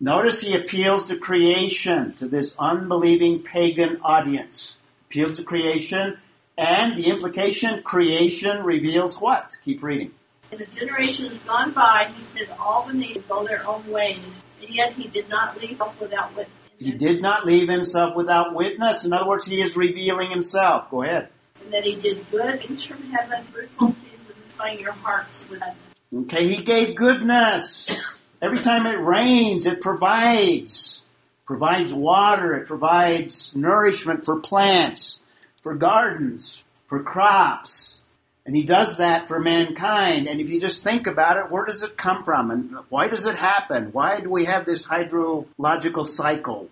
Notice 0.00 0.40
he 0.40 0.54
appeals 0.54 1.08
to 1.08 1.16
creation, 1.16 2.14
to 2.18 2.28
this 2.28 2.54
unbelieving 2.58 3.42
pagan 3.42 4.00
audience. 4.02 4.78
Appeals 5.08 5.36
to 5.36 5.44
creation, 5.44 6.18
and 6.56 6.96
the 6.96 7.08
implication, 7.08 7.82
creation 7.82 8.62
reveals 8.62 9.20
what? 9.20 9.56
Keep 9.64 9.82
reading. 9.82 10.12
In 10.52 10.58
the 10.58 10.66
generations 10.66 11.38
gone 11.46 11.72
by, 11.72 12.10
he 12.16 12.38
said 12.38 12.56
all 12.58 12.86
the 12.86 12.94
nations 12.94 13.24
go 13.28 13.46
their 13.46 13.66
own 13.66 13.86
ways, 13.88 14.18
and 14.60 14.70
yet 14.70 14.92
he 14.92 15.08
did 15.08 15.28
not 15.28 15.60
leave 15.60 15.80
us 15.80 15.94
without 16.00 16.34
witness. 16.36 16.58
He 16.78 16.92
did 16.92 17.20
not 17.20 17.46
leave 17.46 17.68
himself 17.68 18.16
without 18.16 18.54
witness. 18.54 19.04
In 19.04 19.12
other 19.12 19.28
words, 19.28 19.44
he 19.44 19.60
is 19.60 19.76
revealing 19.76 20.30
himself. 20.30 20.90
Go 20.90 21.02
ahead. 21.02 21.28
And 21.62 21.72
that 21.74 21.84
he 21.84 21.94
did 21.94 22.28
good 22.30 22.60
things 22.60 22.84
from 22.84 23.02
heaven, 23.10 23.44
fruitful 23.44 23.92
seasons, 23.92 24.52
filling 24.56 24.80
your 24.80 24.92
hearts 24.92 25.44
with 25.50 25.60
goodness. 25.60 25.76
Okay, 26.12 26.46
he 26.46 26.62
gave 26.62 26.96
goodness. 26.96 27.90
Every 28.42 28.60
time 28.60 28.86
it 28.86 29.00
rains, 29.00 29.66
it 29.66 29.80
provides. 29.80 31.02
Provides 31.46 31.92
water, 31.92 32.54
it 32.54 32.66
provides 32.66 33.54
nourishment 33.54 34.24
for 34.24 34.38
plants, 34.38 35.18
for 35.62 35.74
gardens, 35.74 36.62
for 36.86 37.02
crops. 37.02 38.00
And 38.46 38.56
he 38.56 38.62
does 38.62 38.96
that 38.96 39.28
for 39.28 39.38
mankind. 39.40 40.26
And 40.26 40.40
if 40.40 40.48
you 40.48 40.60
just 40.60 40.82
think 40.82 41.06
about 41.06 41.36
it, 41.36 41.50
where 41.50 41.66
does 41.66 41.82
it 41.82 41.96
come 41.96 42.24
from? 42.24 42.50
And 42.50 42.76
why 42.88 43.08
does 43.08 43.26
it 43.26 43.36
happen? 43.36 43.90
Why 43.92 44.20
do 44.20 44.30
we 44.30 44.46
have 44.46 44.64
this 44.64 44.86
hydrological 44.86 46.06
cycle? 46.06 46.68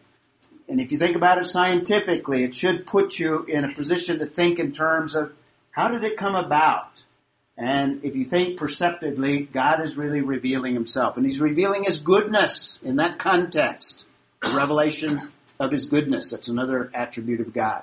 And 0.69 0.81
if 0.81 0.93
you 0.93 0.99
think 0.99 1.17
about 1.17 1.39
it 1.39 1.47
scientifically, 1.47 2.45
it 2.45 2.55
should 2.55 2.87
put 2.87 3.19
you 3.19 3.45
in 3.45 3.65
a 3.65 3.75
position 3.75 4.19
to 4.21 4.27
think 4.27 4.59
in 4.59 4.73
terms 4.73 5.15
of 5.15 5.33
how 5.71 5.89
did 5.89 6.05
it 6.05 6.17
come 6.17 6.35
about? 6.35 7.03
And 7.59 8.05
if 8.05 8.15
you 8.15 8.25
think 8.25 8.57
perceptively, 8.57 9.43
God 9.43 9.85
is 9.85 9.97
really 9.97 10.21
revealing 10.21 10.75
himself. 10.75 11.17
And 11.17 11.27
he's 11.27 11.41
revealing 11.41 11.85
his 11.85 11.99
goodness 11.99 12.79
in 12.83 12.97
that 12.97 13.19
context. 13.19 14.05
The 14.43 14.55
revelation 14.57 15.31
of 15.59 15.73
his 15.73 15.87
goodness. 15.87 16.31
That's 16.31 16.49
another 16.49 16.91
attribute 16.95 17.41
of 17.41 17.53
God 17.53 17.83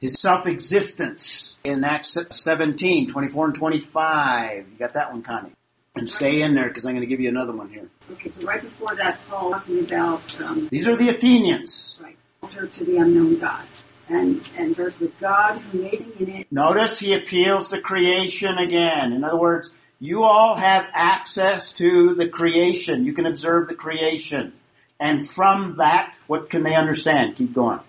his 0.00 0.18
self-existence 0.18 1.54
in 1.62 1.84
Acts 1.84 2.16
17, 2.30 3.10
24 3.10 3.46
and 3.46 3.54
25. 3.54 4.66
You 4.72 4.78
got 4.78 4.94
that 4.94 5.12
one, 5.12 5.22
Connie. 5.22 5.52
And 5.94 6.08
stay 6.08 6.40
in 6.40 6.54
there 6.54 6.68
because 6.68 6.86
I'm 6.86 6.92
going 6.92 7.02
to 7.02 7.06
give 7.06 7.20
you 7.20 7.28
another 7.28 7.52
one 7.54 7.68
here. 7.68 7.88
Okay, 8.12 8.30
so 8.30 8.42
right 8.42 8.62
before 8.62 8.94
that, 8.94 9.18
Paul 9.28 9.50
talking 9.50 9.80
about 9.80 10.40
um, 10.40 10.68
These 10.70 10.88
are 10.88 10.96
the 10.96 11.08
Athenians. 11.08 11.96
right 12.00 12.16
altar 12.42 12.66
to 12.66 12.84
the 12.84 12.96
unknown 12.96 13.38
God, 13.38 13.66
and 14.10 14.48
and 14.56 14.76
verse 14.76 14.98
with 14.98 15.18
God 15.18 15.58
who 15.58 15.82
made 15.82 16.00
him 16.00 16.12
in 16.18 16.28
it. 16.40 16.46
Notice 16.50 16.98
he 16.98 17.14
appeals 17.14 17.68
to 17.68 17.80
creation 17.80 18.58
again. 18.58 19.12
In 19.12 19.24
other 19.24 19.38
words, 19.38 19.70
you 19.98 20.24
all 20.24 20.54
have 20.54 20.86
access 20.92 21.72
to 21.74 22.14
the 22.14 22.28
creation. 22.28 23.04
You 23.04 23.12
can 23.12 23.26
observe 23.26 23.68
the 23.68 23.74
creation. 23.74 24.52
And 24.98 25.28
from 25.28 25.76
that, 25.78 26.16
what 26.26 26.50
can 26.50 26.62
they 26.62 26.74
understand? 26.74 27.36
Keep 27.36 27.54
going. 27.54 27.80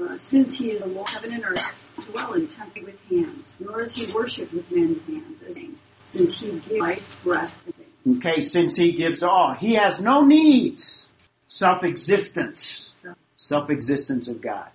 Uh, 0.00 0.16
since 0.16 0.54
he 0.54 0.70
is 0.70 0.82
a 0.82 0.86
Lord 0.86 1.08
of 1.08 1.14
heaven 1.14 1.32
and 1.32 1.44
earth, 1.44 1.74
dwell 2.10 2.32
in 2.34 2.46
temple 2.48 2.82
with 2.84 3.00
hands, 3.08 3.54
nor 3.58 3.82
is 3.82 3.94
he 3.94 4.12
worshipped 4.12 4.52
with 4.52 4.70
men's 4.70 5.00
hands, 5.02 5.42
as 5.48 5.58
since 6.06 6.40
he 6.40 6.50
gives 6.50 6.70
life, 6.70 7.20
breath, 7.24 7.54
and. 7.66 7.74
Okay, 8.16 8.40
since 8.40 8.76
he 8.76 8.92
gives 8.92 9.22
all. 9.22 9.54
He 9.54 9.74
has 9.74 10.00
no 10.00 10.24
needs. 10.24 11.06
Self-existence. 11.48 12.92
Self-existence 13.36 14.28
of 14.28 14.40
God. 14.40 14.68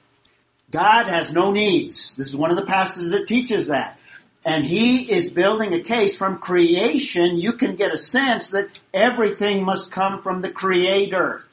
God 0.76 1.08
has 1.08 1.32
no 1.32 1.52
needs. 1.52 2.16
This 2.16 2.28
is 2.28 2.36
one 2.36 2.52
of 2.52 2.58
the 2.58 2.66
passages 2.66 3.12
that 3.12 3.30
teaches 3.30 3.68
that. 3.68 3.98
And 4.44 4.66
he 4.66 5.10
is 5.10 5.30
building 5.30 5.74
a 5.74 5.80
case 5.80 6.18
from 6.18 6.38
creation. 6.38 7.38
You 7.38 7.54
can 7.54 7.78
get 7.78 7.94
a 7.94 7.98
sense 7.98 8.50
that 8.50 8.82
everything 8.94 9.64
must 9.64 9.94
come 9.94 10.22
from 10.22 10.42
the 10.42 10.52
creator. 10.52 11.46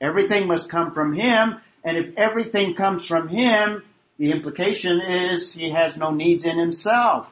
Everything 0.00 0.46
must 0.46 0.70
come 0.70 0.94
from 0.94 1.12
him. 1.12 1.56
And 1.84 1.98
if 1.98 2.16
everything 2.16 2.72
comes 2.72 3.04
from 3.04 3.28
him, 3.28 3.82
the 4.16 4.30
implication 4.30 5.02
is 5.02 5.52
he 5.52 5.68
has 5.72 5.98
no 5.98 6.12
needs 6.12 6.46
in 6.46 6.58
himself. 6.58 7.28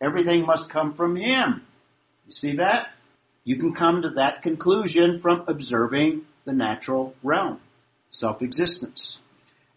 Everything 0.00 0.46
must 0.46 0.70
come 0.70 0.94
from 0.94 1.16
him. 1.16 1.66
You 2.24 2.32
see 2.32 2.56
that? 2.56 2.92
You 3.44 3.56
can 3.56 3.74
come 3.74 4.00
to 4.00 4.10
that 4.12 4.40
conclusion 4.40 5.20
from 5.20 5.44
observing 5.48 6.22
the 6.46 6.54
natural 6.54 7.14
realm, 7.22 7.60
self-existence. 8.08 9.18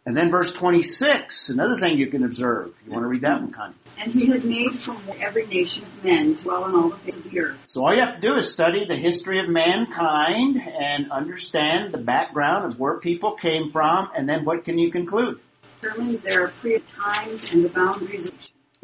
And 0.05 0.15
then 0.15 0.29
verse 0.29 0.51
26, 0.51 1.49
another 1.49 1.73
thing 1.73 1.97
you 1.97 2.07
can 2.07 2.23
observe. 2.23 2.73
You 2.85 2.91
want 2.91 3.03
to 3.03 3.07
read 3.07 3.21
that 3.21 3.41
one, 3.41 3.51
Connie? 3.51 3.73
And 3.97 4.11
he 4.11 4.27
has 4.27 4.43
made 4.43 4.77
from 4.79 5.01
every 5.19 5.47
nation 5.47 5.83
of 5.83 6.03
men 6.03 6.35
dwell 6.35 6.63
on 6.65 6.75
all 6.75 6.89
the 6.89 6.97
face 6.97 7.15
of 7.15 7.23
the 7.23 7.39
earth. 7.39 7.57
So 7.65 7.83
all 7.83 7.93
you 7.93 8.01
have 8.01 8.15
to 8.15 8.21
do 8.21 8.35
is 8.35 8.51
study 8.51 8.85
the 8.85 8.95
history 8.95 9.39
of 9.39 9.49
mankind 9.49 10.61
and 10.61 11.11
understand 11.11 11.91
the 11.91 11.97
background 11.97 12.65
of 12.65 12.79
where 12.79 12.99
people 12.99 13.31
came 13.31 13.71
from, 13.71 14.09
and 14.15 14.29
then 14.29 14.45
what 14.45 14.63
can 14.63 14.77
you 14.77 14.91
conclude? 14.91 15.39
Determine 15.81 16.17
their 16.17 16.49
pre 16.49 16.79
times 16.79 17.51
and 17.51 17.65
the 17.65 17.69
boundaries 17.69 18.27
of 18.27 18.33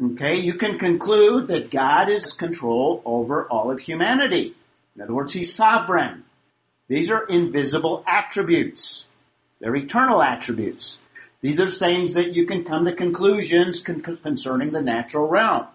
Okay, 0.02 0.40
you 0.40 0.54
can 0.54 0.80
conclude 0.80 1.46
that 1.48 1.70
God 1.70 2.10
is 2.10 2.32
control 2.32 3.02
over 3.04 3.46
all 3.46 3.70
of 3.70 3.78
humanity. 3.78 4.56
In 4.96 5.02
other 5.02 5.14
words, 5.14 5.32
He's 5.32 5.54
sovereign. 5.54 6.24
These 6.88 7.08
are 7.10 7.24
invisible 7.24 8.02
attributes. 8.04 9.04
They're 9.60 9.76
eternal 9.76 10.20
attributes. 10.20 10.98
These 11.42 11.60
are 11.60 11.66
things 11.66 12.14
that 12.14 12.32
you 12.34 12.46
can 12.46 12.64
come 12.64 12.84
to 12.84 12.94
conclusions 12.94 13.80
con- 13.80 14.00
concerning 14.00 14.70
the 14.70 14.80
natural 14.80 15.28
realm. 15.28 15.66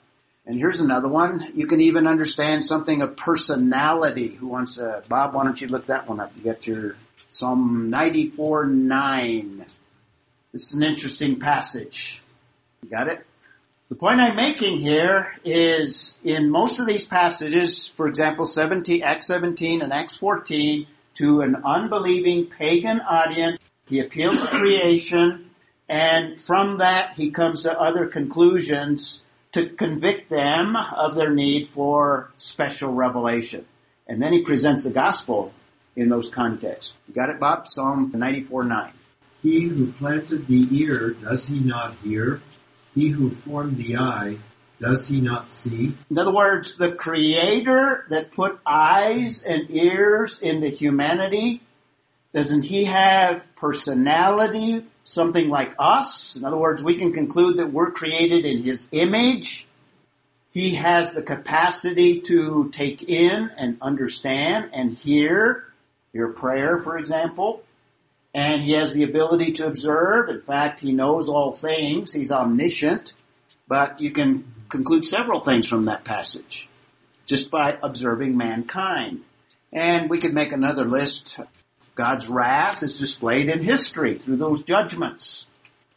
And 0.46 0.58
here's 0.58 0.80
another 0.80 1.10
one. 1.10 1.52
You 1.56 1.68
can 1.68 1.82
even 1.82 2.08
understand 2.08 2.64
something 2.64 3.02
of 3.02 3.18
personality. 3.18 4.30
Who 4.30 4.48
wants 4.48 4.76
to, 4.76 5.04
Bob, 5.10 5.34
why 5.34 5.44
don't 5.44 5.60
you 5.60 5.68
look 5.68 5.88
that 5.88 6.08
one 6.08 6.22
up? 6.22 6.32
You 6.38 6.44
got 6.44 6.66
your 6.66 6.96
Psalm 7.30 7.90
94, 7.90 8.66
9. 8.68 9.66
This 10.54 10.68
is 10.70 10.74
an 10.74 10.84
interesting 10.84 11.38
passage. 11.40 12.22
You 12.82 12.90
got 12.90 13.10
it? 13.10 13.26
The 13.90 13.96
point 13.96 14.22
I'm 14.22 14.38
making 14.38 14.80
here 14.80 15.36
is 15.44 16.16
in 16.24 16.50
most 16.50 16.80
of 16.80 16.88
these 16.88 17.06
passages, 17.06 17.88
for 17.88 18.08
example, 18.08 18.46
17, 18.46 19.04
Acts 19.04 19.28
17 19.28 19.82
and 19.82 19.92
Acts 19.92 20.16
14, 20.16 20.88
to 21.16 21.42
an 21.42 21.58
unbelieving 21.64 22.48
pagan 22.48 23.02
audience, 23.02 23.60
he 23.88 24.00
appeals 24.00 24.42
to 24.42 24.48
creation, 24.48 25.47
and 25.90 26.40
from 26.40 26.80
that, 26.80 27.14
he 27.16 27.32
comes 27.32 27.64
to 27.64 27.80
other 27.80 28.08
conclusions 28.08 29.22
to 29.54 29.70
convict 29.70 30.30
them 30.30 30.76
of 30.76 31.16
their 31.16 31.34
need 31.34 31.70
for 31.70 32.32
special 32.38 32.92
revelation. 32.92 33.66
And 34.08 34.22
then 34.22 34.34
he 34.34 34.42
presents 34.42 34.84
the 34.84 34.90
gospel 34.90 35.54
in 35.96 36.10
those 36.10 36.30
contexts. 36.30 36.94
You 37.08 37.14
got 37.14 37.30
it, 37.30 37.40
Bob? 37.40 37.68
Psalm 37.68 38.12
94 38.14 38.64
9. 38.66 38.92
He 39.44 39.62
who 39.64 39.92
planted 39.94 40.48
the 40.48 40.68
ear, 40.72 41.12
does 41.12 41.48
he 41.48 41.60
not 41.60 41.96
hear? 42.04 42.42
He 42.94 43.10
who 43.10 43.32
formed 43.32 43.78
the 43.78 43.98
eye, 43.98 44.38
does 44.82 45.08
he 45.08 45.22
not 45.22 45.52
see? 45.52 45.96
In 46.10 46.18
other 46.18 46.34
words, 46.34 46.76
the 46.78 46.92
creator 46.92 48.06
that 48.10 48.32
put 48.32 48.60
eyes 48.66 49.44
and 49.44 49.70
ears 49.70 50.42
into 50.42 50.68
humanity, 50.68 51.62
doesn't 52.34 52.64
he 52.64 52.86
have 52.86 53.44
personality, 53.56 54.86
something 55.08 55.48
like 55.48 55.74
us. 55.80 56.36
In 56.36 56.44
other 56.44 56.58
words, 56.58 56.84
we 56.84 56.98
can 56.98 57.14
conclude 57.14 57.58
that 57.58 57.72
we're 57.72 57.92
created 57.92 58.46
in 58.46 58.62
His 58.62 58.88
image. 58.92 59.66
He 60.52 60.76
has 60.76 61.14
the 61.14 61.22
capacity 61.22 62.20
to 62.22 62.70
take 62.74 63.04
in 63.04 63.50
and 63.58 63.78
understand 63.82 64.72
and 64.74 64.94
hear 64.94 65.64
your 66.12 66.34
prayer, 66.34 66.82
for 66.82 66.98
example. 66.98 67.64
And 68.36 68.62
He 68.62 68.74
has 68.74 68.92
the 68.92 69.04
ability 69.04 69.54
to 69.54 69.68
observe. 69.68 70.28
In 70.28 70.42
fact, 70.42 70.82
He 70.82 70.92
knows 70.92 71.30
all 71.30 71.54
things. 71.54 72.12
He's 72.12 72.32
omniscient. 72.32 73.14
But 73.66 74.02
you 74.02 74.12
can 74.12 74.54
conclude 74.68 75.06
several 75.06 75.40
things 75.40 75.68
from 75.68 75.86
that 75.86 76.04
passage 76.04 76.68
just 77.26 77.50
by 77.50 77.78
observing 77.82 78.36
mankind. 78.36 79.24
And 79.72 80.10
we 80.10 80.20
could 80.20 80.34
make 80.34 80.52
another 80.52 80.84
list 80.84 81.40
God's 81.98 82.30
wrath 82.30 82.84
is 82.84 83.00
displayed 83.00 83.50
in 83.50 83.64
history 83.64 84.18
through 84.18 84.38
those 84.38 84.62
judgments. 84.62 85.48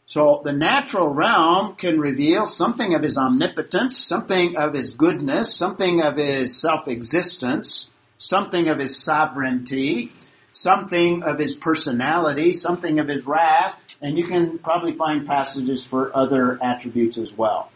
So 0.07 0.41
the 0.43 0.51
natural 0.51 1.07
realm 1.07 1.75
can 1.75 1.99
reveal 1.99 2.45
something 2.45 2.93
of 2.93 3.03
his 3.03 3.17
omnipotence, 3.17 3.97
something 3.97 4.57
of 4.57 4.73
his 4.73 4.91
goodness, 4.91 5.55
something 5.55 6.01
of 6.01 6.17
his 6.17 6.59
self-existence, 6.59 7.89
something 8.17 8.67
of 8.67 8.79
his 8.79 9.01
sovereignty, 9.01 10.11
something 10.51 11.23
of 11.23 11.39
his 11.39 11.55
personality, 11.55 12.53
something 12.53 12.99
of 12.99 13.07
his 13.07 13.25
wrath, 13.25 13.79
and 14.01 14.17
you 14.17 14.27
can 14.27 14.57
probably 14.57 14.93
find 14.93 15.25
passages 15.25 15.85
for 15.85 16.13
other 16.13 16.61
attributes 16.61 17.17
as 17.17 17.31
well. 17.31 17.71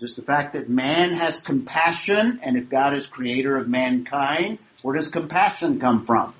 Just 0.00 0.16
the 0.16 0.22
fact 0.22 0.54
that 0.54 0.68
man 0.68 1.12
has 1.12 1.40
compassion, 1.40 2.40
and 2.42 2.56
if 2.56 2.70
God 2.70 2.96
is 2.96 3.06
creator 3.06 3.56
of 3.56 3.68
mankind, 3.68 4.58
where 4.82 4.96
does 4.96 5.08
compassion 5.08 5.78
come 5.78 6.06
from? 6.06 6.34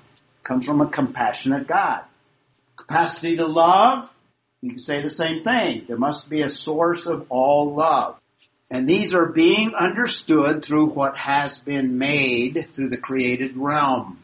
Comes 0.45 0.65
from 0.65 0.79
a 0.79 0.87
compassionate 0.87 1.67
God. 1.67 2.01
Capacity 2.77 3.35
to 3.37 3.45
love, 3.45 4.09
you 4.61 4.69
can 4.69 4.79
say 4.79 5.01
the 5.01 5.09
same 5.09 5.43
thing. 5.43 5.83
There 5.87 5.97
must 5.97 6.29
be 6.29 6.41
a 6.41 6.49
source 6.49 7.07
of 7.07 7.25
all 7.29 7.73
love. 7.73 8.17
And 8.69 8.87
these 8.87 9.13
are 9.13 9.27
being 9.27 9.73
understood 9.75 10.63
through 10.63 10.87
what 10.87 11.17
has 11.17 11.59
been 11.59 11.97
made 11.97 12.67
through 12.69 12.89
the 12.89 12.97
created 12.97 13.57
realm. 13.57 14.19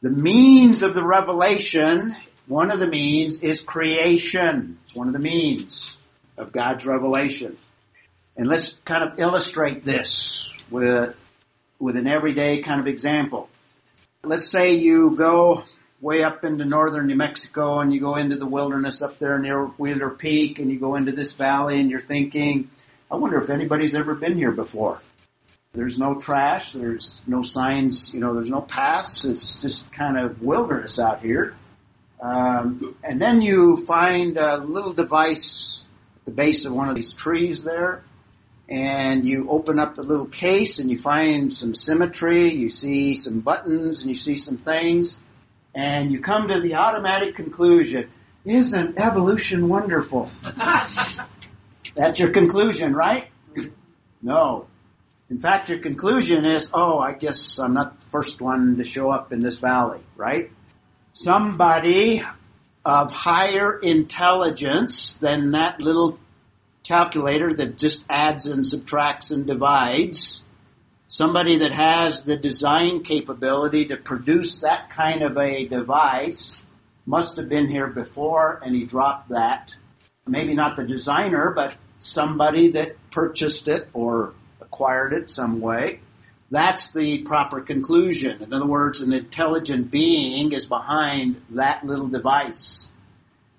The 0.00 0.10
means 0.10 0.82
of 0.82 0.94
the 0.94 1.04
revelation, 1.04 2.14
one 2.46 2.70
of 2.70 2.78
the 2.78 2.86
means 2.86 3.40
is 3.40 3.60
creation. 3.60 4.78
It's 4.84 4.94
one 4.94 5.06
of 5.06 5.12
the 5.12 5.20
means 5.20 5.96
of 6.36 6.52
God's 6.52 6.86
revelation. 6.86 7.56
And 8.36 8.48
let's 8.48 8.74
kind 8.84 9.04
of 9.08 9.18
illustrate 9.18 9.84
this 9.84 10.52
with, 10.70 11.14
with 11.78 11.96
an 11.96 12.06
everyday 12.06 12.62
kind 12.62 12.80
of 12.80 12.86
example. 12.86 13.48
Let's 14.26 14.46
say 14.46 14.72
you 14.74 15.14
go 15.16 15.64
way 16.00 16.22
up 16.22 16.44
into 16.44 16.64
northern 16.64 17.06
New 17.06 17.14
Mexico 17.14 17.80
and 17.80 17.92
you 17.92 18.00
go 18.00 18.16
into 18.16 18.36
the 18.36 18.46
wilderness 18.46 19.02
up 19.02 19.18
there 19.18 19.38
near 19.38 19.66
Wheeler 19.66 20.10
Peak 20.10 20.58
and 20.58 20.70
you 20.70 20.78
go 20.78 20.96
into 20.96 21.12
this 21.12 21.32
valley 21.32 21.78
and 21.78 21.90
you're 21.90 22.00
thinking, 22.00 22.70
I 23.10 23.16
wonder 23.16 23.40
if 23.40 23.50
anybody's 23.50 23.94
ever 23.94 24.14
been 24.14 24.36
here 24.36 24.52
before. 24.52 25.02
There's 25.74 25.98
no 25.98 26.20
trash, 26.20 26.72
there's 26.72 27.20
no 27.26 27.42
signs, 27.42 28.14
you 28.14 28.20
know, 28.20 28.32
there's 28.32 28.48
no 28.48 28.62
paths, 28.62 29.26
it's 29.26 29.56
just 29.56 29.90
kind 29.92 30.18
of 30.18 30.40
wilderness 30.40 30.98
out 30.98 31.20
here. 31.20 31.54
Um, 32.20 32.96
and 33.04 33.20
then 33.20 33.42
you 33.42 33.84
find 33.84 34.38
a 34.38 34.56
little 34.58 34.94
device 34.94 35.82
at 36.16 36.24
the 36.24 36.30
base 36.30 36.64
of 36.64 36.72
one 36.72 36.88
of 36.88 36.94
these 36.94 37.12
trees 37.12 37.62
there 37.62 38.02
and 38.68 39.26
you 39.26 39.48
open 39.50 39.78
up 39.78 39.94
the 39.94 40.02
little 40.02 40.26
case 40.26 40.78
and 40.78 40.90
you 40.90 40.98
find 40.98 41.52
some 41.52 41.74
symmetry, 41.74 42.52
you 42.52 42.68
see 42.68 43.14
some 43.14 43.40
buttons 43.40 44.00
and 44.00 44.08
you 44.08 44.14
see 44.14 44.36
some 44.36 44.56
things, 44.56 45.20
and 45.74 46.10
you 46.10 46.20
come 46.20 46.48
to 46.48 46.60
the 46.60 46.74
automatic 46.74 47.34
conclusion, 47.34 48.10
isn't 48.44 48.98
evolution 48.98 49.68
wonderful? 49.68 50.30
That's 51.94 52.18
your 52.18 52.30
conclusion, 52.30 52.94
right? 52.94 53.28
No. 54.22 54.66
In 55.30 55.40
fact, 55.40 55.68
your 55.68 55.78
conclusion 55.78 56.44
is, 56.44 56.70
oh, 56.72 56.98
I 56.98 57.12
guess 57.12 57.58
I'm 57.58 57.74
not 57.74 58.00
the 58.00 58.06
first 58.08 58.40
one 58.40 58.76
to 58.76 58.84
show 58.84 59.10
up 59.10 59.32
in 59.32 59.42
this 59.42 59.58
valley, 59.58 60.00
right? 60.16 60.50
Somebody 61.12 62.22
of 62.84 63.10
higher 63.10 63.78
intelligence 63.78 65.16
than 65.16 65.52
that 65.52 65.80
little 65.80 66.18
calculator 66.84 67.52
that 67.54 67.78
just 67.78 68.04
adds 68.08 68.46
and 68.46 68.64
subtracts 68.66 69.30
and 69.30 69.46
divides. 69.46 70.44
Somebody 71.08 71.56
that 71.58 71.72
has 71.72 72.24
the 72.24 72.36
design 72.36 73.02
capability 73.02 73.86
to 73.86 73.96
produce 73.96 74.60
that 74.60 74.90
kind 74.90 75.22
of 75.22 75.36
a 75.36 75.66
device 75.66 76.60
must 77.06 77.36
have 77.36 77.48
been 77.48 77.68
here 77.68 77.86
before 77.88 78.60
and 78.64 78.74
he 78.74 78.84
dropped 78.84 79.30
that. 79.30 79.74
Maybe 80.26 80.54
not 80.54 80.76
the 80.76 80.84
designer, 80.84 81.52
but 81.54 81.74
somebody 82.00 82.70
that 82.72 82.96
purchased 83.10 83.68
it 83.68 83.88
or 83.92 84.34
acquired 84.60 85.12
it 85.12 85.30
some 85.30 85.60
way. 85.60 86.00
That's 86.50 86.90
the 86.90 87.18
proper 87.22 87.60
conclusion. 87.60 88.42
In 88.42 88.52
other 88.52 88.66
words, 88.66 89.00
an 89.00 89.12
intelligent 89.12 89.90
being 89.90 90.52
is 90.52 90.66
behind 90.66 91.42
that 91.50 91.84
little 91.84 92.08
device 92.08 92.88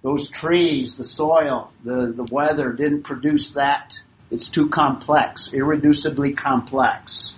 those 0.06 0.30
trees, 0.30 0.98
the 0.98 1.04
soil, 1.04 1.72
the, 1.84 2.13
the 2.15 2.26
weather 2.26 2.72
didn't 2.72 3.02
produce 3.02 3.50
that. 3.52 4.04
It's 4.30 4.50
too 4.50 4.70
complex, 4.70 5.50
irreducibly 5.52 6.38
complex. 6.38 7.34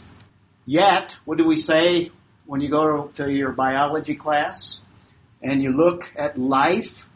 Yet, 0.66 1.18
what 1.24 1.38
do 1.38 1.48
we 1.48 1.56
say 1.56 2.12
when 2.46 2.60
you 2.60 2.70
go 2.70 3.08
to 3.16 3.32
your 3.32 3.54
biology 3.54 4.16
class 4.16 4.82
and 5.42 5.64
you 5.64 5.72
look 5.72 6.12
at 6.18 6.38
life? 6.38 7.08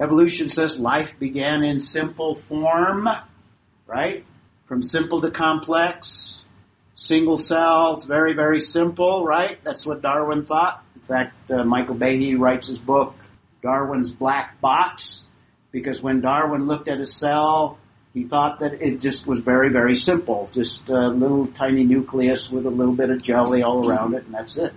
Evolution 0.00 0.48
says 0.48 0.78
life 0.78 1.18
began 1.18 1.64
in 1.64 1.80
simple 1.80 2.36
form, 2.36 3.08
right? 3.88 4.24
From 4.66 4.84
simple 4.84 5.20
to 5.22 5.32
complex, 5.32 6.42
single 6.94 7.38
cells, 7.38 8.04
very, 8.04 8.34
very 8.34 8.60
simple, 8.60 9.24
right? 9.24 9.58
That's 9.64 9.84
what 9.84 10.00
Darwin 10.00 10.46
thought. 10.46 10.84
In 10.94 11.02
fact, 11.02 11.50
uh, 11.50 11.64
Michael 11.64 11.96
Behe 11.96 12.38
writes 12.38 12.68
his 12.68 12.78
book, 12.78 13.16
Darwin's 13.62 14.10
black 14.10 14.60
box 14.60 15.26
because 15.70 16.02
when 16.02 16.20
Darwin 16.20 16.66
looked 16.66 16.88
at 16.88 17.00
a 17.00 17.06
cell, 17.06 17.78
he 18.12 18.24
thought 18.24 18.60
that 18.60 18.74
it 18.82 19.00
just 19.00 19.26
was 19.26 19.40
very, 19.40 19.70
very 19.70 19.94
simple. 19.94 20.48
Just 20.52 20.88
a 20.88 21.08
little 21.08 21.46
tiny 21.46 21.84
nucleus 21.84 22.50
with 22.50 22.66
a 22.66 22.70
little 22.70 22.94
bit 22.94 23.10
of 23.10 23.22
jelly 23.22 23.62
all 23.62 23.88
around 23.88 24.14
it 24.14 24.24
and 24.26 24.34
that's 24.34 24.56
it. 24.58 24.74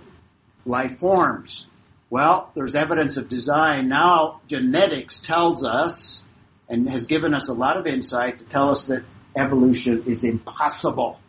Life 0.64 0.98
forms. 0.98 1.66
Well, 2.08 2.50
there's 2.54 2.74
evidence 2.74 3.16
of 3.16 3.28
design. 3.28 3.88
Now 3.88 4.40
genetics 4.46 5.20
tells 5.20 5.64
us 5.64 6.22
and 6.68 6.88
has 6.88 7.06
given 7.06 7.34
us 7.34 7.48
a 7.48 7.52
lot 7.52 7.76
of 7.76 7.86
insight 7.86 8.38
to 8.38 8.44
tell 8.44 8.70
us 8.70 8.86
that 8.86 9.02
evolution 9.36 10.04
is 10.06 10.24
impossible. 10.24 11.20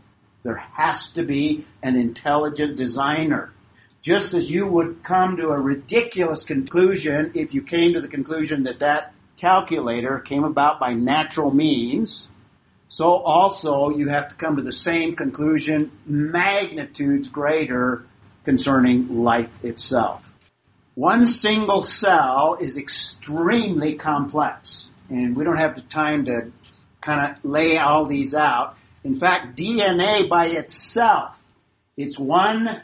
There 0.43 0.55
has 0.55 1.11
to 1.11 1.23
be 1.23 1.65
an 1.83 1.95
intelligent 1.95 2.77
designer. 2.77 3.51
Just 4.01 4.33
as 4.33 4.49
you 4.49 4.67
would 4.67 5.03
come 5.03 5.37
to 5.37 5.49
a 5.49 5.59
ridiculous 5.59 6.43
conclusion 6.43 7.31
if 7.33 7.53
you 7.53 7.61
came 7.61 7.93
to 7.93 8.01
the 8.01 8.07
conclusion 8.07 8.63
that 8.63 8.79
that 8.79 9.13
calculator 9.37 10.19
came 10.19 10.43
about 10.43 10.79
by 10.79 10.93
natural 10.93 11.53
means, 11.53 12.29
so 12.89 13.15
also 13.17 13.89
you 13.89 14.07
have 14.07 14.29
to 14.29 14.35
come 14.35 14.55
to 14.55 14.61
the 14.61 14.71
same 14.71 15.15
conclusion, 15.15 15.91
magnitudes 16.05 17.27
greater 17.27 18.05
concerning 18.45 19.21
life 19.21 19.63
itself. 19.63 20.33
One 20.95 21.27
single 21.27 21.81
cell 21.81 22.57
is 22.59 22.77
extremely 22.77 23.95
complex, 23.95 24.89
and 25.09 25.35
we 25.35 25.43
don't 25.43 25.59
have 25.59 25.75
the 25.75 25.81
time 25.81 26.25
to 26.25 26.51
kind 27.01 27.29
of 27.29 27.45
lay 27.45 27.77
all 27.77 28.05
these 28.05 28.33
out. 28.33 28.77
In 29.03 29.15
fact, 29.15 29.57
DNA 29.57 30.27
by 30.27 30.47
itself, 30.47 31.41
it's 31.97 32.17
one 32.17 32.81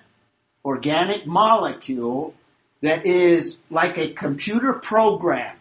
organic 0.63 1.25
molecule 1.25 2.33
that 2.81 3.05
is 3.05 3.57
like 3.69 3.97
a 3.97 4.09
computer 4.09 4.73
program. 4.73 5.55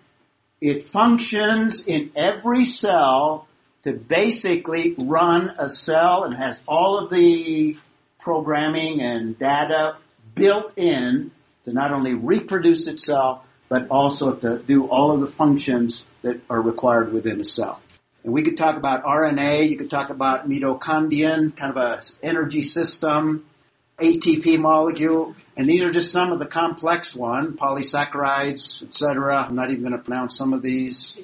It 0.60 0.88
functions 0.88 1.84
in 1.86 2.12
every 2.16 2.64
cell 2.64 3.48
to 3.82 3.92
basically 3.92 4.94
run 4.96 5.54
a 5.58 5.68
cell 5.68 6.24
and 6.24 6.34
has 6.34 6.60
all 6.68 6.98
of 6.98 7.10
the 7.10 7.76
programming 8.20 9.00
and 9.00 9.38
data 9.38 9.96
built 10.34 10.78
in 10.78 11.32
to 11.64 11.72
not 11.72 11.92
only 11.92 12.14
reproduce 12.14 12.86
itself, 12.86 13.42
but 13.68 13.88
also 13.88 14.34
to 14.34 14.58
do 14.58 14.86
all 14.86 15.12
of 15.12 15.20
the 15.20 15.26
functions 15.26 16.06
that 16.22 16.40
are 16.48 16.60
required 16.60 17.12
within 17.12 17.40
a 17.40 17.44
cell. 17.44 17.80
And 18.24 18.32
we 18.32 18.42
could 18.42 18.56
talk 18.56 18.76
about 18.76 19.02
RNA, 19.04 19.68
you 19.68 19.76
could 19.76 19.90
talk 19.90 20.10
about 20.10 20.48
mitochondrion, 20.48 21.56
kind 21.56 21.76
of 21.76 21.76
a 21.76 22.00
energy 22.22 22.62
system, 22.62 23.44
ATP 24.00 24.58
molecule, 24.58 25.34
and 25.56 25.68
these 25.68 25.82
are 25.82 25.90
just 25.90 26.12
some 26.12 26.32
of 26.32 26.38
the 26.38 26.46
complex 26.46 27.14
one, 27.14 27.56
polysaccharides, 27.56 28.82
etc. 28.82 29.44
I'm 29.48 29.54
not 29.54 29.70
even 29.70 29.82
going 29.82 29.92
to 29.92 29.98
pronounce 29.98 30.36
some 30.36 30.52
of 30.52 30.62
these, 30.62 31.16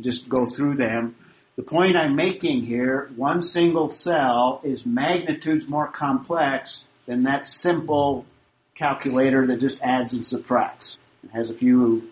just 0.00 0.28
go 0.28 0.46
through 0.46 0.74
them. 0.74 1.16
The 1.56 1.62
point 1.62 1.96
I'm 1.96 2.16
making 2.16 2.62
here, 2.62 3.10
one 3.16 3.40
single 3.40 3.88
cell 3.88 4.60
is 4.62 4.84
magnitudes 4.84 5.66
more 5.66 5.88
complex 5.88 6.84
than 7.06 7.22
that 7.22 7.46
simple 7.46 8.26
calculator 8.74 9.46
that 9.46 9.60
just 9.60 9.80
adds 9.80 10.12
and 10.12 10.26
subtracts. 10.26 10.98
It 11.24 11.30
has 11.30 11.48
a 11.48 11.54
few 11.54 12.10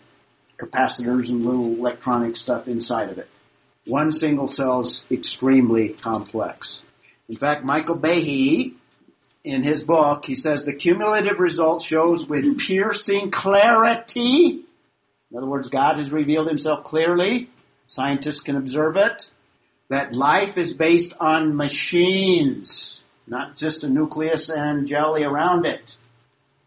capacitors 0.58 1.28
and 1.28 1.44
little 1.44 1.66
electronic 1.66 2.36
stuff 2.36 2.68
inside 2.68 3.10
of 3.10 3.18
it. 3.18 3.28
One 3.86 4.12
single 4.12 4.48
cell 4.48 4.80
is 4.80 5.04
extremely 5.10 5.90
complex. 5.90 6.82
In 7.28 7.36
fact, 7.36 7.64
Michael 7.64 7.98
Behe, 7.98 8.74
in 9.44 9.62
his 9.62 9.84
book, 9.84 10.24
he 10.24 10.34
says 10.34 10.64
the 10.64 10.72
cumulative 10.72 11.38
result 11.38 11.82
shows 11.82 12.26
with 12.26 12.58
piercing 12.58 13.30
clarity. 13.30 14.64
In 15.30 15.36
other 15.36 15.46
words, 15.46 15.68
God 15.68 15.98
has 15.98 16.10
revealed 16.10 16.48
himself 16.48 16.84
clearly. 16.84 17.50
Scientists 17.86 18.40
can 18.40 18.56
observe 18.56 18.96
it 18.96 19.30
that 19.90 20.14
life 20.14 20.56
is 20.56 20.72
based 20.72 21.12
on 21.20 21.56
machines, 21.56 23.02
not 23.26 23.54
just 23.54 23.84
a 23.84 23.88
nucleus 23.88 24.48
and 24.48 24.88
jelly 24.88 25.24
around 25.24 25.66
it. 25.66 25.96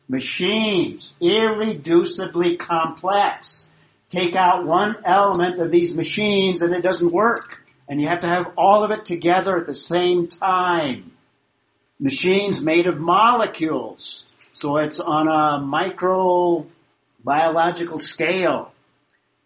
Machines, 0.08 1.14
irreducibly 1.22 2.58
complex. 2.58 3.68
Take 4.10 4.36
out 4.36 4.66
one 4.66 4.98
element 5.04 5.60
of 5.60 5.72
these 5.72 5.96
machines 5.96 6.62
and 6.62 6.74
it 6.74 6.82
doesn't 6.82 7.12
work. 7.12 7.64
And 7.90 8.00
you 8.00 8.08
have 8.08 8.22
to 8.22 8.28
have 8.28 8.54
all 8.58 8.84
of 8.84 8.92
it 8.92 9.04
together 9.04 9.58
at 9.58 9.66
the 9.66 9.74
same 9.74 10.28
time. 10.28 11.12
Machines 12.00 12.62
made 12.62 12.88
of 12.88 13.00
molecules. 13.00 14.26
So 14.54 14.78
it's 14.78 15.00
on 15.00 15.28
a 15.28 15.60
microbiological 15.64 18.00
scale. 18.00 18.72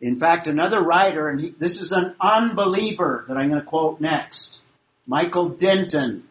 In 0.01 0.17
fact, 0.17 0.47
another 0.47 0.81
writer, 0.81 1.29
and 1.29 1.39
he, 1.39 1.53
this 1.57 1.79
is 1.79 1.91
an 1.91 2.15
unbeliever 2.19 3.25
that 3.27 3.37
I'm 3.37 3.49
going 3.49 3.61
to 3.61 3.67
quote 3.67 4.01
next, 4.01 4.61
Michael 5.05 5.49
Denton. 5.49 6.23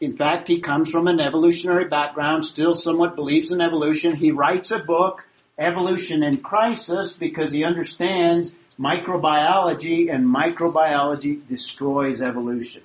In 0.00 0.16
fact, 0.16 0.48
he 0.48 0.60
comes 0.60 0.90
from 0.90 1.06
an 1.06 1.20
evolutionary 1.20 1.84
background, 1.84 2.44
still 2.44 2.74
somewhat 2.74 3.14
believes 3.14 3.52
in 3.52 3.60
evolution. 3.60 4.16
He 4.16 4.32
writes 4.32 4.72
a 4.72 4.80
book, 4.80 5.24
Evolution 5.58 6.22
in 6.22 6.38
Crisis, 6.38 7.12
because 7.12 7.52
he 7.52 7.62
understands 7.62 8.52
microbiology 8.80 10.12
and 10.12 10.26
microbiology 10.26 11.46
destroys 11.46 12.20
evolution. 12.20 12.82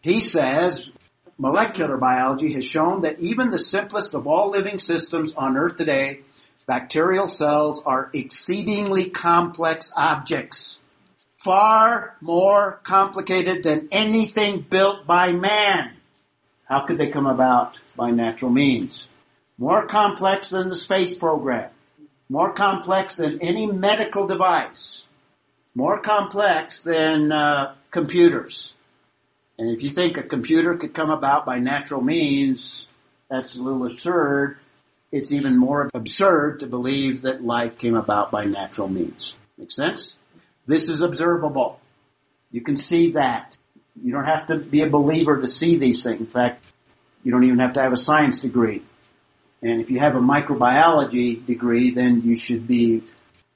He 0.00 0.18
says 0.18 0.90
molecular 1.38 1.96
biology 1.96 2.52
has 2.54 2.64
shown 2.64 3.02
that 3.02 3.18
even 3.20 3.50
the 3.50 3.58
simplest 3.58 4.14
of 4.14 4.26
all 4.26 4.50
living 4.50 4.78
systems 4.78 5.34
on 5.34 5.56
earth 5.56 5.76
today 5.76 6.20
Bacterial 6.66 7.28
cells 7.28 7.80
are 7.84 8.10
exceedingly 8.12 9.08
complex 9.08 9.92
objects, 9.96 10.80
far 11.38 12.16
more 12.20 12.80
complicated 12.82 13.62
than 13.62 13.88
anything 13.92 14.62
built 14.68 15.06
by 15.06 15.30
man. 15.30 15.92
How 16.64 16.84
could 16.84 16.98
they 16.98 17.06
come 17.06 17.26
about? 17.26 17.78
By 17.94 18.10
natural 18.10 18.50
means. 18.50 19.06
More 19.58 19.86
complex 19.86 20.50
than 20.50 20.68
the 20.68 20.74
space 20.74 21.14
program. 21.14 21.70
More 22.28 22.52
complex 22.52 23.14
than 23.14 23.40
any 23.40 23.66
medical 23.66 24.26
device. 24.26 25.04
More 25.76 26.00
complex 26.00 26.80
than 26.80 27.30
uh, 27.30 27.76
computers. 27.92 28.72
And 29.58 29.70
if 29.70 29.82
you 29.82 29.90
think 29.90 30.16
a 30.16 30.22
computer 30.22 30.76
could 30.76 30.92
come 30.92 31.10
about 31.10 31.46
by 31.46 31.58
natural 31.58 32.02
means, 32.02 32.86
that's 33.28 33.56
a 33.56 33.62
little 33.62 33.86
absurd 33.86 34.58
it's 35.12 35.32
even 35.32 35.56
more 35.56 35.88
absurd 35.94 36.60
to 36.60 36.66
believe 36.66 37.22
that 37.22 37.42
life 37.42 37.78
came 37.78 37.94
about 37.94 38.30
by 38.30 38.44
natural 38.44 38.88
means. 38.88 39.34
Make 39.56 39.70
sense? 39.70 40.16
This 40.66 40.88
is 40.88 41.02
observable. 41.02 41.80
You 42.50 42.60
can 42.60 42.76
see 42.76 43.12
that. 43.12 43.56
You 44.02 44.12
don't 44.12 44.24
have 44.24 44.48
to 44.48 44.56
be 44.56 44.82
a 44.82 44.90
believer 44.90 45.40
to 45.40 45.48
see 45.48 45.76
these 45.76 46.02
things. 46.02 46.20
In 46.20 46.26
fact, 46.26 46.64
you 47.22 47.32
don't 47.32 47.44
even 47.44 47.60
have 47.60 47.74
to 47.74 47.82
have 47.82 47.92
a 47.92 47.96
science 47.96 48.40
degree. 48.40 48.82
And 49.62 49.80
if 49.80 49.90
you 49.90 50.00
have 50.00 50.16
a 50.16 50.20
microbiology 50.20 51.44
degree, 51.46 51.90
then 51.90 52.22
you 52.22 52.36
should 52.36 52.66
be 52.66 53.02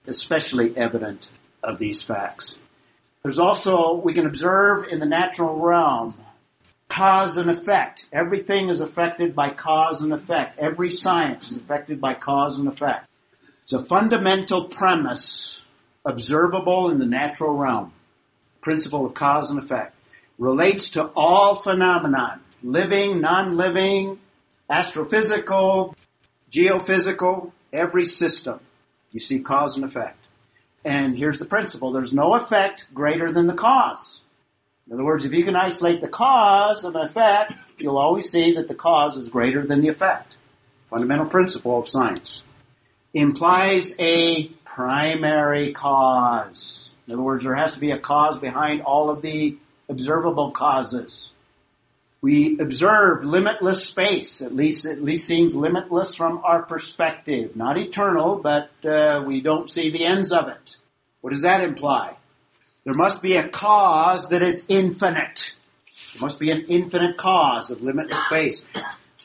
especially 0.06 0.76
evident 0.76 1.28
of 1.62 1.78
these 1.78 2.02
facts. 2.02 2.56
There's 3.22 3.38
also, 3.38 3.96
we 3.96 4.14
can 4.14 4.26
observe 4.26 4.84
in 4.90 4.98
the 4.98 5.06
natural 5.06 5.56
realm 5.56 6.14
cause 6.88 7.36
and 7.36 7.50
effect. 7.50 8.06
Everything 8.12 8.68
is 8.68 8.80
affected 8.80 9.34
by 9.34 9.50
cause 9.50 10.02
and 10.02 10.12
effect. 10.12 10.58
Every 10.58 10.90
science 10.90 11.50
is 11.50 11.56
affected 11.56 12.00
by 12.00 12.14
cause 12.14 12.58
and 12.58 12.68
effect. 12.68 13.08
It's 13.62 13.72
a 13.72 13.82
fundamental 13.82 14.64
premise 14.64 15.62
observable 16.04 16.90
in 16.90 16.98
the 16.98 17.06
natural 17.06 17.54
realm. 17.56 17.92
Principle 18.60 19.06
of 19.06 19.14
cause 19.14 19.50
and 19.50 19.60
effect. 19.60 19.94
Relates 20.38 20.90
to 20.90 21.04
all 21.14 21.54
phenomenon. 21.54 22.40
Living, 22.62 23.20
non-living, 23.20 24.18
astrophysical, 24.68 25.94
geophysical, 26.50 27.52
every 27.72 28.04
system. 28.04 28.60
You 29.12 29.20
see 29.20 29.40
cause 29.40 29.76
and 29.76 29.84
effect. 29.84 30.19
And 30.84 31.16
here's 31.16 31.38
the 31.38 31.44
principle. 31.44 31.92
There's 31.92 32.14
no 32.14 32.34
effect 32.34 32.86
greater 32.94 33.30
than 33.30 33.46
the 33.46 33.54
cause. 33.54 34.20
In 34.86 34.94
other 34.94 35.04
words, 35.04 35.24
if 35.24 35.32
you 35.32 35.44
can 35.44 35.56
isolate 35.56 36.00
the 36.00 36.08
cause 36.08 36.84
of 36.84 36.96
an 36.96 37.02
effect, 37.02 37.54
you'll 37.78 37.98
always 37.98 38.30
see 38.30 38.54
that 38.54 38.66
the 38.66 38.74
cause 38.74 39.16
is 39.16 39.28
greater 39.28 39.66
than 39.66 39.82
the 39.82 39.88
effect. 39.88 40.34
Fundamental 40.88 41.26
principle 41.26 41.78
of 41.78 41.88
science. 41.88 42.42
Implies 43.14 43.94
a 43.98 44.48
primary 44.64 45.72
cause. 45.72 46.88
In 47.06 47.14
other 47.14 47.22
words, 47.22 47.44
there 47.44 47.54
has 47.54 47.74
to 47.74 47.80
be 47.80 47.90
a 47.90 47.98
cause 47.98 48.38
behind 48.38 48.82
all 48.82 49.10
of 49.10 49.22
the 49.22 49.58
observable 49.88 50.50
causes. 50.50 51.29
We 52.22 52.58
observe 52.60 53.24
limitless 53.24 53.84
space. 53.86 54.42
At 54.42 54.54
least, 54.54 54.84
at 54.84 55.02
least 55.02 55.26
seems 55.26 55.54
limitless 55.54 56.14
from 56.14 56.42
our 56.44 56.62
perspective. 56.62 57.56
Not 57.56 57.78
eternal, 57.78 58.36
but 58.36 58.70
uh, 58.84 59.22
we 59.26 59.40
don't 59.40 59.70
see 59.70 59.90
the 59.90 60.04
ends 60.04 60.30
of 60.30 60.48
it. 60.48 60.76
What 61.22 61.32
does 61.32 61.42
that 61.42 61.62
imply? 61.62 62.16
There 62.84 62.94
must 62.94 63.22
be 63.22 63.36
a 63.36 63.48
cause 63.48 64.28
that 64.28 64.42
is 64.42 64.64
infinite. 64.68 65.54
There 66.12 66.20
must 66.20 66.38
be 66.38 66.50
an 66.50 66.66
infinite 66.68 67.16
cause 67.16 67.70
of 67.70 67.82
limitless 67.82 68.22
space. 68.26 68.64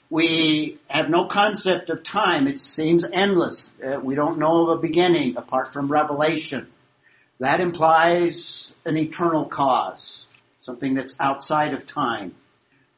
We 0.09 0.77
have 0.87 1.09
no 1.09 1.25
concept 1.25 1.89
of 1.89 2.03
time. 2.03 2.47
It 2.47 2.59
seems 2.59 3.03
endless. 3.11 3.71
Uh, 3.83 3.99
we 3.99 4.15
don't 4.15 4.37
know 4.37 4.67
of 4.67 4.77
a 4.77 4.81
beginning 4.81 5.35
apart 5.35 5.73
from 5.73 5.91
revelation. 5.91 6.67
That 7.39 7.59
implies 7.59 8.73
an 8.85 8.95
eternal 8.97 9.45
cause, 9.45 10.27
something 10.61 10.93
that's 10.93 11.15
outside 11.19 11.73
of 11.73 11.85
time. 11.85 12.35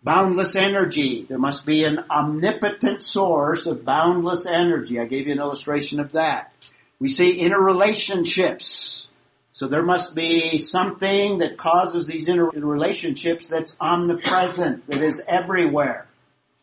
Boundless 0.08 0.56
energy. 0.56 1.24
There 1.24 1.38
must 1.38 1.66
be 1.66 1.84
an 1.84 2.00
omnipotent 2.10 3.02
source 3.02 3.66
of 3.66 3.84
boundless 3.84 4.46
energy. 4.46 5.02
I 5.02 5.06
gave 5.06 5.28
you 5.28 5.34
an 5.34 5.40
illustration 5.40 6.00
of 6.00 6.14
that. 6.14 6.54
We 6.98 7.10
see 7.10 7.42
interrelationships 7.42 9.08
So 9.52 9.68
there 9.68 9.84
must 9.84 10.16
be 10.16 10.60
something 10.60 11.40
that 11.40 11.58
causes 11.58 12.08
these 12.08 12.30
interrelationships 12.30 13.50
that's 13.50 13.76
omnipresent, 13.82 14.88
that 14.88 15.02
is 15.02 15.24
everywhere. 15.28 16.06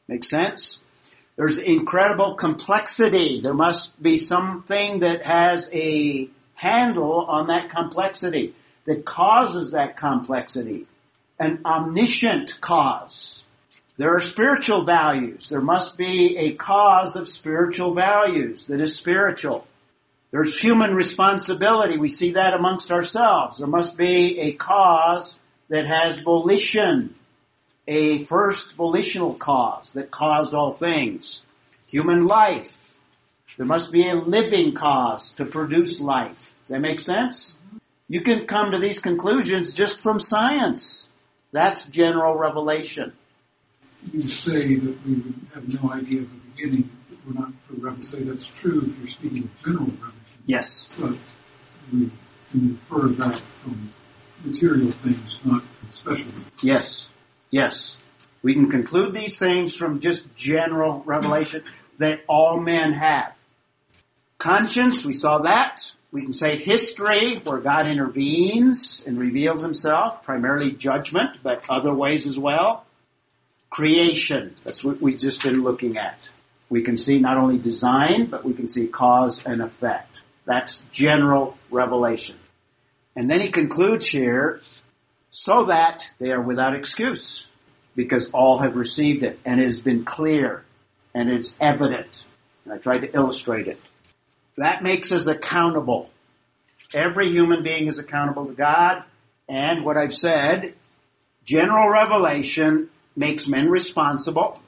Make 0.08 0.24
sense? 0.24 0.80
There's 1.36 1.58
incredible 1.58 2.36
complexity. 2.36 3.40
There 3.40 3.52
must 3.52 4.00
be 4.02 4.16
something 4.16 5.00
that 5.00 5.26
has 5.26 5.68
a 5.72 6.30
handle 6.54 7.26
on 7.26 7.48
that 7.48 7.68
complexity, 7.68 8.54
that 8.86 9.04
causes 9.04 9.72
that 9.72 9.96
complexity. 9.96 10.86
An 11.38 11.60
omniscient 11.64 12.60
cause. 12.60 13.42
There 13.96 14.14
are 14.14 14.20
spiritual 14.20 14.84
values. 14.84 15.48
There 15.48 15.60
must 15.60 15.96
be 15.96 16.36
a 16.36 16.52
cause 16.54 17.16
of 17.16 17.28
spiritual 17.28 17.94
values 17.94 18.66
that 18.66 18.80
is 18.80 18.96
spiritual. 18.96 19.66
There's 20.32 20.58
human 20.58 20.94
responsibility. 20.94 21.96
We 21.96 22.08
see 22.08 22.32
that 22.32 22.54
amongst 22.54 22.90
ourselves. 22.90 23.58
There 23.58 23.68
must 23.68 23.96
be 23.96 24.40
a 24.40 24.52
cause 24.52 25.36
that 25.68 25.86
has 25.86 26.20
volition, 26.20 27.14
a 27.86 28.24
first 28.24 28.74
volitional 28.74 29.34
cause 29.34 29.92
that 29.92 30.10
caused 30.10 30.52
all 30.52 30.72
things. 30.72 31.44
Human 31.86 32.26
life. 32.26 32.98
There 33.56 33.66
must 33.66 33.92
be 33.92 34.08
a 34.08 34.14
living 34.14 34.74
cause 34.74 35.30
to 35.32 35.44
produce 35.44 36.00
life. 36.00 36.54
Does 36.62 36.70
that 36.70 36.80
make 36.80 36.98
sense? 36.98 37.56
You 38.08 38.20
can 38.20 38.46
come 38.46 38.72
to 38.72 38.78
these 38.78 38.98
conclusions 38.98 39.72
just 39.72 40.02
from 40.02 40.18
science. 40.18 41.06
That's 41.54 41.84
general 41.84 42.34
revelation. 42.34 43.12
You 44.12 44.22
say 44.22 44.74
that 44.74 45.06
we 45.06 45.22
have 45.54 45.68
no 45.68 45.92
idea 45.92 46.22
of 46.22 46.28
the 46.28 46.40
beginning. 46.50 46.90
We're 47.24 47.40
not 47.40 47.52
for 47.68 47.92
to 47.92 48.04
say 48.04 48.24
that's 48.24 48.46
true 48.46 48.80
if 48.80 48.98
you're 48.98 49.06
speaking 49.06 49.44
of 49.44 49.56
general 49.64 49.86
revelation. 49.86 50.20
Yes. 50.46 50.88
But 50.98 51.12
we 51.92 52.10
can 52.50 52.60
infer 52.90 53.06
that 53.06 53.40
from 53.62 53.92
material 54.44 54.90
things, 54.90 55.38
not 55.44 55.62
special. 55.92 56.26
Yes. 56.60 57.06
Yes. 57.52 57.98
We 58.42 58.54
can 58.54 58.68
conclude 58.68 59.14
these 59.14 59.38
things 59.38 59.76
from 59.76 60.00
just 60.00 60.34
general 60.34 61.04
revelation 61.06 61.62
that 61.98 62.22
all 62.26 62.58
men 62.58 62.94
have. 62.94 63.32
Conscience, 64.44 65.06
we 65.06 65.14
saw 65.14 65.38
that. 65.38 65.90
We 66.12 66.20
can 66.20 66.34
say 66.34 66.58
history, 66.58 67.36
where 67.36 67.60
God 67.60 67.86
intervenes 67.86 69.02
and 69.06 69.18
reveals 69.18 69.62
himself, 69.62 70.22
primarily 70.22 70.72
judgment, 70.72 71.38
but 71.42 71.64
other 71.70 71.94
ways 71.94 72.26
as 72.26 72.38
well. 72.38 72.84
Creation, 73.70 74.54
that's 74.62 74.84
what 74.84 75.00
we've 75.00 75.16
just 75.16 75.42
been 75.42 75.62
looking 75.62 75.96
at. 75.96 76.18
We 76.68 76.82
can 76.82 76.98
see 76.98 77.18
not 77.18 77.38
only 77.38 77.56
design, 77.56 78.26
but 78.26 78.44
we 78.44 78.52
can 78.52 78.68
see 78.68 78.86
cause 78.86 79.42
and 79.46 79.62
effect. 79.62 80.20
That's 80.44 80.80
general 80.92 81.56
revelation. 81.70 82.36
And 83.16 83.30
then 83.30 83.40
he 83.40 83.48
concludes 83.48 84.06
here, 84.06 84.60
so 85.30 85.64
that 85.64 86.10
they 86.18 86.32
are 86.32 86.42
without 86.42 86.74
excuse, 86.74 87.48
because 87.96 88.28
all 88.32 88.58
have 88.58 88.76
received 88.76 89.22
it, 89.22 89.40
and 89.46 89.58
it 89.58 89.64
has 89.64 89.80
been 89.80 90.04
clear, 90.04 90.66
and 91.14 91.30
it's 91.30 91.54
evident. 91.62 92.26
And 92.66 92.74
I 92.74 92.76
tried 92.76 92.98
to 92.98 93.14
illustrate 93.14 93.68
it. 93.68 93.80
That 94.56 94.82
makes 94.82 95.12
us 95.12 95.26
accountable. 95.26 96.10
Every 96.92 97.28
human 97.28 97.62
being 97.62 97.88
is 97.88 97.98
accountable 97.98 98.46
to 98.46 98.52
God, 98.52 99.02
and 99.48 99.84
what 99.84 99.96
I've 99.96 100.14
said, 100.14 100.74
general 101.44 101.90
revelation 101.90 102.88
makes 103.16 103.48
men 103.48 103.68
responsible. 103.68 104.62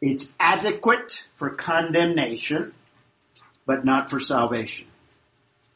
It's 0.00 0.32
adequate 0.38 1.26
for 1.36 1.50
condemnation, 1.50 2.72
but 3.66 3.84
not 3.84 4.10
for 4.10 4.20
salvation. 4.20 4.88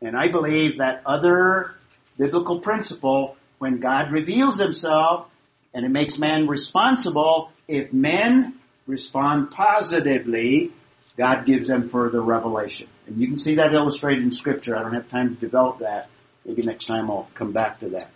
And 0.01 0.17
I 0.17 0.29
believe 0.29 0.79
that 0.79 1.03
other 1.05 1.75
biblical 2.19 2.61
principle, 2.61 3.37
when 3.59 3.81
God 3.81 4.13
reveals 4.13 4.59
himself 4.59 5.29
and 5.75 5.85
it 5.85 5.91
makes 5.91 6.19
man 6.19 6.47
responsible, 6.47 7.53
if 7.69 7.93
men 7.93 8.55
respond 8.87 9.51
positively, 9.51 10.73
God 11.17 11.47
gives 11.47 11.69
them 11.69 11.89
further 11.89 12.21
revelation. 12.21 12.89
And 13.07 13.19
you 13.19 13.27
can 13.27 13.39
see 13.39 13.57
that 13.57 13.75
illustrated 13.75 14.23
in 14.23 14.33
scripture. 14.33 14.77
I 14.77 14.83
don't 14.83 14.95
have 14.95 15.09
time 15.09 15.35
to 15.35 15.41
develop 15.41 15.81
that. 15.81 16.09
Maybe 16.45 16.63
next 16.63 16.87
time 16.87 17.11
I'll 17.11 17.29
come 17.35 17.53
back 17.53 17.81
to 17.81 17.91
that. 17.91 18.11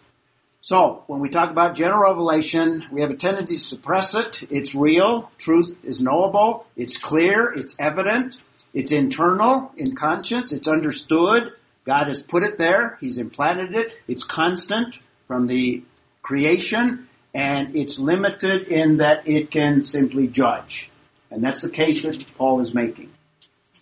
So, 0.61 1.05
when 1.07 1.21
we 1.21 1.29
talk 1.29 1.51
about 1.51 1.77
general 1.77 2.03
revelation, 2.03 2.87
we 2.91 3.01
have 3.01 3.11
a 3.11 3.17
tendency 3.17 3.55
to 3.55 3.61
suppress 3.61 4.15
it. 4.17 4.43
It's 4.51 4.75
real. 4.75 5.31
Truth 5.39 5.85
is 5.85 6.03
knowable. 6.03 6.67
It's 6.77 6.97
clear. 6.97 7.53
It's 7.53 7.77
evident. 7.79 8.39
It's 8.75 8.91
internal 8.91 9.71
in 9.77 9.95
conscience. 9.95 10.53
It's 10.53 10.67
understood. 10.67 11.53
God 11.85 12.09
has 12.09 12.21
put 12.21 12.43
it 12.43 12.59
there. 12.59 12.99
He's 13.01 13.19
implanted 13.19 13.77
it. 13.77 13.97
It's 14.09 14.25
constant 14.25 14.99
from 15.29 15.47
the 15.47 15.85
creation 16.23 17.09
and 17.33 17.77
it's 17.77 17.99
limited 17.99 18.67
in 18.67 18.97
that 18.97 19.29
it 19.29 19.51
can 19.51 19.85
simply 19.85 20.27
judge. 20.27 20.91
And 21.31 21.45
that's 21.45 21.61
the 21.61 21.69
case 21.69 22.03
that 22.03 22.25
Paul 22.37 22.61
is 22.61 22.75
making. 22.75 23.13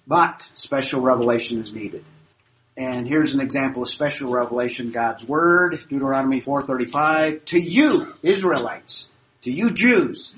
But 0.07 0.49
special 0.55 1.01
revelation 1.01 1.61
is 1.61 1.73
needed. 1.73 2.05
And 2.77 3.07
here's 3.07 3.35
an 3.35 3.41
example 3.41 3.83
of 3.83 3.89
special 3.89 4.31
revelation, 4.31 4.91
God's 4.91 5.27
Word, 5.27 5.79
Deuteronomy 5.89 6.41
4.35. 6.41 7.45
To 7.47 7.59
you, 7.59 8.15
Israelites, 8.23 9.11
to 9.43 9.53
you 9.53 9.71
Jews, 9.71 10.35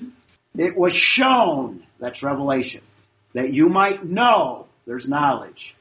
it 0.55 0.77
was 0.77 0.93
shown, 0.93 1.83
that's 1.99 2.21
revelation, 2.21 2.81
that 3.33 3.51
you 3.51 3.69
might 3.69 4.05
know, 4.05 4.67
there's 4.85 5.07
knowledge, 5.07 5.75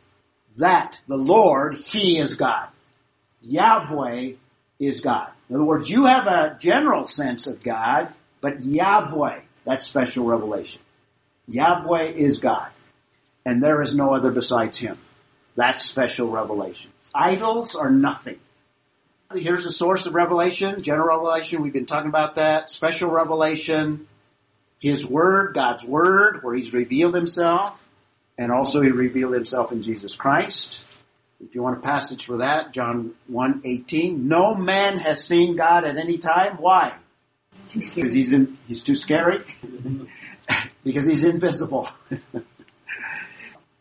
that 0.57 1.01
the 1.07 1.16
Lord, 1.16 1.74
He 1.74 2.18
is 2.18 2.34
God. 2.34 2.68
Yahweh 3.43 4.32
is 4.80 5.01
God. 5.01 5.30
In 5.49 5.57
other 5.57 5.64
words, 5.64 5.89
you 5.89 6.07
have 6.07 6.26
a 6.26 6.57
general 6.59 7.05
sense 7.05 7.47
of 7.47 7.62
God, 7.62 8.12
but 8.41 8.64
Yahweh, 8.64 9.41
that's 9.64 9.87
special 9.87 10.24
revelation. 10.24 10.80
Yahweh 11.47 12.12
is 12.12 12.39
God. 12.39 12.70
And 13.47 13.62
there 13.62 13.80
is 13.80 13.97
no 13.97 14.12
other 14.12 14.30
besides 14.30 14.76
Him. 14.76 14.99
That's 15.55 15.82
special 15.82 16.28
revelation. 16.28 16.90
Idols 17.14 17.74
are 17.74 17.90
nothing. 17.90 18.38
Here's 19.32 19.64
the 19.64 19.70
source 19.70 20.05
of 20.05 20.14
revelation, 20.14 20.82
general 20.82 21.09
revelation. 21.09 21.62
We've 21.62 21.72
been 21.72 21.86
talking 21.86 22.11
about 22.11 22.34
that. 22.34 22.70
Special 22.70 23.11
revelation, 23.11 24.07
His 24.80 25.07
Word, 25.07 25.55
God's 25.55 25.86
Word, 25.86 26.42
where 26.42 26.55
He's 26.55 26.74
revealed 26.74 27.14
Himself. 27.14 27.82
And 28.38 28.53
also 28.53 28.82
he 28.82 28.90
revealed 28.90 29.34
himself 29.34 29.72
in 29.72 29.82
Jesus 29.82 30.14
Christ. 30.14 30.82
If 31.40 31.55
you 31.55 31.62
want 31.62 31.78
a 31.78 31.80
passage 31.80 32.26
for 32.26 32.38
that, 32.38 32.72
John 32.72 33.14
1, 33.28 33.62
18. 33.64 34.28
No 34.28 34.55
man 34.55 34.99
has 34.99 35.24
seen 35.24 35.57
God 35.57 35.84
at 35.84 35.97
any 35.97 36.18
time. 36.18 36.57
Why? 36.59 36.94
Because 37.72 38.12
he's 38.12 38.32
in, 38.32 38.59
he's 38.66 38.82
too 38.82 38.94
scary. 38.94 39.42
because 40.84 41.07
he's 41.07 41.24
invisible. 41.24 41.88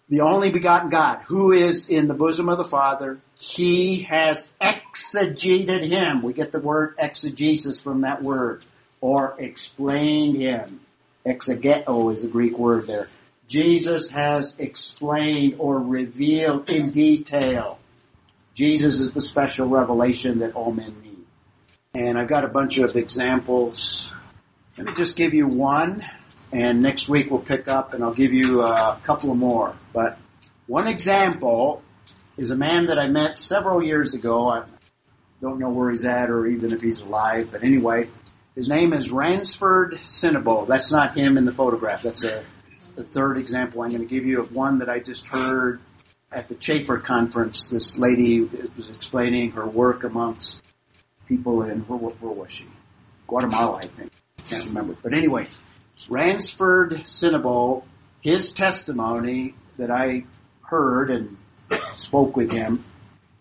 the 0.07 0.21
only 0.21 0.51
begotten 0.51 0.89
God, 0.89 1.23
who 1.23 1.51
is 1.51 1.87
in 1.87 2.07
the 2.07 2.13
bosom 2.13 2.49
of 2.49 2.57
the 2.57 2.65
Father, 2.65 3.19
he 3.37 4.01
has 4.03 4.51
exegeted 4.61 5.85
him. 5.85 6.21
We 6.21 6.33
get 6.33 6.51
the 6.51 6.59
word 6.59 6.95
exegesis 6.99 7.81
from 7.81 8.01
that 8.01 8.21
word. 8.21 8.63
Or 9.01 9.35
explained 9.37 10.37
him. 10.37 10.79
Exegeto 11.25 12.11
is 12.13 12.21
the 12.21 12.27
Greek 12.27 12.57
word 12.57 12.87
there. 12.87 13.09
Jesus 13.47 14.09
has 14.09 14.55
explained 14.57 15.55
or 15.59 15.79
revealed 15.79 16.69
in 16.71 16.91
detail. 16.91 17.79
Jesus 18.55 18.99
is 18.99 19.11
the 19.11 19.21
special 19.21 19.67
revelation 19.67 20.39
that 20.39 20.55
all 20.55 20.71
men 20.71 20.95
need. 21.03 21.25
And 21.93 22.17
I've 22.17 22.27
got 22.27 22.45
a 22.45 22.47
bunch 22.47 22.77
of 22.77 22.95
examples. 22.95 24.11
Let 24.77 24.87
me 24.87 24.93
just 24.93 25.15
give 25.15 25.33
you 25.33 25.47
one, 25.47 26.03
and 26.55 26.81
next 26.81 27.09
week 27.09 27.29
we'll 27.29 27.41
pick 27.41 27.67
up 27.67 27.93
and 27.93 28.01
I'll 28.01 28.13
give 28.13 28.33
you 28.33 28.61
a 28.61 28.97
couple 29.03 29.29
of 29.29 29.37
more. 29.37 29.75
But 29.91 30.17
one 30.67 30.87
example 30.87 31.83
is 32.37 32.49
a 32.49 32.55
man 32.55 32.85
that 32.85 32.97
I 32.97 33.07
met 33.07 33.37
several 33.37 33.83
years 33.83 34.13
ago. 34.13 34.47
I 34.47 34.63
don't 35.41 35.59
know 35.59 35.69
where 35.69 35.91
he's 35.91 36.05
at 36.05 36.29
or 36.29 36.47
even 36.47 36.71
if 36.71 36.79
he's 36.79 37.01
alive, 37.01 37.49
but 37.51 37.63
anyway, 37.63 38.07
his 38.55 38.69
name 38.69 38.93
is 38.93 39.11
Ransford 39.11 39.95
Sinnable. 39.95 40.65
That's 40.65 40.93
not 40.93 41.13
him 41.13 41.37
in 41.37 41.43
the 41.43 41.51
photograph. 41.51 42.03
That's 42.03 42.23
a 42.23 42.45
the 42.95 43.03
third 43.03 43.37
example 43.37 43.81
I'm 43.81 43.89
going 43.89 44.01
to 44.01 44.07
give 44.07 44.25
you 44.25 44.39
of 44.39 44.53
one 44.53 44.79
that 44.79 44.89
I 44.89 44.99
just 44.99 45.27
heard 45.27 45.81
at 46.31 46.47
the 46.47 46.55
Chafer 46.55 46.97
conference. 46.97 47.67
This 47.67 47.97
lady 47.97 48.49
was 48.77 48.87
explaining 48.87 49.51
her 49.51 49.65
work 49.65 50.05
amongst 50.05 50.61
people 51.27 51.63
in, 51.63 51.81
where, 51.81 51.99
where 51.99 52.31
was 52.31 52.51
she? 52.51 52.65
Guatemala, 53.27 53.79
I 53.79 53.87
think. 53.87 54.13
Can't 54.47 54.67
remember. 54.67 54.95
But 55.03 55.13
anyway, 55.13 55.47
Ransford 56.09 56.91
Sinnable, 57.05 57.83
his 58.21 58.51
testimony 58.51 59.55
that 59.77 59.91
I 59.91 60.25
heard 60.63 61.09
and 61.09 61.37
spoke 61.95 62.35
with 62.35 62.51
him, 62.51 62.83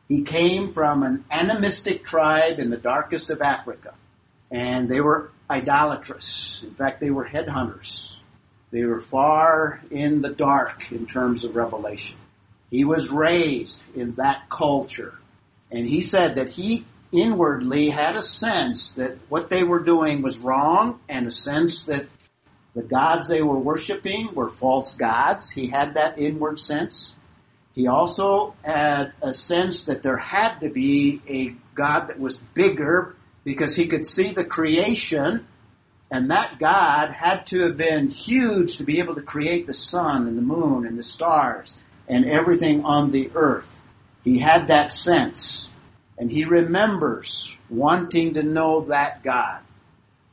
he 0.09 0.23
came 0.23 0.73
from 0.73 1.03
an 1.03 1.25
animistic 1.31 2.05
tribe 2.05 2.59
in 2.59 2.71
the 2.71 2.77
darkest 2.77 3.31
of 3.31 3.43
Africa. 3.43 3.95
And 4.51 4.89
they 4.89 5.01
were 5.01 5.31
idolatrous. 5.51 6.63
In 6.63 6.75
fact, 6.75 7.01
they 7.01 7.11
were 7.11 7.25
headhunters. 7.27 8.17
They 8.71 8.85
were 8.85 9.01
far 9.01 9.81
in 9.91 10.23
the 10.23 10.33
dark 10.33 10.93
in 10.93 11.07
terms 11.07 11.45
of 11.45 11.57
revelation. 11.57 12.19
He 12.71 12.85
was 12.85 13.11
raised 13.11 13.81
in 13.95 14.15
that 14.17 14.49
culture 14.51 15.15
And 15.71 15.89
he 15.89 16.03
said 16.03 16.37
that 16.37 16.51
he 16.51 16.87
inwardly 17.13 17.91
had 17.91 18.17
a 18.17 18.23
sense 18.23 18.93
that 18.93 19.17
what 19.29 19.49
they 19.49 19.65
were 19.65 19.81
doing 19.81 20.23
was 20.23 20.39
wrong 20.39 21.01
and 21.09 21.27
a 21.27 21.33
sense 21.33 21.85
that 21.85 22.07
the 22.75 22.83
gods 22.83 23.29
they 23.29 23.43
were 23.43 23.59
worshiping 23.59 24.31
were 24.35 24.51
false 24.51 24.95
gods. 24.95 25.51
He 25.51 25.69
had 25.69 25.95
that 25.95 26.19
inward 26.19 26.59
sense. 26.59 27.15
He 27.73 27.87
also 27.87 28.55
had 28.63 29.13
a 29.23 29.33
sense 29.33 29.85
that 29.85 30.03
there 30.03 30.17
had 30.17 30.59
to 30.61 30.69
be 30.69 31.21
a 31.29 31.55
God 31.75 32.09
that 32.09 32.19
was 32.19 32.39
bigger 32.55 33.17
because 33.45 33.77
he 33.77 33.87
could 33.87 34.07
see 34.07 34.33
the 34.33 34.45
creation 34.45 35.47
and 36.11 36.31
that 36.31 36.59
God 36.61 37.11
had 37.11 37.47
to 37.49 37.63
have 37.63 37.77
been 37.77 38.09
huge 38.09 38.77
to 38.77 38.85
be 38.85 39.01
able 39.01 39.17
to 39.17 39.23
create 39.23 39.67
the 39.67 39.75
sun 39.75 40.29
and 40.29 40.39
the 40.39 40.43
moon 40.43 40.87
and 40.87 40.97
the 40.97 41.03
stars 41.03 41.77
and 42.09 42.25
everything 42.25 42.85
on 42.85 43.11
the 43.11 43.31
earth. 43.35 43.81
He 44.23 44.39
had 44.39 44.69
that 44.69 44.93
sense. 44.93 45.69
And 46.17 46.31
he 46.31 46.45
remembers 46.45 47.55
wanting 47.69 48.35
to 48.35 48.43
know 48.43 48.83
that 48.83 49.25
God. 49.25 49.61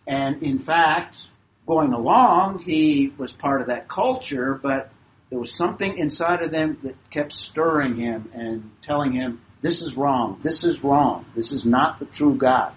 And 0.06 0.44
in 0.44 0.60
fact, 0.60 1.28
going 1.72 1.94
along, 1.94 2.60
he 2.60 3.14
was 3.18 3.32
part 3.32 3.62
of 3.62 3.68
that 3.68 3.88
culture, 3.88 4.60
but 4.62 4.92
there 5.30 5.40
was 5.40 5.54
something 5.54 5.98
inside 5.98 6.42
of 6.42 6.52
them 6.52 6.78
that 6.84 6.98
kept 7.10 7.32
stirring 7.32 7.96
him 7.96 8.30
and 8.34 8.70
telling 8.84 9.14
him, 9.14 9.40
this 9.62 9.82
is 9.82 9.96
wrong, 9.96 10.38
this 10.44 10.66
is 10.66 10.84
wrong, 10.84 11.26
this 11.34 11.54
is 11.54 11.64
not 11.66 11.98
the 11.98 12.06
true 12.08 12.36
God. 12.36 12.74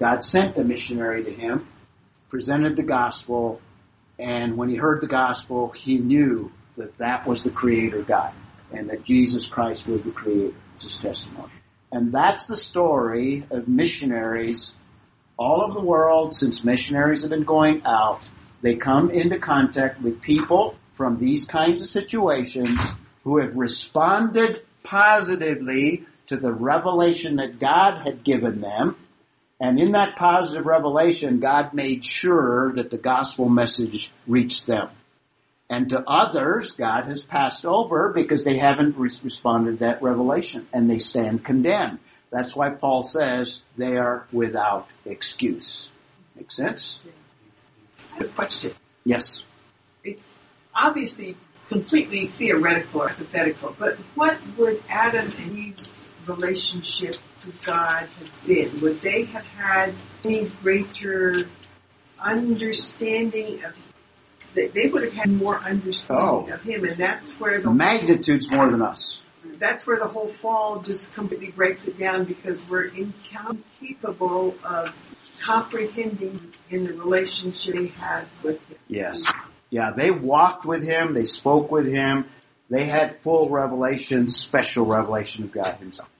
God 0.00 0.24
sent 0.24 0.58
a 0.58 0.64
missionary 0.64 1.22
to 1.22 1.30
him, 1.30 1.68
presented 2.28 2.74
the 2.74 2.82
gospel, 2.82 3.60
and 4.18 4.56
when 4.56 4.68
he 4.68 4.74
heard 4.74 5.00
the 5.00 5.06
gospel, 5.06 5.70
he 5.70 5.96
knew 5.98 6.50
that 6.78 6.98
that 6.98 7.28
was 7.28 7.44
the 7.44 7.50
creator 7.50 8.02
God 8.02 8.32
and 8.72 8.90
that 8.90 9.04
Jesus 9.04 9.46
Christ 9.46 9.86
was 9.86 10.02
the 10.02 10.10
creator. 10.10 10.56
It's 10.74 10.82
his 10.82 10.96
testimony. 10.96 11.52
And 11.92 12.12
that's 12.12 12.46
the 12.46 12.56
story 12.56 13.46
of 13.52 13.68
missionaries 13.68 14.74
all 15.40 15.62
over 15.62 15.72
the 15.72 15.80
world 15.80 16.36
since 16.36 16.62
missionaries 16.62 17.22
have 17.22 17.30
been 17.30 17.44
going 17.44 17.80
out. 17.86 18.20
They 18.60 18.74
come 18.74 19.10
into 19.10 19.38
contact 19.38 20.02
with 20.02 20.20
people 20.20 20.76
from 20.96 21.18
these 21.18 21.46
kinds 21.46 21.80
of 21.80 21.88
situations 21.88 22.78
who 23.24 23.38
have 23.38 23.56
responded 23.56 24.60
positively 24.82 26.04
to 26.26 26.36
the 26.36 26.52
revelation 26.52 27.36
that 27.36 27.58
God 27.58 27.98
had 27.98 28.22
given 28.22 28.60
them. 28.60 28.96
And 29.58 29.80
in 29.80 29.92
that 29.92 30.16
positive 30.16 30.66
revelation, 30.66 31.40
God 31.40 31.72
made 31.72 32.04
sure 32.04 32.72
that 32.74 32.90
the 32.90 32.98
gospel 32.98 33.48
message 33.48 34.12
reached 34.26 34.66
them. 34.66 34.90
And 35.70 35.88
to 35.90 36.04
others, 36.06 36.72
God 36.72 37.06
has 37.06 37.24
passed 37.24 37.64
over 37.64 38.12
because 38.12 38.44
they 38.44 38.58
haven't 38.58 38.98
re- 38.98 39.10
responded 39.22 39.72
to 39.72 39.76
that 39.78 40.02
revelation 40.02 40.66
and 40.72 40.90
they 40.90 40.98
stand 40.98 41.44
condemned. 41.44 41.98
That's 42.30 42.54
why 42.54 42.70
Paul 42.70 43.02
says 43.02 43.60
they 43.76 43.96
are 43.96 44.26
without 44.32 44.88
excuse. 45.04 45.88
Make 46.36 46.52
sense? 46.52 46.98
I 48.12 48.18
have 48.18 48.26
a 48.26 48.28
question. 48.28 48.72
Yes. 49.04 49.42
It's 50.04 50.38
obviously 50.74 51.36
completely 51.68 52.26
theoretical 52.26 53.02
or 53.02 53.08
hypothetical, 53.08 53.74
but 53.78 53.96
what 54.14 54.38
would 54.56 54.82
Adam 54.88 55.32
and 55.38 55.58
Eve's 55.58 56.08
relationship 56.26 57.14
to 57.14 57.52
God 57.64 58.08
have 58.08 58.46
been? 58.46 58.80
Would 58.80 59.00
they 59.00 59.24
have 59.24 59.44
had 59.46 59.94
any 60.24 60.50
greater 60.62 61.36
understanding 62.18 63.64
of 63.64 63.76
they, 64.54 64.66
they 64.66 64.88
would 64.88 65.04
have 65.04 65.12
had 65.12 65.30
more 65.30 65.58
understanding 65.58 66.50
Oh. 66.50 66.54
of 66.54 66.62
him, 66.62 66.84
and 66.84 66.96
that's 66.98 67.38
where 67.38 67.60
the 67.60 67.70
magnitude's 67.72 68.50
more 68.50 68.68
than 68.68 68.82
us. 68.82 69.20
That's 69.60 69.86
where 69.86 69.98
the 69.98 70.08
whole 70.08 70.26
fall 70.26 70.80
just 70.80 71.14
completely 71.14 71.50
breaks 71.50 71.86
it 71.86 71.98
down 71.98 72.24
because 72.24 72.68
we're 72.68 72.86
incapable 72.86 74.56
of 74.64 74.92
comprehending 75.40 76.52
in 76.70 76.84
the 76.86 76.94
relationship 76.94 77.74
they 77.74 77.86
had 77.86 78.24
with 78.42 78.66
him. 78.68 78.78
Yes. 78.88 79.30
Yeah, 79.68 79.92
they 79.96 80.10
walked 80.10 80.64
with 80.64 80.82
him, 80.82 81.14
they 81.14 81.26
spoke 81.26 81.70
with 81.70 81.86
him, 81.86 82.24
they 82.70 82.86
had 82.86 83.20
full 83.20 83.50
revelation, 83.50 84.30
special 84.30 84.86
revelation 84.86 85.44
of 85.44 85.52
God 85.52 85.76
himself. 85.76 86.10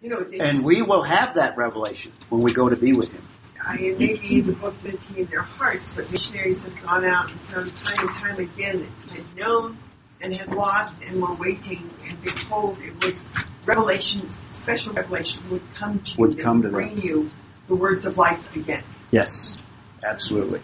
You 0.00 0.10
know, 0.10 0.26
And 0.38 0.62
we 0.64 0.82
will 0.82 1.02
have 1.02 1.34
that 1.34 1.56
revelation 1.56 2.12
when 2.28 2.42
we 2.42 2.52
go 2.52 2.68
to 2.68 2.76
be 2.76 2.92
with 2.92 3.10
him. 3.10 3.22
I 3.66 3.76
mean, 3.76 3.98
maybe 3.98 4.40
the 4.40 4.52
book 4.52 4.74
eternity 4.84 5.22
in 5.22 5.26
their 5.26 5.40
hearts, 5.40 5.92
but 5.92 6.10
missionaries 6.12 6.64
have 6.64 6.82
gone 6.82 7.04
out 7.04 7.30
and 7.30 7.40
found 7.40 7.74
time 7.74 8.06
and 8.06 8.14
time 8.14 8.38
again 8.38 8.86
that 9.08 9.16
had 9.16 9.36
known 9.36 9.78
and 10.24 10.34
had 10.34 10.52
lost 10.54 11.02
and 11.04 11.20
were 11.20 11.34
waiting 11.34 11.90
and 12.08 12.20
been 12.22 12.34
told 12.34 12.78
it 12.80 13.04
would 13.04 13.20
revelation, 13.66 14.28
special 14.52 14.92
revelation 14.94 15.42
would 15.50 15.62
come 15.74 15.98
to 16.00 16.12
you, 16.12 16.16
Would 16.20 16.36
that 16.36 16.42
come 16.42 16.62
to 16.62 16.68
bring 16.70 17.00
you 17.00 17.30
the 17.68 17.74
words 17.74 18.06
of 18.06 18.16
life 18.18 18.56
again. 18.56 18.82
Yes. 19.10 19.56
Absolutely. 20.02 20.60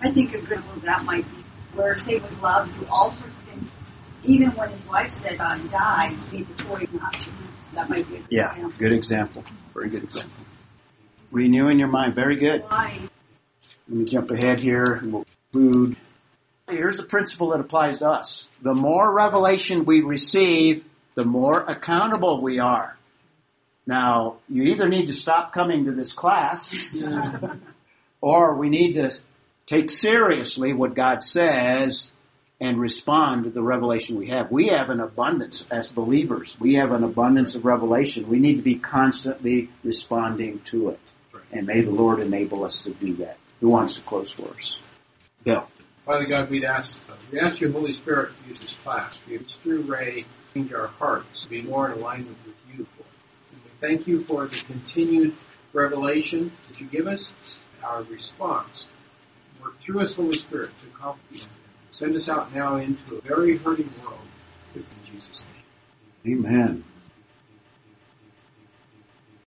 I 0.00 0.10
think 0.10 0.34
a 0.34 0.38
good 0.38 0.42
example 0.42 0.72
of 0.76 0.82
that 0.82 1.04
might 1.04 1.24
be 1.24 1.44
where 1.74 1.94
Satan 1.96 2.22
was 2.28 2.38
allowed 2.38 2.64
to 2.66 2.72
do 2.80 2.86
all 2.90 3.10
sorts 3.10 3.34
of 3.34 3.42
things. 3.42 3.68
Even 4.22 4.50
when 4.52 4.70
his 4.70 4.86
wife 4.86 5.12
said 5.12 5.38
God 5.38 5.70
died, 5.70 6.12
he 6.30 6.38
made 6.38 6.56
the 6.56 6.62
choice 6.64 6.88
not 6.92 7.12
to. 7.12 7.30
That 7.74 7.90
might 7.90 8.08
be 8.08 8.16
a 8.16 8.18
good 8.20 8.26
Yeah, 8.30 8.50
example. 8.52 8.72
good 8.78 8.92
example. 8.92 9.44
Very 9.74 9.88
good 9.90 10.04
example. 10.04 10.44
Renewing 11.30 11.78
your 11.78 11.88
mind. 11.88 12.14
Very 12.14 12.36
good. 12.36 12.62
why 12.62 12.98
Let 13.88 13.98
me 13.98 14.04
jump 14.04 14.30
ahead 14.30 14.60
here 14.60 14.94
and 14.94 15.12
we'll 15.12 15.26
conclude. 15.52 15.96
Here's 16.68 16.98
a 16.98 17.04
principle 17.04 17.50
that 17.50 17.60
applies 17.60 17.98
to 17.98 18.08
us. 18.08 18.48
The 18.62 18.74
more 18.74 19.12
revelation 19.12 19.84
we 19.84 20.00
receive, 20.00 20.84
the 21.14 21.24
more 21.24 21.60
accountable 21.60 22.40
we 22.40 22.58
are. 22.58 22.96
Now, 23.86 24.36
you 24.48 24.62
either 24.64 24.88
need 24.88 25.06
to 25.06 25.12
stop 25.12 25.52
coming 25.52 25.84
to 25.84 25.92
this 25.92 26.12
class, 26.12 26.96
or 28.20 28.54
we 28.54 28.70
need 28.70 28.94
to 28.94 29.12
take 29.66 29.90
seriously 29.90 30.72
what 30.72 30.94
God 30.94 31.22
says 31.22 32.12
and 32.60 32.80
respond 32.80 33.44
to 33.44 33.50
the 33.50 33.62
revelation 33.62 34.16
we 34.16 34.28
have. 34.28 34.50
We 34.50 34.68
have 34.68 34.88
an 34.88 35.00
abundance 35.00 35.66
as 35.70 35.90
believers. 35.90 36.56
We 36.58 36.74
have 36.74 36.92
an 36.92 37.04
abundance 37.04 37.56
of 37.56 37.66
revelation. 37.66 38.28
We 38.28 38.38
need 38.38 38.56
to 38.56 38.62
be 38.62 38.76
constantly 38.76 39.68
responding 39.82 40.60
to 40.66 40.90
it. 40.90 41.00
And 41.52 41.66
may 41.66 41.82
the 41.82 41.90
Lord 41.90 42.20
enable 42.20 42.64
us 42.64 42.80
to 42.80 42.90
do 42.90 43.16
that. 43.16 43.36
Who 43.60 43.68
wants 43.68 43.96
to 43.96 44.00
close 44.00 44.30
for 44.30 44.48
us? 44.48 44.78
Bill. 45.42 45.68
Father 46.04 46.26
God, 46.26 46.50
we'd 46.50 46.64
ask, 46.64 47.00
we 47.32 47.40
ask 47.40 47.60
your 47.60 47.72
Holy 47.72 47.94
Spirit 47.94 48.32
to 48.42 48.50
use 48.50 48.60
this 48.60 48.74
class. 48.74 49.16
We 49.26 49.34
use 49.34 49.56
through 49.62 49.82
Ray, 49.82 50.26
change 50.52 50.72
our 50.74 50.88
hearts 50.88 51.42
to 51.42 51.48
be 51.48 51.62
more 51.62 51.90
in 51.90 51.98
alignment 51.98 52.36
with 52.44 52.54
you. 52.70 52.86
For 52.96 53.04
and 53.52 53.62
we 53.64 53.70
thank 53.80 54.06
you 54.06 54.22
for 54.24 54.46
the 54.46 54.56
continued 54.56 55.34
revelation 55.72 56.52
that 56.68 56.78
you 56.78 56.86
give 56.86 57.06
us, 57.06 57.30
our 57.82 58.02
response. 58.02 58.86
Work 59.62 59.80
through 59.80 60.00
us, 60.00 60.14
Holy 60.14 60.36
Spirit, 60.36 60.70
to 60.82 60.88
accomplish. 60.88 61.46
Send 61.90 62.14
us 62.16 62.28
out 62.28 62.54
now 62.54 62.76
into 62.76 63.16
a 63.16 63.20
very 63.22 63.56
hurting 63.56 63.90
world. 64.04 64.18
In 64.74 64.84
Jesus' 65.10 65.42
name. 66.24 66.44
Amen. 66.44 66.84